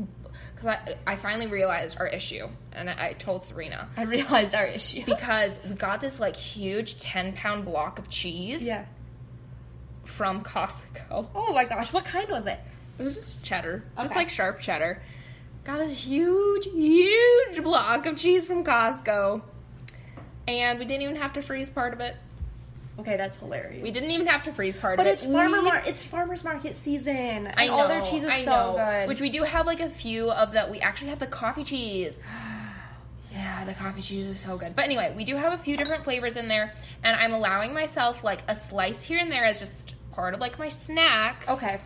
because 0.57 0.75
I, 1.05 1.11
I 1.11 1.15
finally 1.15 1.45
realized 1.45 1.97
our 1.99 2.07
issue, 2.07 2.47
and 2.71 2.89
I, 2.89 3.09
I 3.09 3.13
told 3.13 3.43
Serena 3.43 3.87
I 3.95 4.03
realized 4.03 4.55
our 4.55 4.65
issue. 4.65 5.03
because 5.05 5.59
we 5.67 5.75
got 5.75 6.01
this 6.01 6.19
like 6.19 6.35
huge 6.35 6.99
ten 6.99 7.33
pound 7.33 7.63
block 7.65 7.99
of 7.99 8.09
cheese 8.09 8.65
yeah. 8.65 8.85
from 10.03 10.43
Costco. 10.43 11.27
Oh 11.35 11.53
my 11.53 11.65
gosh, 11.65 11.93
what 11.93 12.05
kind 12.05 12.27
was 12.29 12.47
it? 12.47 12.59
It 12.97 13.03
was 13.03 13.13
just 13.13 13.43
cheddar, 13.43 13.83
just 13.97 14.11
Okay. 14.11 14.19
like 14.19 14.29
sharp 14.29 14.59
cheddar. 14.59 15.01
Got 15.63 15.77
this 15.77 16.05
huge, 16.07 16.65
huge 16.65 17.61
block 17.61 18.07
of 18.07 18.15
cheese 18.15 18.43
from 18.43 18.63
Costco, 18.63 19.43
and 20.47 20.79
we 20.79 20.85
didn't 20.85 21.03
even 21.03 21.17
have 21.17 21.33
to 21.33 21.43
freeze 21.43 21.69
part 21.69 21.93
of 21.93 21.99
it. 21.99 22.15
Okay, 22.99 23.15
that's 23.15 23.37
hilarious. 23.37 23.83
We 23.83 23.91
didn't 23.91 24.11
even 24.11 24.25
have 24.27 24.43
to 24.43 24.53
freeze 24.53 24.75
part 24.75 24.97
but 24.97 25.05
of 25.05 25.13
it. 25.13 25.17
But 25.17 25.23
it's 25.23 25.31
farmer 25.31 25.61
mar- 25.61 25.83
it's 25.85 26.01
farmers 26.01 26.43
market 26.43 26.75
season. 26.75 27.51
I 27.55 27.67
know. 27.67 27.73
all 27.73 27.87
their 27.87 28.01
cheese 28.01 28.23
is 28.23 28.29
I 28.29 28.43
so 28.43 28.51
know. 28.51 28.73
good. 28.77 29.07
Which 29.07 29.21
we 29.21 29.29
do 29.29 29.43
have 29.43 29.65
like 29.67 29.79
a 29.79 29.89
few 29.89 30.31
of 30.31 30.53
that. 30.53 30.71
We 30.71 30.79
actually 30.79 31.09
have 31.09 31.19
the 31.19 31.27
coffee 31.27 31.63
cheese. 31.63 32.23
Yeah, 33.29 33.65
the 33.65 33.73
coffee 33.73 34.01
cheese 34.01 34.25
is 34.25 34.39
so 34.39 34.57
good. 34.57 34.75
But 34.75 34.85
anyway, 34.85 35.13
we 35.15 35.23
do 35.23 35.35
have 35.35 35.53
a 35.53 35.59
few 35.59 35.77
different 35.77 36.03
flavors 36.03 36.37
in 36.37 36.47
there, 36.47 36.73
and 37.03 37.15
I'm 37.15 37.33
allowing 37.33 37.71
myself 37.71 38.23
like 38.23 38.41
a 38.47 38.55
slice 38.55 39.03
here 39.03 39.19
and 39.19 39.31
there 39.31 39.45
as 39.45 39.59
just 39.59 39.93
part 40.11 40.33
of 40.33 40.39
like 40.39 40.57
my 40.57 40.69
snack 40.69 41.45
okay. 41.47 41.77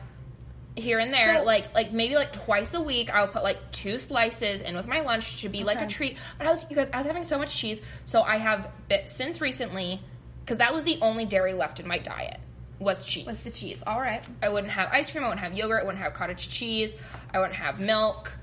here 0.78 1.00
and 1.00 1.14
there. 1.14 1.40
So- 1.40 1.44
like 1.44 1.74
like 1.76 1.92
maybe 1.92 2.16
like 2.16 2.32
twice 2.32 2.74
a 2.74 2.82
week, 2.82 3.14
I'll 3.14 3.28
put 3.28 3.44
like 3.44 3.58
two 3.74 3.98
slices 3.98 4.62
in 4.62 4.78
with 4.78 4.88
my 4.88 5.02
lunch 5.02 5.42
to 5.42 5.50
be 5.50 5.66
like 5.66 5.82
a 5.82 5.88
treat. 5.88 6.18
But 6.38 6.48
I 6.48 6.52
was 6.52 6.66
you 6.70 6.76
guys, 6.76 6.90
I 6.94 6.98
was 7.00 7.06
having 7.08 7.26
so 7.26 7.38
much 7.38 7.54
cheese, 7.54 7.82
so 8.06 8.22
I 8.22 8.38
have 8.38 8.70
bit 8.88 9.10
since 9.10 9.42
recently 9.42 10.00
because 10.42 10.58
that 10.58 10.74
was 10.74 10.84
the 10.84 10.98
only 11.02 11.26
dairy 11.26 11.54
left 11.54 11.80
in 11.80 11.88
my 11.88 11.98
diet 11.98 12.40
was 12.80 13.06
cheese. 13.06 13.26
Was 13.28 13.44
the 13.44 13.52
cheese? 13.52 13.84
All 13.86 14.00
right. 14.00 14.24
I 14.42 14.50
wouldn't 14.50 14.74
have 14.74 14.90
ice 14.92 15.12
cream. 15.12 15.24
I 15.24 15.28
wouldn't 15.28 15.44
have 15.44 15.54
yogurt. 15.54 15.82
I 15.84 15.86
wouldn't 15.86 16.04
have 16.04 16.14
cottage 16.14 16.50
cheese. 16.50 16.96
I 17.34 17.40
wouldn't 17.40 17.56
have 17.56 17.80
milk. 17.80 18.36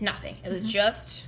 Nothing. 0.00 0.36
It 0.36 0.44
Mm-hmm. 0.44 0.54
was 0.54 0.68
just 0.68 1.24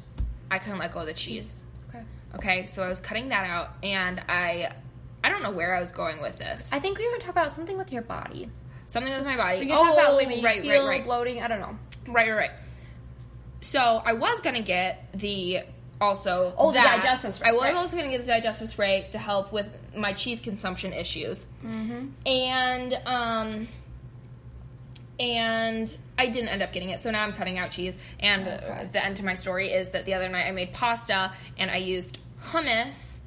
I 0.51 0.59
couldn't 0.59 0.79
let 0.79 0.92
go 0.92 1.01
of 1.01 1.07
the 1.07 1.12
cheese. 1.12 1.61
Okay. 1.88 2.03
Okay, 2.37 2.66
so 2.66 2.83
I 2.85 2.88
was 2.88 3.01
cutting 3.01 3.31
that 3.31 3.47
out, 3.49 3.71
and 3.83 4.21
I 4.29 4.73
I 5.25 5.29
don't 5.29 5.42
know 5.42 5.51
where 5.51 5.75
I 5.75 5.81
was 5.81 5.90
going 5.92 6.21
with 6.21 6.38
this. 6.38 6.69
I 6.73 6.79
think 6.79 6.99
we 6.99 7.09
were 7.09 7.16
talking 7.16 7.31
about 7.31 7.53
something 7.53 7.77
with 7.77 7.90
your 7.92 8.03
body. 8.03 8.49
Something 8.87 9.12
with 9.12 9.25
my 9.25 9.37
body. 9.37 9.59
We 9.61 9.66
can 9.66 9.77
talk 9.79 9.95
about 9.95 10.21
you 10.23 10.38
Oh, 10.38 10.42
right, 10.45 10.62
feel 10.62 10.85
right, 10.85 10.88
right, 10.88 11.05
bloating. 11.05 11.42
I 11.42 11.49
don't 11.49 11.59
know. 11.59 11.77
right, 12.07 12.29
right, 12.31 12.37
right. 12.37 12.51
So 13.61 13.81
I 14.05 14.12
was 14.12 14.40
gonna 14.40 14.62
get 14.62 15.09
the 15.14 15.61
also 16.00 16.54
Oh, 16.59 16.72
the 16.72 16.80
digestive 16.80 17.35
spray, 17.35 17.48
I 17.48 17.52
was 17.52 17.62
right. 17.62 17.74
also 17.74 17.96
gonna 17.96 18.11
get 18.11 18.20
the 18.20 18.26
digestive 18.26 18.68
spray 18.68 19.09
to 19.12 19.18
help 19.18 19.52
with 19.52 19.66
my 19.96 20.12
cheese 20.12 20.40
consumption 20.40 20.92
issues. 20.92 21.46
Mm-hmm. 21.64 22.06
and 22.26 22.94
um 23.06 23.68
and 25.18 25.96
I 26.18 26.26
didn't 26.26 26.48
end 26.48 26.62
up 26.62 26.72
getting 26.72 26.90
it. 26.90 27.00
So 27.00 27.11
now 27.11 27.22
I'm 27.22 27.32
cutting 27.32 27.59
out 27.59 27.70
cheese. 27.70 27.96
And 28.20 28.46
Okay. 28.46 28.88
the 28.92 29.04
end 29.04 29.16
to 29.18 29.24
my 29.24 29.35
story 29.35 29.68
is 29.72 29.88
that 29.90 30.04
the 30.04 30.14
other 30.14 30.28
night 30.28 30.46
I 30.46 30.50
made 30.52 30.72
pasta 30.72 31.32
and 31.59 31.70
I 31.70 31.76
used 31.76 32.18
hummus 32.44 33.20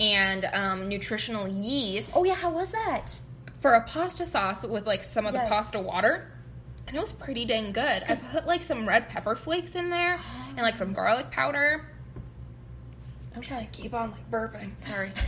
and 0.00 0.44
um, 0.52 0.88
nutritional 0.88 1.46
yeast 1.48 2.12
Oh 2.16 2.24
yeah, 2.24 2.34
how 2.34 2.50
was 2.50 2.72
that? 2.72 3.14
for 3.60 3.72
a 3.74 3.82
pasta 3.84 4.26
sauce 4.26 4.62
with 4.64 4.86
like 4.86 5.02
some 5.02 5.26
of 5.26 5.32
the 5.32 5.38
pasta 5.40 5.80
water. 5.80 6.30
And 6.86 6.94
it 6.96 7.00
was 7.00 7.10
pretty 7.12 7.46
dang 7.46 7.72
good. 7.72 8.04
I 8.08 8.14
put 8.14 8.46
like 8.46 8.62
some 8.62 8.86
red 8.86 9.08
pepper 9.08 9.34
flakes 9.34 9.74
in 9.74 9.88
there 9.90 10.18
and 10.50 10.58
like 10.58 10.76
some 10.76 10.92
garlic 10.92 11.30
powder. 11.30 11.84
Okay. 13.38 13.68
Keep 13.72 13.94
on 13.94 14.12
like 14.12 14.30
burping. 14.30 14.78
Sorry. 14.80 15.12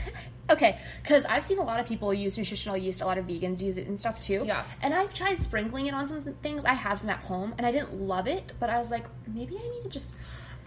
Okay, 0.51 0.79
because 1.03 1.27
I've 1.27 1.45
seen 1.45 1.59
a 1.59 1.63
lot 1.63 1.79
of 1.79 1.85
people 1.85 2.15
use 2.15 2.39
nutritional 2.39 2.75
yeast. 2.75 3.03
A 3.03 3.05
lot 3.05 3.19
of 3.19 3.27
vegans 3.27 3.61
use 3.61 3.77
it 3.77 3.87
and 3.87 4.01
stuff 4.01 4.19
too. 4.19 4.45
Yeah. 4.47 4.63
And 4.81 4.95
I've 4.95 5.13
tried 5.13 5.43
sprinkling 5.43 5.89
it 5.89 5.93
on 5.93 6.09
some 6.09 6.23
things. 6.23 6.65
I 6.65 6.73
have 6.73 7.01
some 7.01 7.11
at 7.11 7.19
home, 7.19 7.53
and 7.59 7.67
I 7.67 7.71
didn't 7.71 7.93
love 8.01 8.27
it. 8.27 8.55
But 8.59 8.71
I 8.71 8.79
was 8.79 8.91
like, 8.91 9.05
maybe 9.27 9.59
I 9.63 9.69
need 9.69 9.83
to 9.83 9.91
just, 9.91 10.17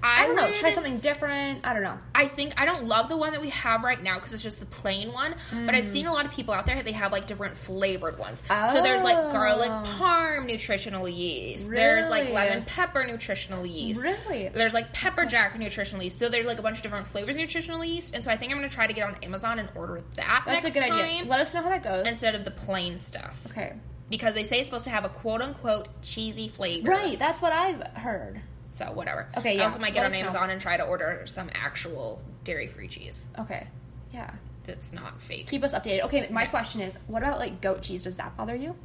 I, 0.04 0.28
don't 0.28 0.36
know. 0.36 0.54
Try 0.54 0.70
something 0.70 1.00
different. 1.00 1.62
I 1.66 1.74
don't 1.74 1.82
know. 1.82 1.98
I 2.14 2.28
think 2.28 2.62
I 2.62 2.66
don't 2.66 2.86
love 2.86 3.10
the 3.10 3.18
one 3.18 3.32
that 3.32 3.42
we 3.42 3.50
have 3.50 3.84
right 3.84 4.02
now 4.04 4.16
because 4.20 4.36
it's 4.36 4.44
just 4.44 4.60
the 4.60 4.68
plain 4.68 5.12
one. 5.14 5.34
But 5.66 5.74
I've 5.74 5.86
Mm. 5.86 5.92
seen 5.94 6.06
a 6.06 6.14
lot 6.14 6.26
of 6.26 6.32
people 6.32 6.54
out 6.54 6.68
there 6.68 6.84
they 6.84 6.92
have 6.92 7.12
like 7.12 7.26
different 7.26 7.58
flavored 7.58 8.20
ones. 8.20 8.44
Oh. 8.52 8.74
So 8.76 8.84
there's 8.84 9.02
like 9.02 9.18
garlic 9.32 9.72
Oh. 9.72 9.84
Parm 10.42 10.48
nutritional 10.48 11.08
yeast. 11.08 11.70
There's 11.70 12.08
like 12.08 12.30
lemon 12.30 12.64
pepper 12.66 13.06
nutritional 13.06 13.66
yeast. 13.66 14.02
Really? 14.02 14.50
There's 14.50 14.74
like 14.74 14.94
pepper 14.94 15.26
jack 15.26 15.58
nutritional 15.58 16.04
yeast. 16.04 16.20
So 16.20 16.30
there's 16.30 16.46
like 16.46 16.60
a 16.60 16.62
bunch 16.62 16.78
of 16.78 16.84
different 16.84 17.08
flavors 17.08 17.36
nutritional 17.36 17.84
yeast. 17.84 18.14
And 18.16 18.24
so 18.24 18.32
I 18.32 18.38
think 18.38 18.52
I'm 18.52 18.58
gonna 18.58 18.70
try 18.70 18.88
to 18.88 18.94
get 18.94 19.08
on 19.08 19.16
Amazon 19.24 19.60
and 19.60 19.70
order 19.76 20.02
that 20.16 20.44
That's 20.46 20.66
a 20.66 20.72
good 20.72 20.84
time 20.84 20.94
idea. 20.94 21.26
Let 21.26 21.40
us 21.40 21.54
know 21.54 21.62
how 21.62 21.70
that 21.70 21.84
goes. 21.84 22.08
instead 22.08 22.36
of 22.36 22.46
the 22.46 22.52
plain 22.52 22.98
stuff 22.98 23.42
okay. 23.50 23.74
because 24.10 24.34
they 24.34 24.44
say 24.44 24.60
it's 24.60 24.68
supposed 24.68 24.86
to 24.86 24.90
have 24.90 25.06
a 25.06 25.10
quote 25.10 25.42
unquote 25.42 25.88
cheesy 26.02 26.48
flavor. 26.48 26.92
Right. 26.92 27.18
That's 27.20 27.42
what 27.42 27.54
I've 27.54 27.82
heard. 27.96 28.42
So 28.74 28.86
whatever. 28.94 29.28
Okay, 29.38 29.52
I 29.52 29.54
yeah, 29.54 29.64
also 29.66 29.80
might 29.80 29.94
get 29.94 30.02
let 30.02 30.06
on 30.06 30.12
us 30.12 30.14
know. 30.14 30.20
Amazon 30.28 30.50
and 30.50 30.62
try 30.62 30.78
to 30.78 30.84
order 30.84 31.24
some 31.26 31.50
actual 31.54 32.22
dairy 32.44 32.68
free 32.68 32.88
cheese 32.88 33.26
Okay. 33.38 33.68
Yeah. 34.14 34.32
that's 34.66 34.92
not 34.94 35.22
fake. 35.22 35.48
Keep 35.48 35.64
us 35.64 35.74
updated. 35.74 36.02
Okay. 36.06 36.28
My 36.32 36.44
Okay. 36.44 36.50
question 36.52 36.82
is, 36.82 36.98
what 37.08 37.22
about 37.22 37.38
like 37.40 37.62
goat 37.62 37.82
cheese? 37.82 38.04
Does 38.04 38.16
that 38.18 38.36
bother 38.38 38.56
you? 38.56 38.76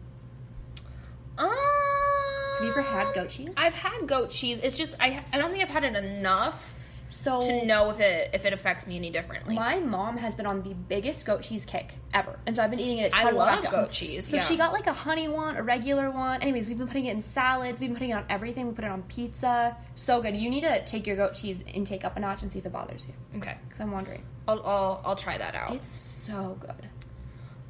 Um, 1.38 1.48
Have 1.48 2.62
you 2.64 2.70
ever 2.70 2.82
had 2.82 3.14
goat 3.14 3.28
cheese? 3.30 3.50
I've 3.56 3.74
had 3.74 4.06
goat 4.06 4.30
cheese. 4.30 4.58
It's 4.62 4.76
just 4.76 4.96
I 5.00 5.22
I 5.32 5.38
don't 5.38 5.50
think 5.50 5.62
I've 5.62 5.68
had 5.68 5.84
it 5.84 5.94
enough 5.94 6.74
So 7.10 7.40
to 7.40 7.66
know 7.66 7.90
if 7.90 8.00
it 8.00 8.30
if 8.32 8.44
it 8.46 8.52
affects 8.52 8.86
me 8.86 8.96
any 8.96 9.10
differently. 9.10 9.54
My 9.54 9.78
mom 9.78 10.16
has 10.16 10.34
been 10.34 10.46
on 10.46 10.62
the 10.62 10.72
biggest 10.74 11.26
goat 11.26 11.42
cheese 11.42 11.64
kick 11.66 11.94
ever, 12.14 12.38
and 12.46 12.56
so 12.56 12.62
I've 12.62 12.70
been 12.70 12.80
eating 12.80 12.98
it. 12.98 13.12
A 13.14 13.18
I 13.18 13.30
love 13.30 13.68
goat 13.70 13.90
cheese, 13.90 14.28
So 14.28 14.36
yeah. 14.36 14.42
she 14.42 14.56
got 14.56 14.72
like 14.72 14.86
a 14.86 14.92
honey 14.92 15.28
one, 15.28 15.56
a 15.56 15.62
regular 15.62 16.10
one. 16.10 16.40
Anyways, 16.42 16.66
we've 16.68 16.78
been 16.78 16.86
putting 16.88 17.06
it 17.06 17.12
in 17.12 17.20
salads. 17.20 17.78
We've 17.80 17.90
been 17.90 17.96
putting 17.96 18.10
it 18.10 18.14
on 18.14 18.24
everything. 18.30 18.66
We 18.68 18.72
put 18.74 18.84
it 18.84 18.90
on 18.90 19.02
pizza. 19.02 19.76
So 19.94 20.22
good. 20.22 20.34
You 20.34 20.48
need 20.48 20.62
to 20.62 20.82
take 20.86 21.06
your 21.06 21.16
goat 21.16 21.34
cheese 21.34 21.62
intake 21.66 22.04
up 22.04 22.16
a 22.16 22.20
notch 22.20 22.42
and 22.42 22.50
see 22.52 22.58
if 22.60 22.66
it 22.66 22.72
bothers 22.72 23.06
you. 23.06 23.14
okay, 23.38 23.56
Because 23.68 23.80
I'm 23.82 23.92
wondering. 23.92 24.22
I'll, 24.48 24.62
I'll 24.64 25.02
I'll 25.04 25.16
try 25.16 25.36
that 25.36 25.54
out. 25.54 25.74
It's 25.74 25.94
so 25.96 26.56
good. 26.60 26.88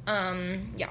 Um, 0.07 0.73
yeah. 0.77 0.89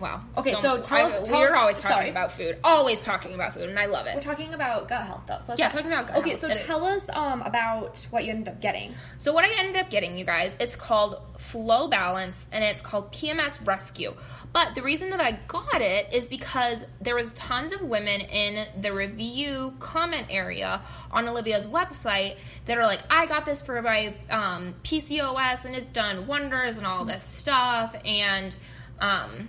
Wow. 0.00 0.22
Okay, 0.38 0.54
so 0.54 0.80
tell 0.80 1.06
us- 1.06 1.28
tell 1.28 1.38
we're 1.38 1.48
us- 1.48 1.54
always 1.54 1.76
talking 1.82 1.90
sorry. 1.96 2.10
about 2.10 2.32
food. 2.32 2.58
Always 2.64 3.04
talking 3.04 3.34
about 3.34 3.52
food, 3.54 3.68
and 3.68 3.78
I 3.78 3.86
love 3.86 4.06
it. 4.06 4.14
We're 4.14 4.22
talking 4.22 4.54
about 4.54 4.88
gut 4.88 5.02
health, 5.02 5.22
though. 5.28 5.38
So 5.42 5.46
let's 5.48 5.58
Yeah, 5.58 5.66
talk- 5.68 5.76
talking 5.82 5.92
about 5.92 6.06
gut 6.08 6.16
Okay, 6.18 6.30
health. 6.30 6.40
so 6.40 6.48
It 6.48 6.64
tell 6.66 6.84
us 6.84 7.04
um 7.12 7.42
about 7.42 7.98
what 8.10 8.24
you 8.24 8.30
ended 8.30 8.48
up 8.48 8.60
getting. 8.60 8.94
So 9.18 9.32
what 9.32 9.44
I 9.44 9.50
ended 9.58 9.76
up 9.76 9.90
getting, 9.90 10.16
you 10.16 10.24
guys, 10.24 10.56
it's 10.58 10.74
called 10.74 11.20
Flow 11.38 11.88
Balance 11.88 12.46
and 12.50 12.64
it's 12.64 12.80
called 12.80 13.12
PMS 13.12 13.58
Rescue. 13.66 14.14
But 14.52 14.74
the 14.74 14.82
reason 14.82 15.10
that 15.10 15.20
I 15.20 15.32
got 15.46 15.80
it 15.80 16.12
is 16.12 16.26
because 16.28 16.84
there 17.00 17.14
was 17.14 17.32
tons 17.32 17.72
of 17.72 17.82
women 17.82 18.20
in 18.22 18.66
the 18.80 18.92
review 18.92 19.74
comment 19.78 20.26
area 20.30 20.80
on 21.12 21.28
Olivia's 21.28 21.66
website 21.66 22.36
that 22.64 22.76
are 22.78 22.86
like, 22.86 23.00
I 23.10 23.26
got 23.26 23.44
this 23.44 23.62
for 23.62 23.80
my 23.82 24.14
um, 24.30 24.74
PCOS 24.82 25.66
and 25.66 25.76
it's 25.76 25.86
done 25.90 26.26
wonders 26.26 26.78
and 26.78 26.86
all 26.86 27.04
this 27.04 27.22
stuff. 27.22 27.94
And 28.04 28.56
um, 29.00 29.48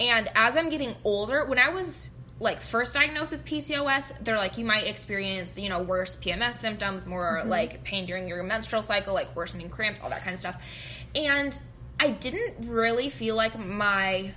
and 0.00 0.28
as 0.34 0.56
I'm 0.56 0.68
getting 0.70 0.94
older, 1.04 1.44
when 1.44 1.58
I 1.58 1.68
was 1.68 2.08
like 2.38 2.60
first 2.60 2.94
diagnosed 2.94 3.32
with 3.32 3.44
PCOS, 3.44 4.24
they're 4.24 4.38
like 4.38 4.56
you 4.56 4.64
might 4.64 4.86
experience, 4.86 5.58
you 5.58 5.68
know, 5.68 5.82
worse 5.82 6.16
PMS 6.16 6.54
symptoms, 6.56 7.04
more 7.06 7.42
like 7.44 7.84
pain 7.84 8.06
during 8.06 8.26
your 8.26 8.42
menstrual 8.42 8.82
cycle, 8.82 9.12
like 9.12 9.36
worsening 9.36 9.68
cramps, 9.68 10.00
all 10.00 10.08
that 10.08 10.22
kind 10.22 10.32
of 10.34 10.40
stuff. 10.40 10.62
And 11.14 11.56
I 12.00 12.10
didn't 12.10 12.66
really 12.68 13.10
feel 13.10 13.36
like 13.36 13.58
my 13.58 14.32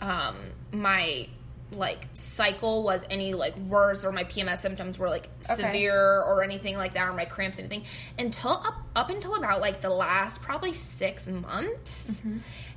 um 0.00 0.34
my 0.72 1.28
like 1.72 2.06
cycle 2.14 2.82
was 2.84 3.04
any 3.10 3.34
like 3.34 3.56
worse 3.56 4.04
or 4.04 4.12
my 4.12 4.24
PMS 4.24 4.58
symptoms 4.58 4.98
were 4.98 5.08
like 5.08 5.28
Okay. 5.48 5.54
severe 5.54 6.22
or 6.22 6.42
anything 6.42 6.76
like 6.76 6.94
that 6.94 7.08
or 7.08 7.12
my 7.12 7.24
cramps 7.24 7.58
anything 7.58 7.84
until 8.18 8.52
up 8.52 8.74
up 8.96 9.10
until 9.10 9.34
about 9.36 9.60
like 9.60 9.80
the 9.80 9.90
last 9.90 10.42
probably 10.42 10.72
6 10.72 11.28
months. 11.28 12.22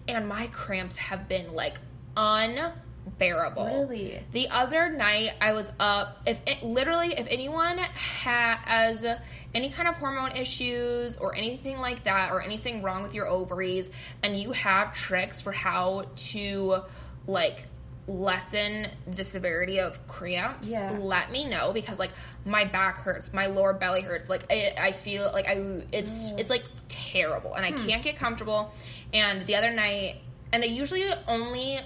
And 0.08 0.28
my 0.28 0.48
cramps 0.48 0.96
have 0.98 1.28
been 1.28 1.54
like 1.56 1.80
unbearable. 2.16 3.66
Really? 3.66 4.24
The 4.32 4.50
other 4.50 4.90
night 4.90 5.32
I 5.42 5.54
was 5.54 5.72
up. 5.80 6.22
If 6.26 6.40
it 6.46 6.64
literally, 6.64 7.14
if 7.18 7.28
anyone 7.30 7.78
has 7.78 9.06
any 9.54 9.70
kind 9.70 9.88
of 9.88 9.96
hormone 9.96 10.32
issues 10.34 11.18
or 11.18 11.36
anything 11.36 11.80
like 11.80 12.04
that, 12.04 12.32
or 12.32 12.42
anything 12.42 12.82
wrong 12.82 13.04
with 13.04 13.14
your 13.14 13.28
ovaries, 13.28 13.90
and 14.24 14.38
you 14.38 14.52
have 14.52 14.94
tricks 14.94 15.42
for 15.42 15.52
how 15.52 16.06
to 16.16 16.82
like 17.28 17.66
lessen 18.10 18.88
the 19.08 19.24
severity 19.24 19.80
of 19.80 20.06
cramps, 20.08 20.70
Yeah. 20.70 20.92
let 21.00 21.32
me 21.32 21.46
know 21.46 21.72
because 21.72 22.00
like 22.00 22.12
my 22.46 22.66
back 22.66 22.98
hurts, 22.98 23.34
my 23.34 23.46
lower 23.46 23.74
belly 23.74 24.02
hurts. 24.02 24.30
Like 24.30 24.52
I, 24.52 24.74
I 24.78 24.92
feel 24.92 25.30
like 25.32 25.48
I, 25.48 25.84
it's 25.92 26.32
it's 26.32 26.50
like 26.50 26.64
terrible, 26.88 27.54
and 27.54 27.66
I 27.66 27.72
hmm. 27.72 27.88
can't 27.88 28.04
get 28.04 28.18
comfortable. 28.18 28.74
And 29.14 29.46
the 29.46 29.56
other 29.56 29.72
night, 29.72 30.18
and 30.52 30.62
they 30.62 30.68
usually 30.68 31.06
only 31.28 31.80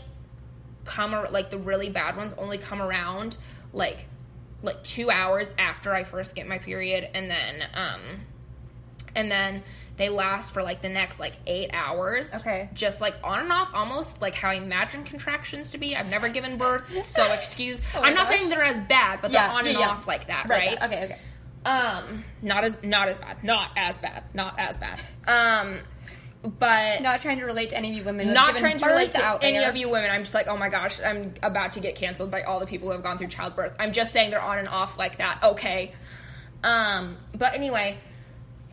come 0.85 1.13
ar- 1.13 1.29
like 1.29 1.49
the 1.49 1.57
really 1.57 1.89
bad 1.89 2.17
ones 2.17 2.33
only 2.37 2.57
come 2.57 2.81
around 2.81 3.37
like 3.73 4.07
like 4.61 4.83
two 4.83 5.09
hours 5.11 5.53
after 5.57 5.93
I 5.93 6.03
first 6.03 6.35
get 6.35 6.47
my 6.47 6.57
period, 6.57 7.09
and 7.13 7.29
then 7.29 7.63
um, 7.73 8.01
and 9.15 9.29
then 9.31 9.63
they 9.97 10.09
last 10.09 10.53
for 10.53 10.63
like 10.63 10.81
the 10.81 10.89
next 10.89 11.19
like 11.19 11.33
eight 11.45 11.69
hours. 11.73 12.33
Okay. 12.33 12.69
just 12.73 12.99
like 13.01 13.13
on 13.23 13.39
and 13.39 13.51
off, 13.51 13.69
almost 13.73 14.21
like 14.21 14.33
how 14.35 14.49
I 14.49 14.55
imagine 14.55 15.03
contractions 15.03 15.71
to 15.71 15.77
be. 15.77 15.95
I've 15.95 16.09
never 16.09 16.29
given 16.29 16.57
birth, 16.57 16.83
so 17.05 17.31
excuse. 17.33 17.81
Oh 17.95 18.01
I'm 18.01 18.13
not 18.15 18.27
gosh. 18.27 18.37
saying 18.39 18.49
they're 18.49 18.63
as 18.63 18.79
bad, 18.81 19.19
but 19.21 19.31
Yeah, 19.31 19.47
they're 19.47 19.57
on 19.57 19.67
and 19.67 19.77
yeah. 19.77 19.89
off 19.89 20.07
like 20.07 20.27
that, 20.27 20.47
right? 20.49 20.81
Okay. 20.81 21.03
Okay. 21.05 21.17
Um, 21.65 22.25
not 22.41 22.63
as 22.63 22.81
not 22.83 23.07
as 23.07 23.17
bad, 23.17 23.43
not 23.43 23.71
as 23.77 23.97
bad, 23.97 24.23
not 24.33 24.57
as 24.59 24.77
bad. 24.77 24.99
Um, 25.27 25.79
but 26.59 27.01
Not 27.01 27.19
trying 27.21 27.39
to 27.39 27.45
relate 27.45 27.69
to 27.69 27.77
any 27.77 27.89
of 27.91 27.95
you 27.97 28.03
women. 28.03 28.33
not 28.33 28.55
trying 28.57 28.77
to 28.77 28.85
relate 28.85 29.13
to 29.13 29.39
any 29.41 29.59
there. 29.59 29.69
of 29.69 29.77
you 29.77 29.89
women. 29.89 30.11
I'm 30.11 30.23
just 30.23 30.33
like, 30.33 30.47
oh 30.47 30.57
my 30.57 30.69
gosh, 30.69 30.99
I'm 31.01 31.33
about 31.41 31.73
to 31.73 31.79
get 31.79 31.95
canceled 31.95 32.31
by 32.31 32.41
all 32.43 32.59
the 32.59 32.65
people 32.65 32.87
who 32.89 32.93
have 32.93 33.03
gone 33.03 33.17
through 33.17 33.27
childbirth. 33.27 33.73
I'm 33.79 33.93
just 33.93 34.11
saying 34.11 34.29
they're 34.31 34.41
on 34.41 34.59
and 34.59 34.67
off 34.67 34.97
like 34.97 35.17
that. 35.19 35.39
Okay. 35.43 35.93
Um, 36.63 37.17
but 37.35 37.53
anyway, 37.53 37.97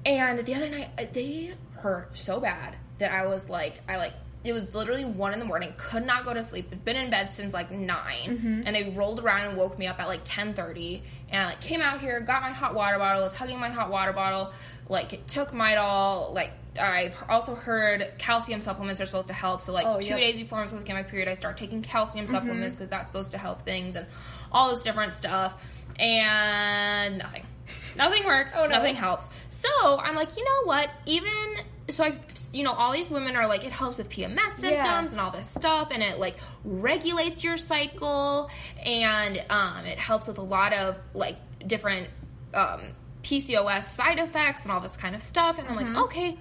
and 0.07 0.39
the 0.41 0.55
other 0.55 0.69
night 0.69 0.89
uh, 0.99 1.05
they 1.13 1.53
hurt 1.75 2.17
so 2.17 2.41
bad 2.41 2.77
that 2.99 3.13
I 3.13 3.27
was 3.27 3.49
like, 3.49 3.81
I 3.89 3.97
like. 3.97 4.13
It 4.43 4.55
was 4.55 4.75
literally 4.75 5.05
one 5.05 5.35
in 5.35 5.39
the 5.39 5.45
morning. 5.45 5.75
Could 5.77 6.07
not 6.07 6.25
go 6.25 6.33
to 6.33 6.43
sleep. 6.43 6.71
Had 6.71 6.83
been 6.83 6.97
in 6.97 7.11
bed 7.11 7.31
since 7.35 7.53
like 7.53 7.71
9 7.71 7.87
Mm-hmm. 7.87 8.63
and 8.65 8.75
they 8.75 8.89
rolled 8.97 9.21
around 9.21 9.49
and 9.49 9.57
woke 9.59 9.79
me 9.79 9.87
up 9.87 10.01
at 10.01 10.09
like 10.09 10.21
ten 10.25 10.55
thirty. 10.55 11.03
And 11.31 11.43
I 11.43 11.47
like 11.47 11.61
came 11.61 11.83
out 11.83 12.01
here, 12.01 12.19
got 12.21 12.41
my 12.43 12.51
hot 12.51 12.75
water 12.75 12.97
bottle, 12.99 13.23
was 13.23 13.35
hugging 13.35 13.61
my 13.61 13.69
hot 13.69 13.91
water 13.91 14.13
bottle, 14.15 14.53
like 14.89 15.27
took 15.27 15.53
my 15.53 15.75
doll, 15.75 16.33
Like 16.35 16.53
I 16.79 17.13
also 17.29 17.55
heard 17.55 18.13
calcium 18.19 18.61
supplements 18.61 19.01
are 19.01 19.07
supposed 19.07 19.29
to 19.29 19.35
help. 19.35 19.63
So 19.63 19.73
like 19.73 19.87
Oh, 19.87 19.99
two 20.01 20.09
yep. 20.11 20.19
days 20.21 20.37
before 20.39 20.59
I'm 20.61 20.69
supposed 20.69 20.87
to 20.87 20.93
get 20.93 20.95
my 20.97 21.03
period, 21.03 21.29
I 21.29 21.35
start 21.35 21.57
taking 21.57 21.83
calcium 21.83 22.29
supplements 22.29 22.77
because 22.77 22.91
that's 22.91 23.07
supposed 23.09 23.33
to 23.33 23.39
help 23.39 23.63
things 23.63 23.97
and 23.97 24.07
all 24.53 24.73
this 24.75 24.83
different 24.83 25.15
stuff. 25.15 25.61
And 25.99 27.19
nothing, 27.19 27.47
nothing 27.97 28.25
works. 28.25 28.55
Oh, 28.57 28.65
no. 28.67 28.77
Nothing 28.77 28.95
helps. 28.95 29.31
So 29.51 29.69
I'm 29.99 30.15
like, 30.15 30.37
you 30.37 30.45
know 30.45 30.67
what? 30.67 30.91
Even 31.07 31.31
so, 31.89 32.05
I, 32.05 32.19
you 32.53 32.63
know, 32.63 32.73
all 32.73 32.93
these 32.93 33.11
women 33.11 33.35
are 33.37 33.49
like, 33.49 33.65
it 33.65 33.73
helps 33.73 33.99
with 33.99 34.09
PMS 34.09 34.53
symptoms 34.53 34.63
Yeah. 34.73 35.09
and 35.11 35.21
all 35.21 35.33
this 35.33 35.49
stuff, 35.49 35.91
and 35.93 36.03
it 36.05 36.19
like 36.21 36.37
regulates 36.65 37.43
your 37.43 37.57
cycle, 37.57 38.49
and 38.85 39.45
um, 39.51 39.85
it 39.87 39.99
helps 39.99 40.29
with 40.29 40.39
a 40.39 40.43
lot 40.43 40.73
of 40.73 40.97
like 41.15 41.37
different 41.67 42.09
um, 42.55 42.81
PCOS 43.25 43.85
side 43.87 44.21
effects 44.21 44.63
and 44.63 44.71
all 44.71 44.79
this 44.81 44.97
kind 44.97 45.17
of 45.17 45.21
stuff. 45.23 45.59
And 45.59 45.67
I'm 45.69 45.75
like, 45.75 45.97
okay, 46.05 46.39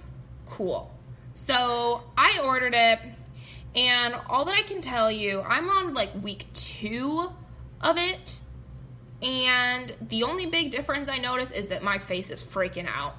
cool. 0.50 0.92
So 1.34 2.04
I 2.18 2.42
ordered 2.44 2.74
it, 2.76 3.00
and 3.76 4.16
all 4.30 4.46
that 4.46 4.56
I 4.56 4.64
can 4.64 4.82
tell 4.82 5.10
you, 5.12 5.42
I'm 5.42 5.70
on 5.70 5.94
like 5.94 6.10
week 6.22 6.48
two 6.54 7.30
of 7.82 7.98
it. 7.98 8.40
And 9.22 9.94
the 10.02 10.24
only 10.24 10.46
big 10.46 10.72
difference 10.72 11.10
I 11.10 11.18
notice 11.18 11.52
is 11.52 11.68
that 11.68 11.84
my 11.84 11.98
face 11.98 12.30
is 12.30 12.42
freaking 12.42 12.88
out. 12.88 13.16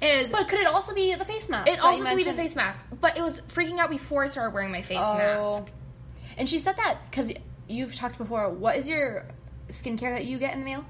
Is 0.00 0.30
But 0.30 0.48
could 0.48 0.60
it 0.60 0.66
also 0.66 0.94
be 0.94 1.14
the 1.14 1.24
face 1.24 1.48
mask? 1.48 1.70
it 1.70 1.80
also 1.80 2.04
could 2.04 2.16
be 2.16 2.24
the 2.24 2.32
face 2.32 2.54
mask, 2.56 2.86
but 3.00 3.18
it 3.18 3.22
was 3.22 3.40
freaking 3.42 3.78
out 3.78 3.90
before 3.90 4.22
I 4.24 4.26
started 4.26 4.54
wearing 4.54 4.70
my 4.72 4.80
face 4.82 5.00
Oh. 5.02 5.16
mask. 5.60 5.72
And 6.38 6.48
she 6.48 6.58
said 6.60 6.76
that 6.76 6.98
because 7.10 7.32
you've 7.68 7.94
talked 7.94 8.16
before. 8.16 8.48
What 8.48 8.76
is 8.76 8.88
your 8.88 9.26
skincare 9.68 10.14
that 10.14 10.24
you 10.24 10.38
get 10.38 10.54
in 10.54 10.60
the 10.60 10.64
mail? 10.64 10.84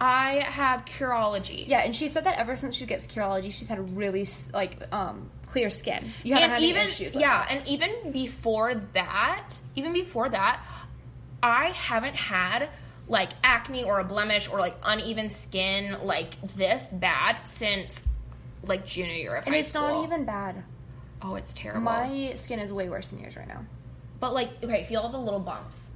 I 0.00 0.44
have 0.46 0.84
Curology. 0.84 1.66
Yeah, 1.66 1.80
and 1.80 1.94
she 1.94 2.08
said 2.08 2.24
that 2.24 2.38
ever 2.38 2.56
since 2.56 2.76
she 2.76 2.86
gets 2.86 3.06
Curology, 3.06 3.52
she's 3.52 3.68
had 3.68 3.96
really 3.96 4.28
like 4.54 4.76
um 4.92 5.30
clear 5.46 5.70
skin. 5.70 6.12
You 6.22 6.34
haven't 6.34 6.50
and 6.50 6.52
had 6.52 6.62
even 6.62 6.82
any 6.82 6.90
issues. 6.90 7.14
With 7.14 7.20
yeah, 7.22 7.38
that. 7.40 7.50
and 7.50 7.68
even 7.68 8.12
before 8.12 8.74
that, 8.94 9.50
even 9.74 9.92
before 9.92 10.28
that, 10.28 10.62
I 11.42 11.66
haven't 11.70 12.14
had 12.16 12.68
like 13.08 13.30
acne 13.42 13.84
or 13.84 13.98
a 14.00 14.04
blemish 14.04 14.48
or 14.50 14.58
like 14.60 14.76
uneven 14.84 15.30
skin 15.30 15.96
like 16.02 16.34
this 16.56 16.92
bad 16.92 17.36
since 17.38 18.00
like 18.64 18.84
junior 18.84 19.14
year 19.14 19.34
of 19.36 19.46
and 19.46 19.54
high 19.54 19.60
it's 19.60 19.68
school. 19.70 19.82
not 19.88 20.04
even 20.04 20.24
bad. 20.24 20.62
Oh, 21.22 21.34
it's 21.34 21.54
terrible. 21.54 21.82
My 21.82 22.34
skin 22.36 22.60
is 22.60 22.72
way 22.72 22.88
worse 22.88 23.08
than 23.08 23.18
yours 23.18 23.36
right 23.36 23.48
now. 23.48 23.64
but 24.20 24.34
like, 24.34 24.50
okay, 24.62 24.84
feel 24.84 25.00
all 25.00 25.08
the 25.10 25.18
little 25.18 25.40
bumps. 25.40 25.90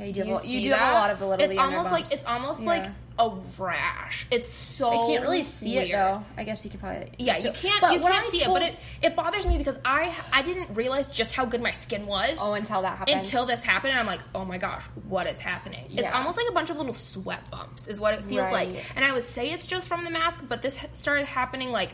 Yeah, 0.00 0.06
you 0.06 0.12
Do 0.14 0.22
do. 0.22 0.28
you, 0.28 0.34
have 0.34 0.44
a- 0.44 0.48
you 0.48 0.60
do 0.62 0.70
have 0.70 0.90
a 0.90 0.94
lot 0.94 1.10
of 1.10 1.18
the 1.18 1.26
little. 1.26 1.44
It's 1.46 1.56
almost 1.58 1.90
like 1.92 2.10
it's 2.12 2.24
almost 2.26 2.60
Yeah. 2.60 2.66
like 2.66 2.86
a 3.18 3.30
rash. 3.58 4.26
It's 4.30 4.48
so 4.48 4.88
I 4.88 5.06
can't 5.08 5.22
really 5.22 5.42
see 5.42 5.76
it 5.76 5.92
though. 5.92 6.24
I 6.38 6.44
guess 6.44 6.64
you 6.64 6.70
could 6.70 6.80
probably. 6.80 7.12
Yeah, 7.18 7.36
you 7.36 7.52
can't. 7.52 7.80
But 7.82 7.92
you 7.92 8.00
can't 8.00 8.14
I 8.24 8.28
see 8.30 8.40
told- 8.40 8.62
it, 8.62 8.74
but 9.00 9.06
it, 9.06 9.12
it 9.12 9.16
bothers 9.16 9.46
me 9.46 9.58
because 9.58 9.78
I 9.84 10.14
I 10.32 10.40
didn't 10.42 10.74
realize 10.74 11.06
just 11.08 11.34
how 11.34 11.44
good 11.44 11.60
my 11.62 11.72
skin 11.72 12.06
was. 12.06 12.38
Oh, 12.40 12.54
until 12.54 12.80
that 12.82 12.96
happened. 12.96 13.18
until 13.18 13.44
this 13.44 13.62
happened, 13.62 13.90
and 13.90 14.00
I'm 14.00 14.06
like, 14.06 14.20
oh 14.34 14.44
my 14.46 14.56
gosh, 14.56 14.84
what 15.06 15.26
is 15.26 15.38
happening? 15.38 15.84
It's 15.90 16.10
almost 16.10 16.38
like 16.38 16.46
a 16.48 16.52
bunch 16.52 16.70
of 16.70 16.78
little 16.78 16.94
sweat 16.94 17.50
bumps, 17.50 17.86
is 17.88 18.00
what 18.00 18.14
it 18.14 18.24
feels 18.24 18.50
Right. 18.50 18.70
like. 18.72 18.84
And 18.96 19.04
I 19.04 19.12
would 19.12 19.22
say 19.24 19.50
it's 19.52 19.66
just 19.66 19.86
from 19.88 20.04
the 20.04 20.10
mask, 20.10 20.42
but 20.48 20.62
this 20.62 20.78
started 20.92 21.26
happening 21.26 21.70
like 21.70 21.90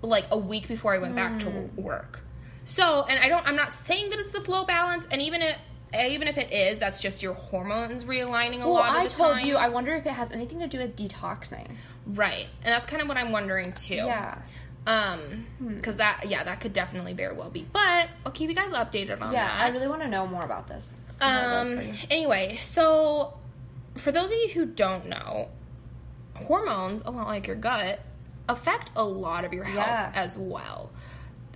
like 0.00 0.26
a 0.30 0.38
week 0.38 0.68
before 0.68 0.94
I 0.94 0.98
went 0.98 1.14
back 1.16 1.40
to 1.40 1.46
Hmm. 1.50 1.80
work. 1.82 2.20
So, 2.64 3.04
and 3.08 3.18
I 3.18 3.28
don't, 3.28 3.44
I'm 3.46 3.56
not 3.56 3.72
saying 3.72 4.10
that 4.10 4.20
it's 4.20 4.32
the 4.32 4.40
flow 4.40 4.64
balance, 4.64 5.06
and 5.10 5.20
even 5.20 5.42
if 5.42 5.56
even 5.94 6.28
if 6.28 6.38
it 6.38 6.52
is, 6.52 6.78
that's 6.78 6.98
just 7.00 7.22
your 7.22 7.34
hormones 7.34 8.04
realigning 8.04 8.62
a 8.62 8.68
lot 8.68 8.90
of 8.90 9.00
I 9.02 9.04
the 9.04 9.10
time. 9.10 9.26
I 9.26 9.28
told 9.38 9.42
you. 9.42 9.56
I 9.56 9.68
wonder 9.68 9.94
if 9.94 10.06
it 10.06 10.10
has 10.12 10.32
anything 10.32 10.60
to 10.60 10.66
do 10.66 10.78
with 10.78 10.96
detoxing. 10.96 11.66
right, 12.06 12.46
and 12.64 12.72
that's 12.74 12.86
kind 12.86 13.02
of 13.02 13.08
what 13.08 13.16
I'm 13.16 13.32
wondering 13.32 13.72
too. 13.72 13.94
Yeah. 13.96 14.38
Um, 14.84 15.46
because 15.76 15.96
that, 15.98 16.22
yeah, 16.26 16.42
that 16.42 16.60
could 16.60 16.72
definitely 16.72 17.12
very 17.12 17.34
well 17.36 17.50
be. 17.50 17.64
But 17.72 18.08
I'll 18.26 18.32
keep 18.32 18.48
you 18.50 18.56
guys 18.56 18.72
updated 18.72 19.20
on 19.22 19.32
Yeah, 19.32 19.44
that. 19.46 19.58
Yeah, 19.60 19.64
I 19.64 19.68
really 19.68 19.86
want 19.86 20.02
to 20.02 20.08
know 20.08 20.26
more 20.26 20.40
about 20.44 20.66
this. 20.66 20.96
See 21.20 21.24
how 21.24 21.38
it 21.38 21.64
goes 21.64 21.72
for 21.72 21.80
Um, 21.88 21.96
anyway, 22.10 22.56
so 22.60 23.34
for 23.96 24.10
those 24.10 24.32
of 24.32 24.36
you 24.38 24.48
who 24.48 24.66
don't 24.66 25.06
know, 25.06 25.50
hormones, 26.34 27.02
a 27.04 27.10
lot 27.10 27.28
like 27.28 27.46
your 27.46 27.54
gut, 27.56 28.00
affect 28.48 28.90
a 28.96 29.04
lot 29.04 29.44
of 29.44 29.52
your 29.52 29.62
health 29.64 29.86
Yeah. 29.86 30.10
as 30.14 30.36
well. 30.36 30.90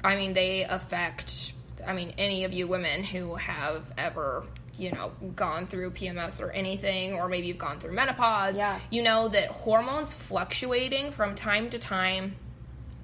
I 0.04 0.14
mean, 0.14 0.34
they 0.34 0.62
affect, 0.62 1.52
I 1.86 1.92
mean, 1.94 2.14
any 2.18 2.44
of 2.44 2.52
you 2.52 2.66
women 2.66 3.02
who 3.04 3.34
have 3.36 3.84
ever, 3.96 4.44
you 4.78 4.90
know, 4.92 5.12
gone 5.34 5.66
through 5.66 5.92
PMS 5.92 6.40
or 6.42 6.50
anything, 6.50 7.14
or 7.14 7.28
maybe 7.28 7.46
you've 7.46 7.58
gone 7.58 7.78
through 7.78 7.92
menopause, 7.92 8.58
Yeah. 8.58 8.78
you 8.90 9.02
know 9.02 9.28
that 9.28 9.48
hormones 9.48 10.12
fluctuating 10.12 11.12
from 11.12 11.34
time 11.34 11.70
to 11.70 11.78
time 11.78 12.34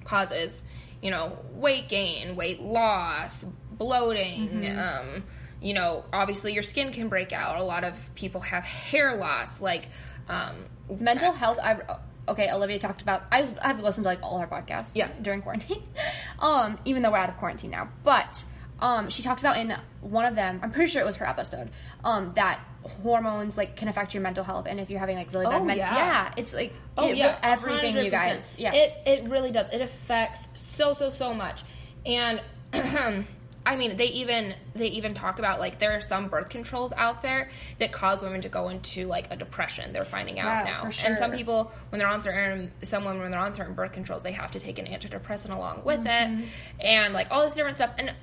causes, 0.05 0.63
you 1.01 1.11
know, 1.11 1.37
weight 1.53 1.87
gain, 1.89 2.35
weight 2.35 2.61
loss, 2.61 3.43
bloating, 3.77 4.49
Mm-hmm. 4.49 4.79
um, 4.79 5.23
you 5.61 5.73
know, 5.73 6.03
obviously 6.11 6.53
your 6.53 6.63
skin 6.63 6.91
can 6.91 7.07
break 7.07 7.31
out. 7.31 7.57
A 7.57 7.63
lot 7.63 7.85
of 7.85 8.13
people 8.15 8.41
have 8.41 8.65
hair 8.65 9.15
loss, 9.15 9.61
like 9.61 9.87
um, 10.27 10.65
mental 10.99 11.31
health. 11.31 11.57
I 11.63 11.79
okay. 12.27 12.49
Olivia 12.51 12.79
talked 12.79 13.01
about. 13.01 13.23
I 13.31 13.49
I've 13.61 13.79
listened 13.79 14.03
to 14.03 14.09
like 14.09 14.21
all 14.21 14.39
her 14.39 14.47
podcasts. 14.47 14.91
Yeah. 14.93 15.07
during 15.21 15.41
quarantine. 15.41 15.81
um, 16.39 16.77
even 16.83 17.01
though 17.01 17.11
we're 17.11 17.17
out 17.17 17.29
of 17.29 17.37
quarantine 17.37 17.71
now, 17.71 17.87
but 18.03 18.43
um, 18.83 19.09
she 19.09 19.23
talked 19.23 19.39
about 19.39 19.57
in 19.57 19.73
one 20.01 20.25
of 20.25 20.35
them. 20.35 20.59
I'm 20.61 20.71
pretty 20.71 20.91
sure 20.91 21.01
it 21.01 21.05
was 21.05 21.15
her 21.15 21.27
episode. 21.27 21.69
Um, 22.03 22.33
that 22.35 22.59
hormones 23.01 23.55
like 23.55 23.77
can 23.77 23.87
affect 23.87 24.13
your 24.13 24.21
mental 24.21 24.43
health, 24.43 24.65
and 24.67 24.79
if 24.79 24.89
you're 24.89 24.99
having 24.99 25.15
like 25.17 25.33
really 25.33 25.45
bad 25.45 25.61
Oh, 25.61 25.65
mental, 25.65 25.85
yeah. 25.85 25.95
yeah, 25.95 26.33
it's 26.35 26.53
like 26.53 26.73
Oh 26.97 27.07
it- 27.07 27.15
yeah, 27.17 27.37
everything 27.41 27.95
you 27.95 28.11
100%. 28.11 28.11
guys. 28.11 28.55
Yeah, 28.59 28.73
it 28.73 28.93
it 29.07 29.29
really 29.29 29.51
does. 29.51 29.69
It 29.69 29.81
affects 29.81 30.49
so 30.55 30.93
so 30.93 31.09
so 31.09 31.33
much, 31.33 31.63
and 32.05 32.41
I 33.65 33.77
mean 33.77 33.95
they 33.95 34.07
even 34.07 34.55
they 34.75 34.87
even 34.87 35.13
talk 35.13 35.39
about 35.39 35.61
like 35.61 35.79
there 35.79 35.91
are 35.95 36.01
some 36.01 36.27
birth 36.27 36.49
controls 36.49 36.91
out 36.91 37.21
there 37.21 37.49
that 37.79 37.93
cause 37.93 38.21
women 38.21 38.41
to 38.41 38.49
go 38.49 38.67
into 38.67 39.07
like 39.07 39.31
a 39.31 39.37
depression. 39.37 39.93
They're 39.93 40.03
finding 40.03 40.37
out 40.39 40.65
Yeah, 40.65 40.71
now, 40.83 40.89
for 40.89 41.07
and 41.07 41.17
some 41.17 41.31
people 41.31 41.71
when 41.89 41.99
they're 41.99 42.09
on 42.09 42.21
certain 42.21 42.71
some 42.81 43.05
women 43.05 43.21
when 43.21 43.31
they're 43.31 43.39
on 43.39 43.53
certain 43.53 43.73
birth 43.75 43.93
controls 43.93 44.23
they 44.23 44.33
have 44.33 44.51
to 44.51 44.59
take 44.59 44.77
an 44.79 44.87
antidepressant 44.87 45.51
along 45.55 45.83
with 45.85 46.01
Mm-hmm. 46.03 46.41
it, 46.41 46.47
and 46.81 47.13
like 47.13 47.27
all 47.31 47.45
this 47.45 47.53
different 47.55 47.77
stuff 47.77 47.93
and. 47.97 48.13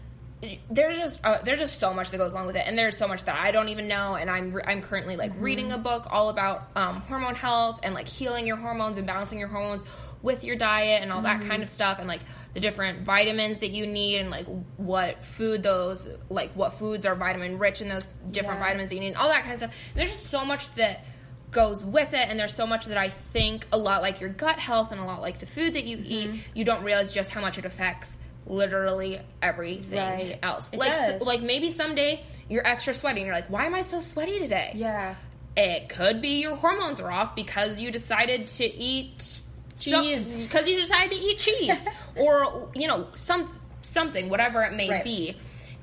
There's 0.71 0.97
just 0.97 1.21
uh, 1.23 1.39
there's 1.45 1.61
just 1.61 1.79
so 1.79 1.93
much 1.93 2.11
that 2.13 2.17
goes 2.17 2.33
along 2.33 2.47
with 2.47 2.57
it, 2.57 2.65
and 2.67 2.79
there's 2.79 2.97
so 2.97 3.07
much 3.07 3.25
that 3.25 3.37
I 3.37 3.51
don't 3.51 3.69
even 3.69 3.89
know. 3.89 4.15
And 4.15 4.31
I'm 4.31 4.53
re- 4.53 4.63
I'm 4.67 4.81
currently 4.81 5.17
like 5.17 5.33
Mm-hmm. 5.33 5.43
reading 5.43 5.73
a 5.73 5.77
book 5.79 6.07
all 6.11 6.31
about 6.31 6.71
um, 6.75 7.03
hormone 7.03 7.35
health 7.35 7.81
and 7.83 7.93
like 7.95 8.09
healing 8.09 8.47
your 8.47 8.57
hormones 8.57 8.97
and 8.97 9.07
balancing 9.07 9.39
your 9.39 9.49
hormones 9.49 9.83
with 10.23 10.43
your 10.45 10.57
diet 10.57 11.03
and 11.03 11.13
all 11.13 11.23
that 11.23 11.41
Mm-hmm. 11.41 11.49
kind 11.51 11.63
of 11.63 11.69
stuff, 11.69 11.99
and 11.99 12.09
like 12.09 12.21
the 12.55 12.61
different 12.61 13.03
vitamins 13.03 13.59
that 13.59 13.69
you 13.71 13.87
need 13.87 14.17
and 14.19 14.31
like 14.31 14.47
what 14.79 15.23
food 15.25 15.63
those 15.63 16.09
like 16.31 16.53
what 16.55 16.73
foods 16.75 17.05
are 17.05 17.15
vitamin 17.15 17.59
rich 17.59 17.83
in 17.83 17.89
those 17.91 18.07
different 18.31 18.61
Yeah. 18.61 18.67
vitamins 18.67 18.89
that 18.89 18.95
you 18.95 19.03
need, 19.03 19.09
and 19.09 19.17
all 19.19 19.29
that 19.29 19.43
kind 19.43 19.53
of 19.53 19.59
stuff. 19.59 19.75
There's 19.95 20.11
just 20.11 20.27
so 20.29 20.45
much 20.47 20.75
that 20.77 21.05
goes 21.51 21.85
with 21.85 22.15
it 22.15 22.29
and 22.29 22.39
there's 22.39 22.55
so 22.55 22.65
much 22.67 22.87
that 22.87 22.97
I 22.97 23.09
think 23.09 23.67
a 23.73 23.77
lot 23.77 24.03
like 24.03 24.21
your 24.21 24.31
gut 24.31 24.57
health 24.59 24.93
and 24.93 25.01
a 25.01 25.05
lot 25.05 25.21
like 25.21 25.39
the 25.39 25.47
food 25.47 25.75
that 25.75 25.85
you 25.85 25.97
Mm-hmm. 25.99 26.35
eat, 26.37 26.41
you 26.55 26.65
don't 26.65 26.83
realize 26.85 27.13
just 27.13 27.33
how 27.33 27.41
much 27.41 27.59
it 27.59 27.65
affects 27.65 28.17
literally 28.51 29.21
everything 29.41 29.99
Right. 29.99 30.39
else. 30.43 30.69
It 30.73 30.79
like 30.79 30.93
s- 30.93 31.13
does. 31.19 31.23
like 31.27 31.41
maybe 31.43 31.71
someday 31.71 32.23
you're 32.49 32.67
extra 32.67 32.93
sweaty 32.93 33.21
and 33.21 33.27
you're 33.27 33.35
like, 33.37 33.49
"Why 33.49 33.65
am 33.67 33.75
I 33.75 33.83
so 33.83 34.01
sweaty 34.01 34.39
today?" 34.39 34.73
yeah. 34.75 35.15
It 35.57 35.89
could 35.89 36.23
be 36.23 36.41
your 36.41 36.55
hormones 36.57 37.01
are 37.01 37.11
off 37.11 37.35
because 37.35 37.81
you 37.81 37.91
decided 37.91 38.47
to 38.49 38.65
eat 38.65 39.39
Cheese. 39.79 40.27
because 40.37 40.69
you 40.69 40.79
decided 40.79 41.11
to 41.17 41.23
eat 41.23 41.39
cheese 41.39 41.89
or 42.17 42.69
you 42.75 42.87
know 42.87 43.09
some 43.15 43.51
something 43.83 44.29
whatever 44.29 44.63
it 44.63 44.73
may 44.75 44.91
Right. 44.91 45.05
be. 45.05 45.37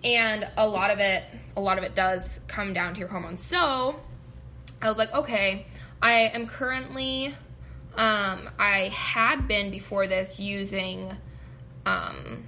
And 0.04 0.48
a 0.58 0.68
lot 0.68 0.92
of 0.92 1.00
it 1.00 1.24
a 1.56 1.62
lot 1.62 1.78
of 1.78 1.84
it 1.84 1.96
does 1.96 2.40
come 2.48 2.74
down 2.74 2.94
to 2.94 3.00
your 3.00 3.10
hormones. 3.10 3.44
So, 3.44 4.00
I 4.82 4.88
was 4.88 4.98
like, 4.98 5.14
okay, 5.14 5.66
I 6.02 6.14
am 6.34 6.48
currently 6.48 7.34
um 7.96 8.50
I 8.60 8.90
had 8.94 9.48
been 9.48 9.72
before 9.72 10.06
this 10.08 10.40
using 10.40 11.12
um 11.86 12.44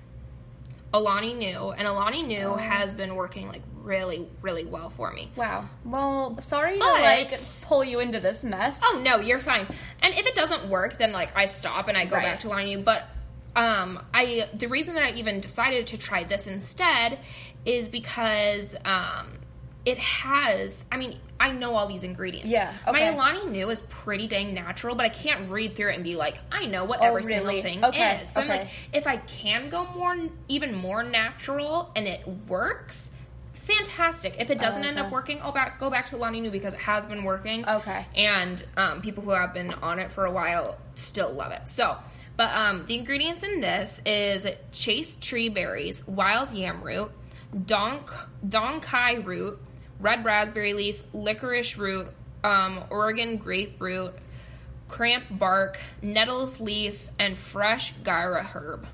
Alani 0.93 1.33
Nu 1.33 1.69
and 1.69 1.87
Alani 1.87 2.23
Nu 2.23 2.51
Oh. 2.53 2.55
has 2.55 2.93
been 2.93 3.15
working 3.15 3.47
like 3.47 3.61
really 3.83 4.27
really 4.41 4.65
well 4.65 4.89
for 4.89 5.11
me. 5.11 5.31
Wow. 5.35 5.65
Well, 5.85 6.37
sorry 6.41 6.77
But- 6.77 6.97
to 6.97 7.01
like 7.03 7.41
pull 7.63 7.83
you 7.83 7.99
into 7.99 8.19
this 8.19 8.43
mess. 8.43 8.79
Oh 8.83 9.01
no, 9.03 9.19
you're 9.19 9.39
fine. 9.39 9.65
And 10.01 10.13
if 10.13 10.25
it 10.25 10.35
doesn't 10.35 10.67
work, 10.69 10.97
then 10.97 11.11
like 11.11 11.35
I 11.35 11.45
stop 11.47 11.87
and 11.87 11.97
I 11.97 12.05
go 12.05 12.15
Right. 12.15 12.23
back 12.25 12.39
to 12.41 12.47
Alani 12.47 12.75
Nu. 12.75 12.83
But 12.83 13.03
um, 13.55 14.03
I 14.13 14.47
the 14.53 14.67
reason 14.67 14.93
that 14.95 15.03
I 15.03 15.11
even 15.11 15.39
decided 15.39 15.87
to 15.87 15.97
try 15.97 16.23
this 16.23 16.47
instead 16.47 17.19
is 17.65 17.89
because 17.89 18.75
um, 18.85 19.27
it 19.89 19.97
has. 19.97 20.83
I 20.91 20.97
mean, 20.97 21.17
I 21.39 21.51
know 21.51 21.75
all 21.75 21.87
these 21.87 22.03
ingredients. 22.03 22.49
Yeah, 22.49 22.71
My 22.85 22.91
okay. 22.91 23.13
Alani 23.13 23.45
Nu 23.47 23.69
is 23.69 23.81
pretty 23.83 24.27
dang 24.27 24.53
natural, 24.53 24.95
but 24.95 25.05
I 25.05 25.09
can't 25.09 25.49
read 25.49 25.75
through 25.75 25.91
it 25.91 25.95
and 25.95 26.03
be 26.03 26.15
like, 26.15 26.37
I 26.51 26.65
know 26.65 26.85
what 26.85 26.99
Oh, 27.01 27.05
every 27.07 27.23
single 27.23 27.47
really? 27.47 27.61
thing 27.61 27.83
Okay, 27.83 28.19
is. 28.21 28.29
So 28.29 28.41
I'm 28.41 28.47
like, 28.47 28.67
if 28.93 29.07
I 29.07 29.17
can 29.17 29.69
go 29.69 29.85
more, 29.95 30.17
even 30.47 30.75
more 30.75 31.03
natural, 31.03 31.91
and 31.95 32.07
it 32.07 32.27
works. 32.47 33.11
Fantastic. 33.53 34.35
If 34.39 34.49
it 34.49 34.59
doesn't 34.59 34.83
end 34.83 34.97
up 34.97 35.11
working, 35.11 35.39
I'll 35.41 35.51
back 35.51 35.79
go 35.79 35.89
back 35.91 36.07
to 36.09 36.15
Alani 36.15 36.41
Nu 36.41 36.49
because 36.49 36.73
it 36.73 36.79
has 36.79 37.05
been 37.05 37.23
working 37.23 37.67
Okay. 37.67 38.03
and 38.15 38.65
um, 38.77 39.01
people 39.01 39.21
who 39.23 39.29
have 39.29 39.53
been 39.53 39.73
on 39.75 39.99
it 39.99 40.11
for 40.11 40.25
a 40.25 40.31
while 40.31 40.77
still 40.95 41.31
love 41.31 41.51
it. 41.51 41.67
So, 41.67 41.95
but 42.35 42.49
um, 42.55 42.85
the 42.87 42.95
ingredients 42.95 43.43
in 43.43 43.61
this 43.61 44.01
is 44.07 44.47
chaste 44.71 45.21
tree 45.21 45.49
berries, 45.49 46.05
wild 46.07 46.51
yam 46.51 46.81
root, 46.81 47.11
donk 47.65 48.09
dong 48.47 48.81
quai 48.81 49.15
root, 49.15 49.59
red 49.99 50.23
raspberry 50.25 50.73
leaf, 50.73 51.01
licorice 51.13 51.77
root, 51.77 52.07
um, 52.43 52.83
Oregon 52.89 53.37
grape 53.37 53.81
root, 53.81 54.13
cramp 54.87 55.25
bark, 55.29 55.79
nettles 56.01 56.59
leaf, 56.59 57.07
and 57.19 57.37
fresh 57.37 57.93
gyra 58.03 58.43
herb. 58.43 58.87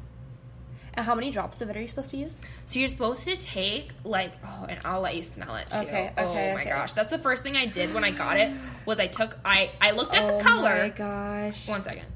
And 0.94 1.06
how 1.06 1.14
many 1.14 1.30
drops 1.30 1.62
of 1.62 1.70
it 1.70 1.76
are 1.76 1.82
you 1.82 1.88
supposed 1.90 2.12
to 2.12 2.18
use? 2.18 2.36
So 2.68 2.80
you're 2.80 2.88
supposed 2.88 3.24
to 3.26 3.36
take 3.36 3.92
like 4.06 4.32
oh, 4.46 4.66
and 4.70 4.80
I'll 4.86 5.02
let 5.02 5.16
you 5.16 5.24
smell 5.24 5.56
it 5.58 5.70
too. 5.70 5.78
Okay, 5.80 6.12
okay, 6.18 6.52
oh 6.52 6.56
my 6.56 6.62
okay. 6.62 6.70
gosh, 6.70 6.94
that's 6.94 7.10
the 7.10 7.20
first 7.20 7.44
thing 7.44 7.58
I 7.58 7.66
did 7.66 7.94
when 7.94 8.06
I 8.06 8.12
got 8.12 8.38
it. 8.38 8.54
Was 8.86 9.00
I 9.00 9.08
took 9.08 9.38
I 9.44 9.72
I 9.82 9.92
looked 9.92 10.16
at 10.16 10.24
oh 10.24 10.38
the 10.38 10.44
color. 10.44 10.72
Oh 10.72 10.84
my 10.84 10.90
gosh. 10.90 11.68
One 11.68 11.82
second. 11.82 12.06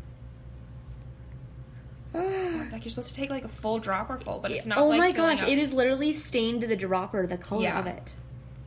It's 2.14 2.74
like 2.74 2.84
you're 2.86 2.90
supposed 2.90 3.10
to 3.10 3.16
take 3.16 3.32
like 3.32 3.46
a 3.46 3.50
full 3.50 3.80
drop 3.80 4.10
or 4.10 4.18
full, 4.18 4.40
but 4.40 4.52
it's 4.52 4.66
not. 4.66 4.78
oh 4.80 4.88
like 4.88 5.00
my 5.00 5.12
gosh, 5.12 5.44
up. 5.44 5.50
it 5.50 5.60
is 5.60 5.74
literally 5.74 6.14
stained 6.14 6.62
to 6.62 6.68
the 6.68 6.76
dropper, 6.76 7.28
the 7.28 7.38
color 7.38 7.64
Yeah. 7.64 7.80
of 7.80 7.88
it. 7.88 8.14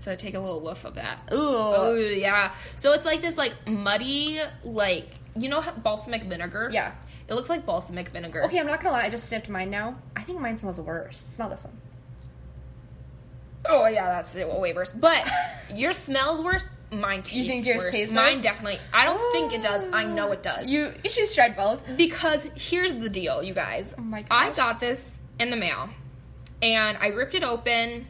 So 0.02 0.16
take 0.16 0.34
a 0.34 0.40
little 0.40 0.60
whiff 0.60 0.84
of 0.84 0.96
that. 0.96 1.20
Ooh. 1.32 1.36
Oh 1.38 1.94
yeah. 1.94 2.52
So 2.74 2.92
it's 2.92 3.04
like 3.04 3.20
this 3.20 3.36
like 3.36 3.52
muddy 3.68 4.40
like 4.64 5.08
you 5.38 5.48
know 5.48 5.60
how 5.60 5.70
balsamic 5.70 6.24
vinegar. 6.24 6.70
Yeah. 6.72 6.92
It 7.28 7.34
looks 7.34 7.48
like 7.48 7.64
balsamic 7.64 8.08
vinegar. 8.08 8.44
Okay, 8.46 8.58
I'm 8.58 8.66
not 8.66 8.82
gonna 8.82 8.96
lie, 8.96 9.04
I 9.04 9.10
just 9.10 9.28
sniffed 9.28 9.48
mine 9.48 9.70
now. 9.70 9.96
I 10.16 10.22
think 10.22 10.40
mine 10.40 10.58
smells 10.58 10.80
worse. 10.80 11.18
Smell 11.28 11.48
this 11.48 11.62
one. 11.62 11.72
Oh 13.68 13.86
yeah, 13.86 14.06
that's 14.06 14.34
it, 14.34 14.48
way 14.48 14.72
worse. 14.72 14.92
But 14.92 15.30
your 15.74 15.92
smells 15.92 16.42
worse. 16.42 16.68
Mine 16.90 17.22
tastes 17.22 17.48
think 17.48 17.64
yours 17.64 17.84
worse. 17.84 17.92
tastes 17.92 18.14
Mine 18.14 18.34
worse? 18.34 18.42
definitely. 18.42 18.78
I 18.92 19.04
don't 19.04 19.32
think 19.32 19.52
it 19.54 19.62
does. 19.62 19.84
I 19.92 20.02
know 20.04 20.32
it 20.32 20.42
does. 20.42 20.68
You 20.68 20.92
She's 21.04 21.28
should 21.32 21.34
tried 21.36 21.56
both. 21.56 21.80
because 21.96 22.44
here's 22.56 22.92
the 22.92 23.08
deal, 23.08 23.40
you 23.42 23.54
guys. 23.54 23.94
Oh 23.96 24.02
my 24.02 24.24
I 24.30 24.50
got 24.50 24.80
this 24.80 25.16
in 25.38 25.50
the 25.50 25.56
mail, 25.56 25.88
and 26.60 26.98
I 26.98 27.08
ripped 27.08 27.34
it 27.34 27.44
open, 27.44 28.06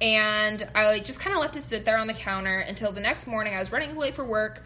and 0.00 0.66
I 0.74 1.00
just 1.00 1.20
kind 1.20 1.34
of 1.34 1.40
left 1.40 1.56
it 1.56 1.62
sit 1.62 1.84
there 1.84 1.98
on 1.98 2.06
the 2.06 2.14
counter 2.14 2.58
until 2.58 2.92
the 2.92 3.00
next 3.00 3.26
morning. 3.26 3.54
I 3.54 3.58
was 3.58 3.70
running 3.72 3.96
late 3.96 4.14
for 4.14 4.24
work. 4.24 4.64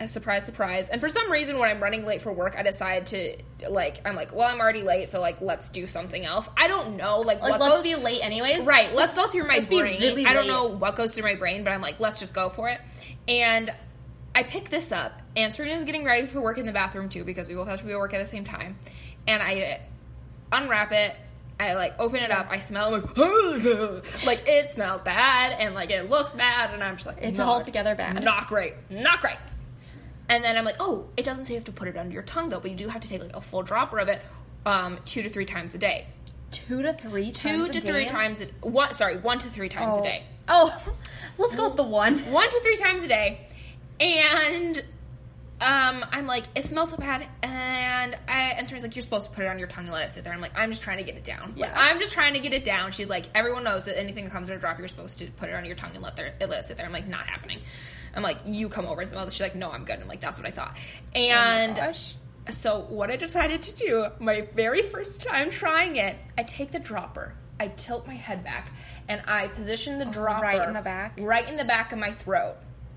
A 0.00 0.08
surprise, 0.08 0.44
surprise. 0.44 0.88
And 0.88 1.00
for 1.00 1.08
some 1.08 1.30
reason, 1.30 1.58
when 1.58 1.68
I'm 1.68 1.80
running 1.80 2.04
late 2.04 2.22
for 2.22 2.32
work, 2.32 2.56
I 2.56 2.62
decide 2.62 3.06
to 3.08 3.36
like. 3.68 4.00
I'm 4.04 4.16
like, 4.16 4.34
well, 4.34 4.48
I'm 4.48 4.58
already 4.58 4.82
late, 4.82 5.08
so 5.10 5.20
like, 5.20 5.40
let's 5.40 5.68
do 5.68 5.86
something 5.86 6.24
else. 6.24 6.48
I 6.56 6.66
don't 6.66 6.96
know, 6.96 7.20
like, 7.20 7.40
Like 7.40 7.52
what 7.52 7.60
let's 7.60 7.76
goes 7.76 7.84
be 7.84 7.94
late 7.94 8.24
anyways. 8.24 8.66
Right. 8.66 8.92
Let's 8.92 9.14
go 9.14 9.28
through 9.28 9.46
my 9.46 9.56
Let's 9.56 9.68
brain. 9.68 10.00
really 10.00 10.26
I 10.26 10.32
don't 10.32 10.48
know 10.48 10.64
what 10.64 10.96
goes 10.96 11.12
through 11.12 11.24
my 11.24 11.34
brain, 11.34 11.62
but 11.62 11.72
I'm 11.72 11.82
like, 11.82 12.00
let's 12.00 12.18
just 12.18 12.34
go 12.34 12.48
for 12.48 12.68
it. 12.68 12.80
And 13.28 13.72
I 14.34 14.42
pick 14.42 14.70
this 14.70 14.90
up, 14.90 15.12
and 15.36 15.52
Serena's 15.52 15.84
getting 15.84 16.04
ready 16.04 16.26
for 16.26 16.40
work 16.40 16.58
in 16.58 16.66
the 16.66 16.72
bathroom 16.72 17.08
too 17.08 17.22
because 17.22 17.46
we 17.46 17.54
both 17.54 17.68
have 17.68 17.80
to 17.80 17.84
be 17.84 17.92
at 17.92 17.98
work 17.98 18.14
at 18.14 18.20
the 18.20 18.26
same 18.26 18.44
time. 18.44 18.78
And 19.26 19.42
I 19.42 19.80
unwrap 20.50 20.92
it. 20.92 21.14
I 21.62 21.74
like 21.74 21.94
open 21.98 22.20
it 22.22 22.30
up. 22.30 22.46
I 22.50 22.58
smell 22.58 22.94
it, 22.94 23.16
like, 23.16 24.26
like 24.26 24.42
it 24.46 24.70
smells 24.70 25.02
bad 25.02 25.52
and 25.60 25.74
like 25.74 25.90
it 25.90 26.10
looks 26.10 26.34
bad, 26.34 26.72
and 26.74 26.82
I'm 26.82 26.94
just 26.96 27.06
like, 27.06 27.18
It's 27.20 27.38
not- 27.38 27.48
altogether 27.48 27.94
bad. 27.94 28.22
Not 28.24 28.48
great. 28.48 28.74
Not 28.90 29.20
great. 29.20 29.36
And 30.28 30.42
then 30.42 30.56
I'm 30.56 30.64
like, 30.64 30.76
oh, 30.80 31.06
it 31.16 31.24
doesn't 31.24 31.44
say 31.46 31.52
you 31.54 31.58
have 31.58 31.66
to 31.66 31.72
put 31.72 31.88
it 31.88 31.96
under 31.96 32.12
your 32.14 32.22
tongue 32.22 32.48
though, 32.48 32.60
but 32.60 32.70
you 32.70 32.76
do 32.76 32.88
have 32.88 33.02
to 33.02 33.08
take 33.08 33.20
like 33.22 33.36
a 33.36 33.40
full 33.40 33.62
dropper 33.62 33.98
of 33.98 34.08
it, 34.08 34.20
um, 34.64 34.98
two 35.04 35.22
to 35.22 35.28
three 35.28 35.44
times 35.44 35.74
a 35.74 35.78
day 35.78 36.06
Two 36.50 36.82
to 36.82 36.92
three 36.92 37.32
two 37.32 37.48
times 37.64 37.68
a 37.68 37.72
to 37.72 37.80
three 37.80 38.04
day? 38.04 38.08
times 38.08 38.40
a 38.40 38.46
one 38.66 38.92
sorry 38.94 39.16
one 39.16 39.38
to 39.38 39.48
three 39.48 39.68
times 39.68 39.96
oh. 39.96 40.00
a 40.00 40.02
day 40.02 40.22
Oh, 40.48 40.82
let's 41.38 41.56
go 41.56 41.68
with 41.68 41.76
the 41.76 41.82
one. 41.82 42.18
one 42.32 42.48
to 42.50 42.60
three 42.62 42.76
times 42.76 43.02
a 43.02 43.08
day 43.08 43.46
and 44.00 44.82
um 45.62 46.04
i'm 46.12 46.26
like 46.26 46.44
it 46.54 46.64
smells 46.64 46.90
so 46.90 46.96
bad 46.96 47.26
and 47.42 48.16
i 48.28 48.54
and 48.56 48.68
Serena's 48.68 48.82
like 48.82 48.94
you're 48.94 49.02
supposed 49.02 49.30
to 49.30 49.34
put 49.34 49.44
it 49.44 49.48
on 49.48 49.58
your 49.58 49.68
tongue 49.68 49.84
and 49.84 49.92
let 49.92 50.04
it 50.04 50.10
sit 50.10 50.24
there. 50.24 50.32
I'm 50.32 50.40
like 50.40 50.52
i'm 50.54 50.70
just 50.70 50.82
trying 50.82 50.98
to 50.98 51.04
get 51.04 51.16
it 51.16 51.24
down. 51.24 51.54
Like 51.56 51.72
i'm 51.74 51.98
just 51.98 52.12
trying 52.12 52.34
to 52.34 52.40
get 52.40 52.52
it 52.52 52.64
down. 52.64 52.92
She's 52.92 53.08
like 53.08 53.26
everyone 53.34 53.64
knows 53.64 53.84
that 53.84 53.98
anything 53.98 54.24
that 54.24 54.30
comes 54.30 54.50
in 54.50 54.56
a 54.56 54.58
drop 54.58 54.78
you're 54.78 54.88
supposed 54.88 55.18
to 55.18 55.30
put 55.32 55.48
it 55.48 55.54
on 55.54 55.64
your 55.64 55.76
tongue 55.76 55.92
and 55.94 56.02
let, 56.02 56.16
there, 56.16 56.34
let 56.40 56.50
it 56.50 56.64
sit 56.64 56.76
there. 56.76 56.86
I'm 56.86 56.92
like 56.92 57.08
not 57.08 57.26
happening. 57.26 57.60
I'm 58.14 58.22
like 58.22 58.38
you 58.44 58.68
come 58.68 58.86
over 58.86 59.00
and 59.00 59.10
smell 59.10 59.24
this. 59.24 59.34
She's 59.34 59.42
like 59.42 59.54
no 59.54 59.70
i'm 59.70 59.84
good. 59.84 59.98
I'm 60.00 60.08
like 60.08 60.20
that's 60.20 60.38
what 60.38 60.46
i 60.46 60.50
thought. 60.50 60.76
And 61.14 61.78
Oh 61.78 61.92
so 62.50 62.86
what 62.88 63.10
I 63.10 63.16
decided 63.16 63.62
to 63.62 63.72
do, 63.74 64.06
my 64.18 64.48
very 64.54 64.82
first 64.82 65.20
time 65.22 65.50
trying 65.50 65.96
it, 65.96 66.16
I 66.36 66.42
take 66.42 66.72
the 66.72 66.78
dropper, 66.78 67.34
I 67.60 67.68
tilt 67.68 68.06
my 68.06 68.14
head 68.14 68.42
back, 68.42 68.72
and 69.08 69.22
I 69.26 69.48
position 69.48 69.98
the 69.98 70.06
dropper 70.06 70.42
right 70.42 70.66
in 70.66 70.74
the 70.74 70.80
back? 70.80 71.16
right 71.20 71.48
in 71.48 71.56
the 71.56 71.64
back 71.64 71.92
of 71.92 71.98
my 71.98 72.10
throat, 72.10 72.56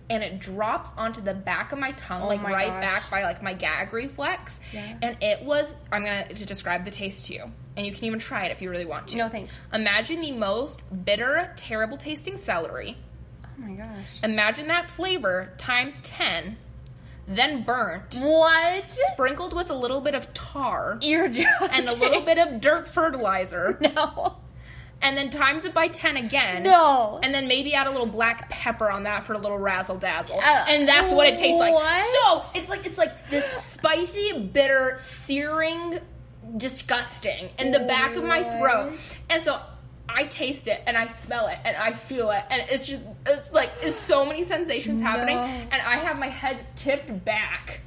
and 0.09 0.21
it 0.23 0.39
drops 0.39 0.89
onto 0.97 1.21
the 1.21 1.33
back 1.33 1.71
of 1.71 1.79
my 1.79 1.91
tongue, 1.93 2.21
Oh 2.23 2.27
like 2.27 2.41
my 2.41 2.51
right 2.51 2.67
gosh. 2.67 2.81
back 2.83 3.09
by 3.11 3.23
like 3.23 3.41
my 3.41 3.53
gag 3.53 3.91
reflex. 3.93 4.59
Yeah. 4.71 4.97
And 5.01 5.17
it 5.21 5.43
was 5.43 5.75
I'm 5.91 6.03
gonna 6.03 6.27
to 6.33 6.45
describe 6.45 6.85
the 6.85 6.91
taste 6.91 7.27
to 7.27 7.33
you, 7.33 7.51
and 7.75 7.85
you 7.85 7.91
can 7.93 8.05
even 8.05 8.19
try 8.19 8.45
it 8.45 8.51
if 8.51 8.61
you 8.61 8.69
really 8.69 8.85
want 8.85 9.07
to. 9.09 9.17
No 9.17 9.29
thanks. 9.29 9.67
Imagine 9.73 10.21
the 10.21 10.31
most 10.33 10.81
bitter, 11.05 11.51
terrible 11.55 11.97
tasting 11.97 12.37
celery. 12.37 12.97
Oh 13.45 13.47
my 13.61 13.73
gosh. 13.73 13.87
Imagine 14.23 14.67
that 14.67 14.85
flavor 14.85 15.53
times 15.57 16.01
ten, 16.01 16.57
then 17.27 17.63
burnt 17.63 18.15
What? 18.21 18.91
sprinkled 18.91 19.53
with 19.55 19.69
a 19.69 19.75
little 19.75 20.01
bit 20.01 20.13
of 20.13 20.31
tar 20.33 20.99
You're 21.01 21.29
joking. 21.29 21.69
and 21.71 21.87
a 21.89 21.93
little 21.93 22.21
bit 22.21 22.37
of 22.37 22.61
dirt 22.61 22.87
fertilizer, 22.87 23.77
No. 23.81 24.35
And 25.01 25.15
then 25.17 25.29
times 25.29 25.65
it 25.65 25.73
by 25.73 25.87
10 25.87 26.17
again. 26.17 26.63
No. 26.63 27.19
And 27.21 27.33
then 27.33 27.47
maybe 27.47 27.73
add 27.75 27.87
a 27.87 27.91
little 27.91 28.07
black 28.07 28.49
pepper 28.49 28.89
on 28.89 29.03
that 29.03 29.23
for 29.23 29.33
a 29.33 29.37
little 29.37 29.57
razzle 29.57 29.97
dazzle. 29.97 30.39
Uh, 30.39 30.65
and 30.67 30.87
that's 30.87 31.13
what 31.13 31.27
it 31.27 31.35
tastes 31.35 31.59
like. 31.59 32.01
So 32.01 32.43
it's 32.55 32.69
like 32.69 32.85
it's 32.85 32.97
like 32.97 33.29
this 33.29 33.45
spicy, 33.45 34.49
bitter, 34.51 34.93
searing, 34.97 35.99
disgusting 36.57 37.49
in 37.59 37.71
the 37.71 37.79
back 37.81 38.15
of 38.15 38.23
my 38.23 38.43
throat. 38.43 38.93
And 39.29 39.43
so 39.43 39.59
I 40.07 40.23
taste 40.23 40.67
it 40.67 40.81
and 40.87 40.97
I 40.97 41.07
smell 41.07 41.47
it 41.47 41.59
and 41.65 41.75
I 41.75 41.91
feel 41.91 42.29
it 42.31 42.43
and 42.49 42.63
it's 42.69 42.87
just 42.87 43.03
it's 43.25 43.51
like 43.51 43.71
it's 43.81 43.95
so 43.95 44.25
many 44.25 44.43
sensations 44.43 45.01
happening 45.01 45.37
and 45.37 45.73
I 45.81 45.97
have 45.97 46.17
my 46.17 46.29
head 46.29 46.65
tipped 46.75 47.25
back 47.25 47.81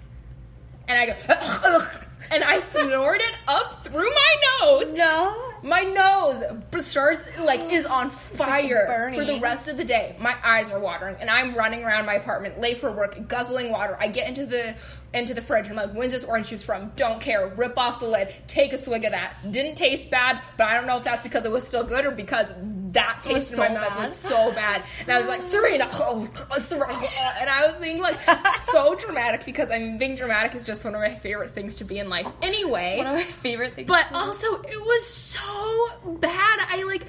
and 0.89 0.99
I 0.99 1.07
go 1.07 1.81
and 2.31 2.45
I 2.45 2.61
snort 2.61 3.21
it 3.21 3.35
up 3.47 3.85
through 3.85 4.11
my 4.11 4.37
nose. 4.61 4.93
No. 4.93 5.48
My 5.63 5.83
nose 5.83 6.43
starts 6.85 7.29
like 7.39 7.73
is 7.73 7.87
on 7.87 8.11
fire 8.11 8.85
burning. 8.87 9.19
for 9.19 9.25
the 9.25 9.41
rest 9.41 9.69
of 9.69 9.77
the 9.77 9.85
day. 9.85 10.17
My 10.19 10.35
eyes 10.43 10.71
are 10.71 10.79
watering, 10.79 11.17
and 11.21 11.29
I'm 11.29 11.55
running 11.55 11.85
around 11.85 12.07
my 12.07 12.15
apartment 12.15 12.61
late 12.61 12.79
for 12.79 12.91
work, 12.91 13.29
guzzling 13.29 13.71
water. 13.71 13.97
I 13.99 14.09
get 14.09 14.29
into 14.29 14.47
the 14.47 14.75
into 15.15 15.35
the 15.35 15.41
fridge. 15.43 15.69
I'm 15.69 15.77
like, 15.77 15.93
"When's 15.93 16.13
this 16.13 16.25
orange 16.25 16.49
juice 16.49 16.63
from?" 16.63 16.93
Don't 16.97 17.21
care. 17.21 17.47
Rip 17.49 17.79
off 17.79 18.01
the 18.01 18.07
lid. 18.07 18.33
Take 18.47 18.73
a 18.73 18.83
swig 18.83 19.05
of 19.05 19.13
that. 19.13 19.35
Didn't 19.51 19.77
taste 19.77 20.11
bad, 20.11 20.41
but 20.57 20.65
I 20.69 20.75
don't 20.75 20.87
know 20.87 20.97
if 20.99 21.05
that's 21.05 21.23
because 21.23 21.47
it 21.47 21.51
was 21.51 21.67
still 21.67 21.85
good 21.85 22.05
or 22.07 22.11
because 22.11 22.49
that 22.93 23.23
taste 23.23 23.53
in 23.53 23.59
my 23.59 23.69
so 23.69 23.75
mouth 23.75 23.89
bad. 23.91 23.99
was 24.05 24.17
so 24.17 24.53
bad. 24.53 24.83
And 25.01 25.11
I 25.13 25.19
was 25.21 25.29
like, 25.29 25.43
"Serena," 25.43 25.89
oh, 25.95 26.29
oh, 26.37 26.47
oh 26.51 26.59
Serena," 26.59 26.93
and 27.41 27.49
I 27.51 27.67
was 27.67 27.79
being 27.79 28.01
like 28.01 28.21
so 28.61 28.95
dramatic 28.95 29.45
because 29.45 29.71
I 29.71 29.79
mean, 29.79 29.99
being 29.99 30.15
dramatic 30.15 30.55
is 30.55 30.67
just 30.67 30.85
one 30.85 30.95
of 30.95 31.01
my 31.01 31.09
favorite 31.11 31.55
things 31.55 31.77
to 31.77 31.85
be 31.85 31.99
in 31.99 32.09
life. 32.09 32.27
Anyway, 32.43 32.99
One 32.99 33.07
of 33.07 33.15
my 33.15 33.25
favorite 33.25 33.75
things. 33.75 33.89
but 33.89 34.07
also, 34.15 34.61
it 34.63 34.77
was 34.79 35.07
so 35.07 35.91
bad. 36.21 36.67
I 36.71 36.83
like 36.87 37.05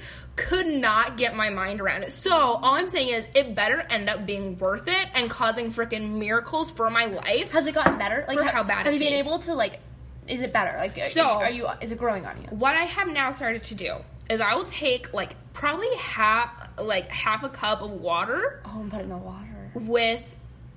could 0.48 0.66
not 0.66 1.16
get 1.16 1.34
my 1.36 1.50
mind 1.50 1.80
around 1.80 2.02
it. 2.02 2.12
So 2.12 2.32
all 2.34 2.74
I'm 2.74 2.88
saying 2.88 3.08
is, 3.08 3.26
it 3.34 3.54
better 3.54 3.80
end 3.80 4.08
up 4.10 4.26
being 4.26 4.58
worth 4.58 4.88
it 4.88 5.08
and 5.14 5.28
causing 5.30 5.72
freaking 5.72 6.18
miracles 6.18 6.70
for 6.70 6.90
my 6.90 7.04
life. 7.06 7.50
has 7.52 7.66
it 7.66 7.74
gotten 7.74 7.98
better? 7.98 8.24
Like 8.28 8.38
For 8.38 8.44
how 8.44 8.62
bad 8.62 8.86
have 8.86 8.94
it 8.94 9.00
you 9.00 9.06
been 9.06 9.12
tastes. 9.14 9.28
able 9.28 9.38
to 9.40 9.54
like? 9.54 9.80
Is 10.26 10.42
it 10.42 10.52
better? 10.52 10.76
Like, 10.78 11.04
So- 11.06 11.22
are 11.22 11.50
you? 11.50 11.66
Is 11.80 11.92
it 11.92 11.98
growing 11.98 12.26
on 12.26 12.36
you? 12.42 12.48
What 12.50 12.74
I 12.76 12.84
have 12.84 13.08
now 13.08 13.32
started 13.32 13.62
to 13.64 13.74
do 13.74 13.96
is 14.28 14.40
I 14.40 14.54
will 14.54 14.64
take 14.64 15.12
like 15.12 15.34
probably 15.52 15.88
half 15.96 16.50
like 16.78 17.08
half 17.08 17.42
a 17.42 17.48
cup 17.48 17.82
of 17.82 17.90
water 17.90 18.62
Oh, 18.64 18.80
and 18.80 18.90
put 18.90 19.00
it 19.00 19.04
in 19.04 19.08
the 19.10 19.16
water. 19.18 19.70
with 19.74 20.22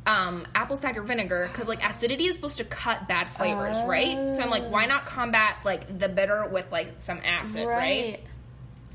um, 0.05 0.45
apple 0.53 0.75
cider 0.75 1.01
vinegar 1.01 1.47
because 1.49 1.67
like 1.67 1.81
acidity 1.87 2.25
is 2.25 2.35
supposed 2.35 2.57
to 2.57 2.65
cut 2.65 3.07
bad 3.07 3.27
flavors, 3.29 3.77
right? 3.85 4.33
So 4.33 4.41
I'm 4.41 4.49
like, 4.49 4.65
why 4.69 4.85
not 4.85 5.05
combat 5.05 5.57
like 5.63 5.97
the 5.99 6.09
bitter 6.09 6.45
with 6.47 6.69
like 6.71 6.95
some 6.99 7.19
acid, 7.23 7.65
right? 7.67 8.19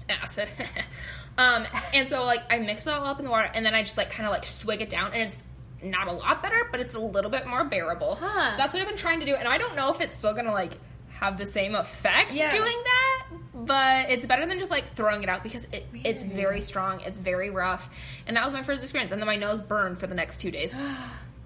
Acid. 0.09 0.48
um, 1.38 1.64
and 1.94 2.09
so 2.09 2.24
like 2.24 2.40
I 2.50 2.59
mix 2.59 2.86
it 2.86 2.92
all 2.92 3.04
up 3.04 3.18
in 3.18 3.24
the 3.24 3.30
water, 3.30 3.50
and 3.54 3.64
then 3.64 3.74
I 3.74 3.82
just 3.82 3.96
like 3.96 4.11
kind 4.11 4.26
of 4.26 4.32
like 4.32 4.44
swig 4.44 4.80
it 4.82 4.90
down, 4.90 5.12
and 5.12 5.22
it's 5.22 5.44
not 5.82 6.09
a 6.09 6.12
lot 6.12 6.42
better, 6.42 6.68
but 6.70 6.80
it's 6.80 6.94
a 6.94 7.00
little 7.00 7.30
bit 7.30 7.46
more 7.46 7.64
bearable. 7.64 8.16
Huh. 8.20 8.50
So 8.52 8.56
that's 8.56 8.74
what 8.74 8.82
I've 8.82 8.88
been 8.88 8.96
trying 8.96 9.20
to 9.20 9.26
do, 9.26 9.34
and 9.34 9.46
I 9.48 9.59
don't 9.59 9.76
know 9.76 9.90
if 9.92 10.00
it's 10.00 10.16
still 10.18 10.34
gonna 10.34 10.52
like 10.52 10.72
have 11.11 11.36
the 11.38 11.46
same 11.46 11.74
effect 11.74 12.32
Yeah. 12.32 12.48
doing 12.50 12.76
that, 12.84 13.26
but 13.54 14.11
it's 14.11 14.24
better 14.24 14.46
than 14.46 14.59
just 14.61 14.70
like 14.70 14.92
throwing 14.94 15.24
it 15.24 15.28
out 15.28 15.42
because 15.42 15.66
it, 15.72 15.84
it's 16.04 16.22
very 16.22 16.61
strong, 16.61 17.00
it's 17.00 17.18
very 17.18 17.50
rough, 17.50 17.90
and 18.26 18.36
that 18.36 18.44
was 18.44 18.52
my 18.54 18.62
first 18.62 18.82
experience. 18.84 19.11
And 19.12 19.20
then 19.20 19.26
my 19.26 19.34
nose 19.36 19.61
burned 19.61 19.98
for 19.98 20.06
the 20.06 20.14
next 20.14 20.38
two 20.40 20.50
days. 20.50 20.72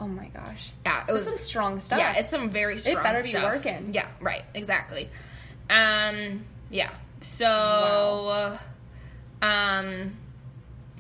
Oh 0.00 0.08
my 0.08 0.26
gosh. 0.28 0.72
Yeah, 0.84 1.02
it 1.02 1.08
So 1.08 1.14
was 1.14 1.28
some 1.28 1.36
strong 1.36 1.78
stuff. 1.78 1.98
Yeah, 2.00 2.14
it's 2.18 2.28
some 2.28 2.50
very 2.50 2.76
strong. 2.78 2.94
Stuff. 2.96 3.04
It 3.04 3.08
better 3.08 3.22
be 3.22 3.30
stuff. 3.30 3.44
working. 3.44 3.94
Yeah, 3.94 4.08
right, 4.20 4.42
exactly. 4.52 5.08
Um, 5.70 6.44
yeah. 6.70 6.90
So, 7.23 8.59
um, 9.41 10.16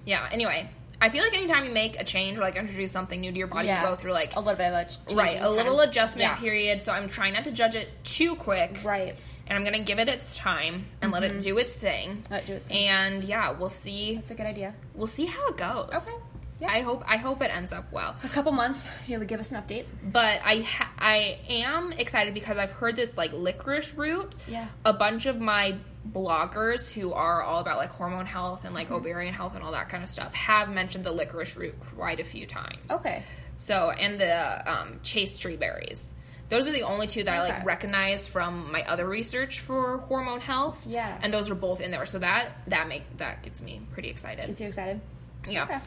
yeah. 0.04 0.28
Anyway, 0.30 0.68
I 1.00 1.08
feel 1.08 1.22
like 1.24 1.34
anytime 1.34 1.64
you 1.64 1.72
make 1.72 2.00
a 2.00 2.04
change 2.04 2.38
or 2.38 2.40
like 2.42 2.56
introduce 2.56 2.92
something 2.92 3.20
new 3.20 3.32
to 3.32 3.38
your 3.38 3.46
body, 3.48 3.66
Yeah. 3.68 3.82
you 3.82 3.88
go 3.88 3.94
through 3.96 4.12
like 4.12 4.36
a 4.36 4.40
little 4.40 4.56
bit 4.56 4.72
of 4.72 4.74
a 4.74 5.14
right 5.14 5.38
a 5.40 5.48
little 5.50 5.78
time. 5.78 5.88
adjustment 5.88 6.30
Yeah. 6.30 6.36
period. 6.36 6.80
So 6.82 6.92
I'm 6.92 7.08
trying 7.08 7.34
not 7.34 7.44
to 7.44 7.50
judge 7.52 7.74
it 7.74 7.88
too 8.04 8.34
quick. 8.36 8.78
Right. 8.84 9.14
And 9.48 9.58
I'm 9.58 9.64
gonna 9.64 9.82
give 9.82 9.98
it 9.98 10.08
its 10.08 10.36
time 10.36 10.86
and 11.00 11.10
let 11.10 11.24
it 11.24 11.40
do 11.40 11.58
its 11.58 11.72
thing. 11.72 12.24
Let 12.30 12.44
it 12.44 12.46
do 12.46 12.52
its 12.54 12.66
thing. 12.66 12.88
And 12.88 13.24
yeah, 13.24 13.50
we'll 13.50 13.68
see. 13.70 14.14
That's 14.16 14.30
a 14.30 14.34
good 14.34 14.46
idea. 14.46 14.74
We'll 14.94 15.08
see 15.08 15.26
how 15.26 15.48
it 15.48 15.56
goes. 15.56 15.90
Okay. 16.08 16.16
Yeah, 16.62 16.72
I 16.72 16.80
hope 16.80 17.02
I 17.06 17.16
hope 17.16 17.42
it 17.42 17.50
ends 17.54 17.72
up 17.72 17.92
well. 17.92 18.14
A 18.24 18.28
couple 18.28 18.52
months, 18.52 18.86
you'll 19.06 19.24
give 19.24 19.40
us 19.40 19.50
an 19.52 19.60
update. 19.62 19.86
But 20.02 20.40
I 20.44 20.58
ha- 20.60 20.92
I 20.98 21.38
am 21.48 21.92
excited 21.92 22.34
because 22.34 22.56
I've 22.56 22.70
heard 22.70 22.96
this 22.96 23.16
like 23.16 23.32
licorice 23.32 23.92
root. 23.94 24.32
Yeah. 24.48 24.66
A 24.84 24.92
bunch 24.92 25.26
of 25.26 25.40
my 25.40 25.76
bloggers 26.08 26.90
who 26.92 27.12
are 27.12 27.42
all 27.42 27.60
about 27.60 27.78
like 27.78 27.90
hormone 27.92 28.26
health 28.26 28.64
and 28.64 28.74
like 28.74 28.86
Mm-hmm. 28.86 28.94
ovarian 28.96 29.34
health 29.34 29.54
and 29.54 29.62
all 29.64 29.72
that 29.72 29.88
kind 29.88 30.02
of 30.02 30.08
stuff 30.08 30.34
have 30.34 30.68
mentioned 30.68 31.04
the 31.04 31.12
licorice 31.12 31.56
root 31.56 31.74
quite 31.94 32.20
a 32.20 32.24
few 32.24 32.46
times. 32.46 32.90
Okay. 32.90 33.22
So 33.56 33.90
and 33.90 34.20
the 34.20 34.70
um, 34.72 35.00
chaste 35.02 35.40
tree 35.42 35.56
berries. 35.56 36.12
Those 36.48 36.68
are 36.68 36.72
the 36.72 36.82
only 36.82 37.06
two 37.06 37.24
that 37.24 37.32
I 37.32 37.40
like 37.40 37.64
recognize 37.64 38.28
from 38.28 38.70
my 38.70 38.82
other 38.82 39.08
research 39.08 39.60
for 39.60 39.98
hormone 39.98 40.40
health. 40.40 40.86
Yeah. 40.86 41.18
And 41.22 41.32
those 41.32 41.48
are 41.50 41.54
both 41.54 41.80
in 41.80 41.90
there. 41.90 42.04
So 42.06 42.18
that 42.18 42.50
that 42.66 42.88
make 42.88 43.04
that 43.18 43.42
gets 43.42 43.62
me 43.62 43.80
pretty 43.92 44.10
excited. 44.10 44.46
Gets 44.48 44.60
you 44.60 44.66
excited? 44.68 45.00
yeah. 45.48 45.64
Okay. 45.64 45.78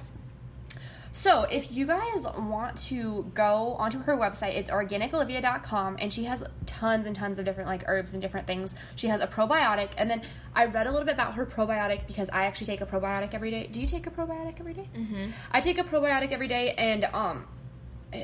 So, 1.16 1.43
if 1.43 1.72
you 1.72 1.86
guys 1.88 2.26
want 2.38 2.78
to 2.89 3.32
go 3.34 3.78
onto 3.80 3.99
her 3.99 4.18
website, 4.18 4.57
it's 4.57 4.70
organicolivia.com, 4.70 5.95
and 5.97 6.11
she 6.11 6.26
has 6.26 6.43
tons 6.66 7.05
and 7.05 7.16
tons 7.16 7.39
of 7.39 7.45
different 7.45 7.70
like 7.70 7.86
herbs 7.88 8.11
and 8.11 8.22
different 8.22 8.45
things. 8.45 8.76
She 8.97 9.07
has 9.07 9.22
a 9.22 9.28
probiotic, 9.28 9.91
and 9.97 10.11
then 10.11 10.24
I 10.53 10.66
read 10.66 10.88
a 10.88 10.91
little 10.91 11.05
bit 11.05 11.13
about 11.13 11.36
her 11.36 11.45
probiotic 11.45 12.05
because 12.05 12.30
I 12.32 12.47
actually 12.47 12.68
take 12.68 12.82
a 12.82 12.86
probiotic 12.86 13.34
every 13.34 13.49
day. 13.49 13.68
Do 13.68 13.80
you 13.80 13.88
take 13.88 14.07
a 14.07 14.11
probiotic 14.11 14.59
every 14.59 14.74
day? 14.74 14.89
Mm-hmm. 14.93 15.32
I 15.53 15.61
take 15.61 15.78
a 15.78 15.86
probiotic 15.86 16.34
every 16.34 16.49
day, 16.49 16.74
and 16.74 17.05
um, 17.05 17.47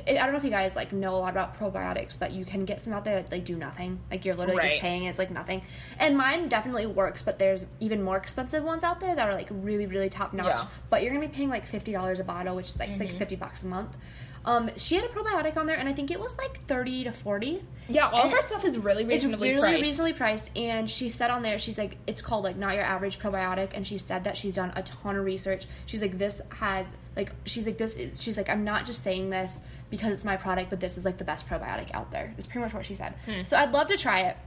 I 0.08 0.14
don't 0.14 0.32
know 0.32 0.38
if 0.38 0.44
you 0.44 0.50
guys 0.50 0.76
like 0.76 0.92
know 0.94 1.14
a 1.16 1.18
lot 1.18 1.32
about 1.32 1.60
probiotics, 1.60 2.18
but 2.18 2.32
you 2.32 2.46
can 2.46 2.66
get 2.66 2.82
some 2.82 2.94
out 2.94 3.04
there 3.06 3.16
that 3.16 3.30
they 3.30 3.40
do 3.40 3.56
nothing. 3.56 4.00
Like 4.10 4.26
you're 4.26 4.36
literally 4.36 4.58
Right. 4.60 4.70
just 4.70 4.82
paying, 4.82 5.02
and 5.02 5.10
it's 5.10 5.20
like 5.20 5.32
nothing. 5.32 5.62
And 6.00 6.18
mine 6.18 6.48
definitely 6.50 6.86
works, 6.86 7.24
but 7.24 7.38
there's 7.40 7.66
even 7.80 8.02
more 8.04 8.18
expensive 8.18 8.64
ones 8.64 8.84
out 8.84 9.00
there 9.00 9.16
that 9.16 9.28
are 9.28 9.34
like 9.34 9.48
really, 9.52 9.86
really 9.86 10.10
top 10.10 10.34
notch. 10.34 10.46
Yeah. 10.60 10.68
But 10.90 11.04
you're 11.04 11.14
gonna 11.14 11.28
be 11.28 11.34
paying 11.34 11.50
like 11.50 11.66
fifty 11.68 11.92
dollars 11.92 12.20
a 12.20 12.24
bottle, 12.24 12.56
which 12.56 12.70
is 12.70 12.80
like, 12.80 12.90
Mm-hmm. 12.92 13.00
like 13.02 13.18
fifty 13.18 13.36
bucks 13.36 13.64
a 13.64 13.68
month. 13.68 13.96
Um, 14.44 14.72
she 14.76 14.96
had 14.96 15.04
a 15.06 15.08
probiotic 15.10 15.56
on 15.56 15.68
there, 15.68 15.76
and 15.78 15.88
I 15.88 15.94
think 15.94 16.10
it 16.10 16.20
was 16.20 16.36
like 16.40 16.66
thirty 16.66 17.04
to 17.04 17.12
forty. 17.12 17.64
Yeah, 17.88 18.08
all 18.08 18.20
of 18.22 18.26
And 18.26 18.34
our 18.34 18.42
stuff 18.42 18.66
is 18.66 18.78
really 18.80 19.06
reasonably 19.06 19.50
It's 19.50 19.56
really 19.62 19.70
priced. 19.74 19.82
reasonably 19.84 20.14
priced, 20.14 20.58
and 20.58 20.90
she 20.90 21.12
said 21.12 21.30
on 21.30 21.44
there, 21.44 21.60
she's 21.60 21.78
like, 21.78 21.98
it's 22.08 22.24
called 22.24 22.44
like 22.44 22.56
not 22.56 22.74
your 22.74 22.84
average 22.84 23.20
probiotic, 23.20 23.70
and 23.76 23.86
she 23.86 24.00
said 24.00 24.24
that 24.24 24.38
she's 24.38 24.56
done 24.56 24.74
a 24.76 24.82
ton 24.82 25.16
of 25.16 25.26
research. 25.26 25.68
She's 25.86 26.02
like, 26.02 26.18
this 26.18 26.42
has 26.58 26.92
like, 27.16 27.32
she's 27.46 27.68
like, 27.68 27.78
this 27.78 27.96
is, 27.98 28.20
she's 28.20 28.36
like, 28.36 28.50
I'm 28.50 28.64
not 28.64 28.86
just 28.88 29.04
saying 29.04 29.30
this 29.30 29.62
because 29.92 30.14
it's 30.14 30.26
my 30.26 30.38
product, 30.38 30.72
but 30.72 30.80
this 30.80 30.98
is 30.98 31.06
like 31.06 31.18
the 31.20 31.24
best 31.24 31.48
probiotic 31.48 31.94
out 31.94 32.12
there. 32.12 32.34
It's 32.38 32.48
pretty 32.48 32.62
much 32.62 32.74
what 32.74 32.86
she 32.86 32.96
said. 32.96 33.14
So 33.44 33.58
I'd 33.58 33.72
love 33.72 33.90
to 33.90 33.98
try 33.98 34.22
it. 34.22 34.38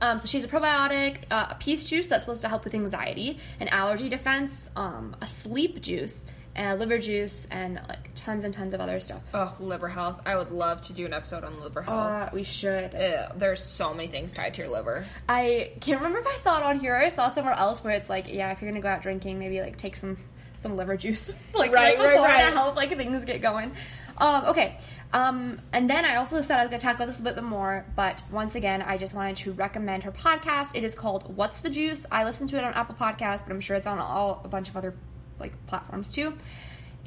Um, 0.00 0.18
so 0.18 0.26
she's 0.26 0.44
a 0.44 0.48
probiotic, 0.48 1.18
uh, 1.30 1.46
a 1.50 1.54
peach 1.58 1.86
juice 1.86 2.06
that's 2.06 2.24
supposed 2.24 2.42
to 2.42 2.48
help 2.48 2.64
with 2.64 2.74
anxiety, 2.74 3.38
an 3.60 3.68
allergy 3.68 4.08
defense, 4.08 4.68
um, 4.76 5.16
a 5.22 5.26
sleep 5.26 5.80
juice, 5.80 6.24
and 6.56 6.72
a 6.72 6.76
liver 6.76 6.98
juice, 6.98 7.46
and 7.50 7.80
like 7.88 8.10
tons 8.14 8.44
and 8.44 8.52
tons 8.52 8.74
of 8.74 8.80
other 8.80 9.00
stuff. 9.00 9.22
Oh, 9.32 9.56
liver 9.60 9.88
health. 9.88 10.20
I 10.26 10.36
would 10.36 10.50
love 10.50 10.82
to 10.82 10.92
do 10.92 11.06
an 11.06 11.12
episode 11.14 11.42
on 11.44 11.60
liver 11.60 11.80
health. 11.82 12.28
Uh, 12.28 12.30
we 12.32 12.42
should. 12.42 12.92
Ew, 12.92 13.18
there's 13.36 13.62
so 13.62 13.94
many 13.94 14.08
things 14.08 14.32
tied 14.32 14.54
to 14.54 14.62
your 14.62 14.70
liver. 14.70 15.06
I 15.28 15.72
can't 15.80 15.98
remember 16.00 16.18
if 16.18 16.26
I 16.26 16.36
saw 16.42 16.58
it 16.58 16.62
on 16.64 16.80
here 16.80 16.94
or 16.94 16.98
I 16.98 17.08
saw 17.08 17.28
somewhere 17.28 17.54
else 17.54 17.82
where 17.82 17.94
it's 17.94 18.10
like, 18.10 18.26
yeah, 18.28 18.52
if 18.52 18.60
you're 18.60 18.70
gonna 18.70 18.82
go 18.82 18.88
out 18.88 19.02
drinking, 19.02 19.38
maybe 19.38 19.60
like 19.60 19.78
take 19.78 19.96
some 19.96 20.18
some 20.56 20.76
liver 20.76 20.96
juice, 20.96 21.30
like 21.54 21.72
Right, 21.72 21.96
right, 21.96 21.98
right, 21.98 22.10
before 22.12 22.26
right. 22.26 22.46
to 22.46 22.52
help 22.52 22.76
like 22.76 22.94
things 22.96 23.24
get 23.24 23.40
going. 23.42 23.72
Um, 24.18 24.44
okay, 24.46 24.78
um, 25.12 25.60
and 25.72 25.88
then 25.88 26.04
I 26.04 26.16
also 26.16 26.40
said 26.40 26.58
I 26.58 26.62
was 26.62 26.70
gonna 26.70 26.80
talk 26.80 26.96
about 26.96 27.06
this 27.06 27.18
a 27.20 27.22
little 27.22 27.42
bit 27.42 27.48
more, 27.48 27.84
but 27.96 28.22
once 28.30 28.54
again, 28.54 28.82
I 28.82 28.96
just 28.96 29.14
wanted 29.14 29.36
to 29.38 29.52
recommend 29.52 30.04
her 30.04 30.12
podcast. 30.12 30.74
It 30.74 30.84
is 30.84 30.94
called 30.94 31.36
"What's 31.36 31.60
the 31.60 31.70
Juice." 31.70 32.06
I 32.10 32.24
listen 32.24 32.46
to 32.48 32.58
it 32.58 32.64
on 32.64 32.74
Apple 32.74 32.94
Podcasts, 32.94 33.42
but 33.44 33.50
I'm 33.52 33.60
sure 33.60 33.76
it's 33.76 33.86
on 33.86 33.98
all 33.98 34.40
a 34.44 34.48
bunch 34.48 34.68
of 34.68 34.76
other 34.76 34.94
like 35.38 35.52
platforms 35.66 36.12
too. 36.12 36.34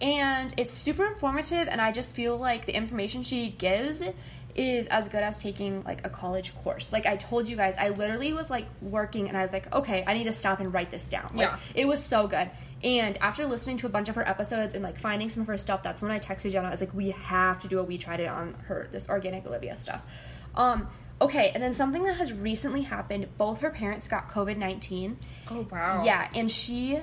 And 0.02 0.54
it's 0.58 0.74
super 0.74 1.06
informative, 1.06 1.68
and 1.68 1.82
I 1.82 1.92
just 1.92 2.14
feel 2.14 2.38
like 2.38 2.66
the 2.66 2.76
information 2.76 3.24
she 3.24 3.50
gives 3.50 4.02
is 4.54 4.88
as 4.88 5.08
good 5.08 5.22
as 5.24 5.40
taking 5.40 5.84
like 5.84 6.06
a 6.06 6.10
college 6.10 6.56
course. 6.58 6.92
Like 6.92 7.06
I 7.06 7.16
told 7.16 7.48
you 7.48 7.56
guys, 7.56 7.76
I 7.80 7.90
literally 7.90 8.34
was 8.34 8.50
like 8.50 8.66
working 8.82 9.28
and 9.30 9.38
I 9.38 9.44
was 9.44 9.54
like, 9.54 9.74
okay, 9.74 10.04
I 10.06 10.16
need 10.16 10.24
to 10.26 10.34
stop 10.34 10.60
and 10.60 10.74
write 10.74 10.90
this 10.90 11.06
down. 11.06 11.30
Like 11.36 11.50
Yeah. 11.50 11.58
it 11.76 11.88
was 11.88 12.04
so 12.04 12.28
good. 12.28 12.50
And 12.84 13.18
after 13.18 13.46
listening 13.46 13.78
to 13.78 13.88
a 13.88 13.90
bunch 13.90 14.08
of 14.10 14.16
her 14.16 14.28
episodes 14.28 14.76
and 14.76 14.84
like 14.84 15.00
finding 15.00 15.30
some 15.30 15.42
of 15.42 15.48
her 15.48 15.58
stuff, 15.58 15.84
that's 15.84 16.02
when 16.02 16.12
I 16.12 16.20
texted 16.20 16.52
Jenna. 16.52 16.68
I 16.68 16.72
was 16.72 16.80
like, 16.80 16.94
we 16.94 17.12
have 17.12 17.62
to 17.62 17.68
do 17.68 17.80
a 17.80 17.84
we 17.84 17.98
tried 17.98 18.20
it 18.20 18.28
on 18.28 18.54
her 18.68 18.88
this 18.92 19.10
organic 19.10 19.46
Olivia 19.48 19.78
stuff. 19.78 20.02
Um, 20.56 20.88
okay, 21.20 21.52
and 21.54 21.64
then 21.64 21.74
something 21.74 22.04
that 22.04 22.18
has 22.18 22.34
recently 22.34 22.82
happened. 22.82 23.28
Both 23.38 23.62
her 23.62 23.70
parents 23.70 24.08
got 24.08 24.30
COVID 24.30 24.58
nineteen. 24.58 25.18
Oh 25.50 25.66
wow. 25.72 26.04
Yeah, 26.04 26.30
and 26.36 26.52
she 26.52 27.00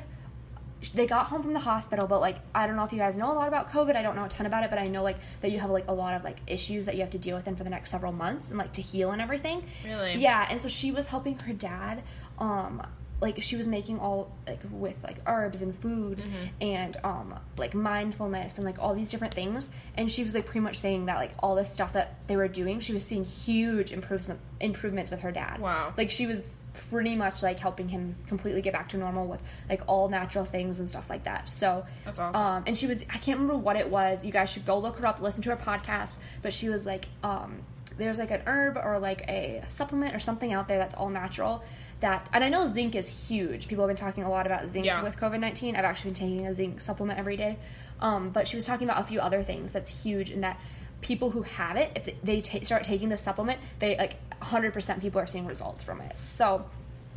they 0.93 1.07
got 1.07 1.27
home 1.27 1.43
from 1.43 1.55
the 1.55 1.61
hospital, 1.61 2.07
but 2.07 2.20
like 2.20 2.37
I 2.55 2.66
don't 2.66 2.77
know 2.77 2.85
if 2.85 2.93
you 2.93 2.99
guys 2.99 3.16
know 3.16 3.33
a 3.33 3.35
lot 3.35 3.49
about 3.49 3.70
COVID. 3.70 3.97
I 3.97 4.03
don't 4.03 4.16
know 4.16 4.25
a 4.25 4.29
ton 4.29 4.47
about 4.47 4.64
it, 4.64 4.70
but 4.70 4.79
I 4.79 4.89
know 4.89 5.03
like 5.03 5.16
that 5.41 5.51
you 5.51 5.59
have 5.59 5.70
like 5.70 5.89
a 5.89 5.95
lot 5.95 6.14
of 6.14 6.25
like 6.25 6.39
issues 6.47 6.87
that 6.87 6.95
you 6.95 7.01
have 7.01 7.11
to 7.11 7.18
deal 7.18 7.37
with 7.37 7.49
in 7.49 7.57
for 7.57 7.64
the 7.64 7.70
next 7.70 7.91
several 7.91 8.12
months 8.12 8.51
and 8.51 8.59
like 8.59 8.75
to 8.75 8.83
heal 8.83 9.12
and 9.12 9.22
everything. 9.22 9.64
Really? 9.85 10.16
Yeah, 10.16 10.47
and 10.49 10.61
so 10.61 10.68
she 10.68 10.93
was 10.93 11.07
helping 11.07 11.39
her 11.39 11.53
dad. 11.53 12.03
Um, 12.39 12.83
like 13.25 13.43
she 13.43 13.57
was 13.57 13.66
making 13.66 13.99
all 13.99 14.31
like 14.47 14.61
with 14.70 14.95
like 15.03 15.16
herbs 15.27 15.61
and 15.62 15.75
food 15.75 16.22
and 16.61 16.97
um 17.03 17.35
like 17.57 17.75
mindfulness 17.75 18.59
and 18.59 18.64
like 18.64 18.79
all 18.79 18.95
these 18.95 19.11
different 19.11 19.35
things 19.35 19.68
and 19.97 20.11
she 20.12 20.22
was 20.22 20.35
like 20.35 20.45
pretty 20.45 20.61
much 20.61 20.79
saying 20.79 21.07
that 21.07 21.16
like 21.16 21.33
all 21.41 21.55
this 21.57 21.72
stuff 21.72 21.93
that 21.95 22.09
they 22.29 22.37
were 22.37 22.49
doing 22.49 22.79
she 22.81 22.93
was 22.93 23.03
seeing 23.05 23.25
huge 23.25 23.91
improvement 23.93 24.39
improvements 24.61 25.11
with 25.11 25.20
her 25.22 25.33
dad 25.33 25.61
Wow. 25.61 25.93
like 25.97 26.11
she 26.11 26.27
was 26.27 26.47
pretty 26.91 27.14
much 27.16 27.43
like 27.43 27.59
helping 27.61 27.89
him 27.89 28.14
completely 28.27 28.61
get 28.61 28.72
back 28.72 28.89
to 28.91 28.97
normal 28.97 29.27
with 29.27 29.41
like 29.70 29.81
all 29.87 30.09
natural 30.09 30.45
things 30.45 30.81
and 30.81 30.89
stuff 30.91 31.09
like 31.09 31.22
that. 31.25 31.49
So 31.49 31.85
That's 32.05 32.18
awesome. 32.18 32.41
Um, 32.41 32.64
and 32.66 32.77
she 32.77 32.87
was 32.89 32.99
I 33.03 33.18
can't 33.18 33.39
remember 33.39 33.57
what 33.57 33.77
it 33.77 33.89
was. 33.89 34.25
You 34.25 34.33
guys 34.33 34.51
should 34.51 34.66
go 34.66 34.79
look 34.79 34.99
her 34.99 35.07
up, 35.07 35.20
listen 35.20 35.41
to 35.43 35.51
her 35.51 35.57
podcast. 35.57 36.16
But 36.43 36.53
she 36.53 36.68
was 36.68 36.85
like, 36.85 37.07
um, 37.22 37.62
there's 37.97 38.19
like 38.19 38.31
an 38.31 38.43
herb 38.47 38.77
or 38.77 38.99
like 38.99 39.23
a 39.29 39.63
supplement 39.69 40.15
or 40.15 40.21
something 40.21 40.53
out 40.53 40.69
there 40.69 40.79
that's 40.79 40.95
all 40.95 41.11
natural. 41.11 41.63
That 42.01 42.29
and 42.33 42.43
I 42.45 42.49
know 42.49 42.67
zinc 42.67 42.95
is 42.95 43.09
huge. 43.09 43.69
People 43.69 43.87
have 43.87 43.97
been 43.97 44.05
talking 44.05 44.25
a 44.25 44.31
lot 44.31 44.47
about 44.47 44.69
zinc 44.69 44.85
Yeah. 44.87 45.03
with 45.03 45.17
COVID 45.17 45.41
nineteen. 45.41 45.77
I've 45.77 45.85
actually 45.85 46.11
been 46.11 46.21
taking 46.21 46.47
a 46.47 46.55
zinc 46.55 46.81
supplement 46.81 47.19
every 47.19 47.37
day. 47.37 47.57
Um, 48.01 48.31
but 48.31 48.49
she 48.49 48.57
was 48.57 48.67
talking 48.67 48.89
about 48.89 49.01
a 49.01 49.05
few 49.05 49.21
other 49.21 49.43
things 49.43 49.73
that's 49.73 50.03
huge 50.03 50.31
and 50.31 50.43
that 50.45 50.59
people 51.01 51.31
who 51.31 51.43
have 51.43 51.77
it, 51.77 51.93
if 51.95 52.21
they 52.23 52.41
ta- 52.41 52.65
start 52.65 52.83
taking 52.85 53.09
the 53.09 53.17
supplement, 53.17 53.61
they 53.79 53.97
like 53.97 54.17
100% 54.41 55.01
people 55.01 55.21
are 55.21 55.27
seeing 55.27 55.47
results 55.47 55.85
from 55.85 56.01
it. 56.01 56.19
So 56.19 56.65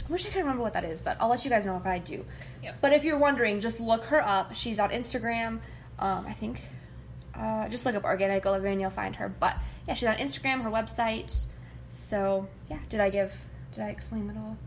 I 0.07 0.11
wish 0.11 0.25
I 0.25 0.29
could 0.29 0.39
remember 0.39 0.61
what 0.61 0.73
that 0.73 0.83
is, 0.85 1.01
but 1.01 1.17
I'll 1.19 1.29
let 1.29 1.43
you 1.43 1.49
guys 1.49 1.65
know 1.65 1.77
if 1.77 1.85
I 1.85 1.97
do. 1.99 2.23
Yep. 2.63 2.75
But 2.81 2.93
if 2.93 3.03
you're 3.03 3.17
wondering, 3.17 3.59
just 3.59 3.79
look 3.79 4.03
her 4.05 4.21
up. 4.23 4.55
She's 4.55 4.79
on 4.79 4.91
Instagram. 4.91 5.59
Um, 5.99 6.25
I 6.27 6.33
think 6.33 6.61
uh, 7.39 7.69
just 7.69 7.85
look 7.85 7.95
up 7.95 8.03
Organic 8.03 8.45
Olivia 8.45 8.71
and 8.71 8.81
you'll 8.81 8.89
find 8.89 9.15
her. 9.17 9.29
But 9.29 9.57
yeah, 9.87 9.93
she's 9.93 10.07
on 10.09 10.15
Instagram, 10.15 10.61
her 10.63 10.69
website. 10.69 11.45
So 11.89 12.47
yeah, 12.69 12.79
did 12.89 12.99
I 12.99 13.09
give? 13.09 13.35
Did 13.73 13.83
I 13.83 13.89
explain 13.89 14.27
that 14.27 14.37
all? 14.37 14.57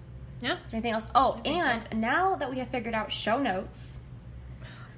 Yeah. 0.41 0.55
Is 0.55 0.71
there 0.71 0.79
anything 0.79 0.93
else? 0.93 1.07
Oh, 1.14 1.41
think 1.45 1.62
so. 1.62 1.68
and 1.68 2.01
now 2.01 2.37
that 2.37 2.51
we 2.51 2.59
have 2.59 2.68
figured 2.68 2.95
out 2.95 3.12
show 3.12 3.39
notes, 3.39 3.99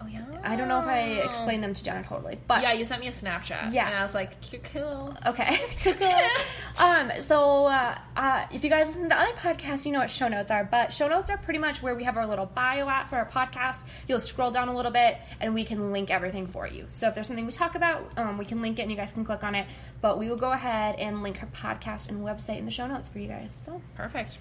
Oh 0.03 0.09
yeah. 0.09 0.25
I 0.43 0.57
don't 0.57 0.69
know 0.69 0.81
if 0.81 0.87
I 0.87 1.01
explained 1.29 1.63
them 1.63 1.75
to 1.75 1.85
Jenna 1.85 2.03
totally, 2.03 2.39
but 2.49 2.63
Yeah, 2.63 2.73
you 2.73 2.85
sent 2.85 3.01
me 3.01 3.09
a 3.09 3.13
Snapchat. 3.13 3.73
Yeah. 3.73 3.87
And 3.87 3.97
I 3.97 4.03
was 4.03 4.15
like, 4.15 4.33
cool. 4.73 5.17
Okay. 5.27 5.61
um, 6.79 7.13
so 7.21 7.67
uh, 7.67 7.97
uh, 8.17 8.47
if 8.53 8.65
you 8.65 8.71
guys 8.71 8.89
listen 8.89 9.09
to 9.11 9.19
other 9.19 9.33
podcasts, 9.35 9.87
you 9.87 9.93
know 9.93 10.01
what 10.01 10.11
show 10.11 10.29
notes 10.29 10.51
are. 10.51 10.65
But 10.65 10.93
show 10.93 11.09
notes 11.09 11.31
are 11.31 11.39
pretty 11.39 11.59
much 11.61 11.83
where 11.83 11.95
we 11.95 12.05
have 12.05 12.17
our 12.17 12.27
little 12.27 12.47
bio 12.47 12.89
at 12.89 13.09
for 13.09 13.17
our 13.17 13.29
podcast. 13.29 13.85
You'll 14.09 14.21
scroll 14.21 14.51
down 14.51 14.69
a 14.69 14.75
little 14.77 14.91
bit, 14.93 15.17
and 15.41 15.55
we 15.55 15.65
can 15.65 15.93
link 15.93 16.11
everything 16.11 16.47
for 16.47 16.67
you. 16.67 16.89
So 16.93 17.09
if 17.09 17.15
there's 17.15 17.27
something 17.29 17.47
we 17.47 17.53
talk 17.53 17.75
about, 17.75 18.11
um, 18.17 18.39
we 18.39 18.45
can 18.45 18.63
link 18.63 18.79
it, 18.79 18.83
and 18.83 18.91
you 18.91 18.97
guys 18.97 19.13
can 19.13 19.25
click 19.25 19.45
on 19.45 19.55
it. 19.55 19.67
But 20.01 20.19
we 20.19 20.29
will 20.29 20.37
go 20.37 20.51
ahead 20.51 20.97
and 20.97 21.23
link 21.23 21.37
her 21.39 21.47
podcast 21.55 22.09
and 22.09 22.23
website 22.23 22.59
in 22.59 22.65
the 22.65 22.73
show 22.73 22.87
notes 22.87 23.11
for 23.11 23.21
you 23.21 23.29
guys. 23.29 23.53
So 23.65 23.81
Perfect. 23.97 24.39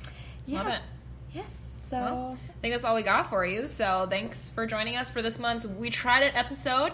yeah, 0.48 0.64
Love 0.64 0.74
it. 0.74 0.82
yes. 1.34 1.71
So 1.92 1.98
Well, 1.98 2.38
I 2.50 2.62
think 2.62 2.74
that's 2.74 2.86
all 2.86 2.96
we 2.96 3.04
got 3.04 3.30
for 3.30 3.46
you. 3.46 3.68
So 3.68 4.08
thanks 4.10 4.50
for 4.50 4.66
joining 4.66 4.96
us 4.96 5.12
for 5.12 5.22
this 5.22 5.38
month's 5.38 5.68
We 5.68 5.90
Tried 5.90 6.24
It 6.24 6.36
episode. 6.36 6.94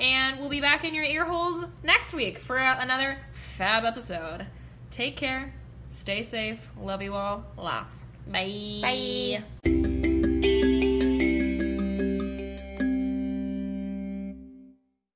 And 0.00 0.40
we'll 0.40 0.48
be 0.48 0.60
back 0.60 0.84
in 0.84 0.94
your 0.94 1.04
ear 1.04 1.24
holes 1.24 1.64
next 1.84 2.12
week 2.12 2.38
for 2.38 2.56
another 2.56 3.16
fab 3.56 3.84
episode. 3.84 4.44
Take 4.90 5.16
care. 5.16 5.54
Stay 5.92 6.24
safe. 6.24 6.68
Love 6.76 7.02
you 7.02 7.14
all. 7.14 7.44
Lots. 7.56 8.04
Bye. 8.26 8.80
bye. 9.62 9.91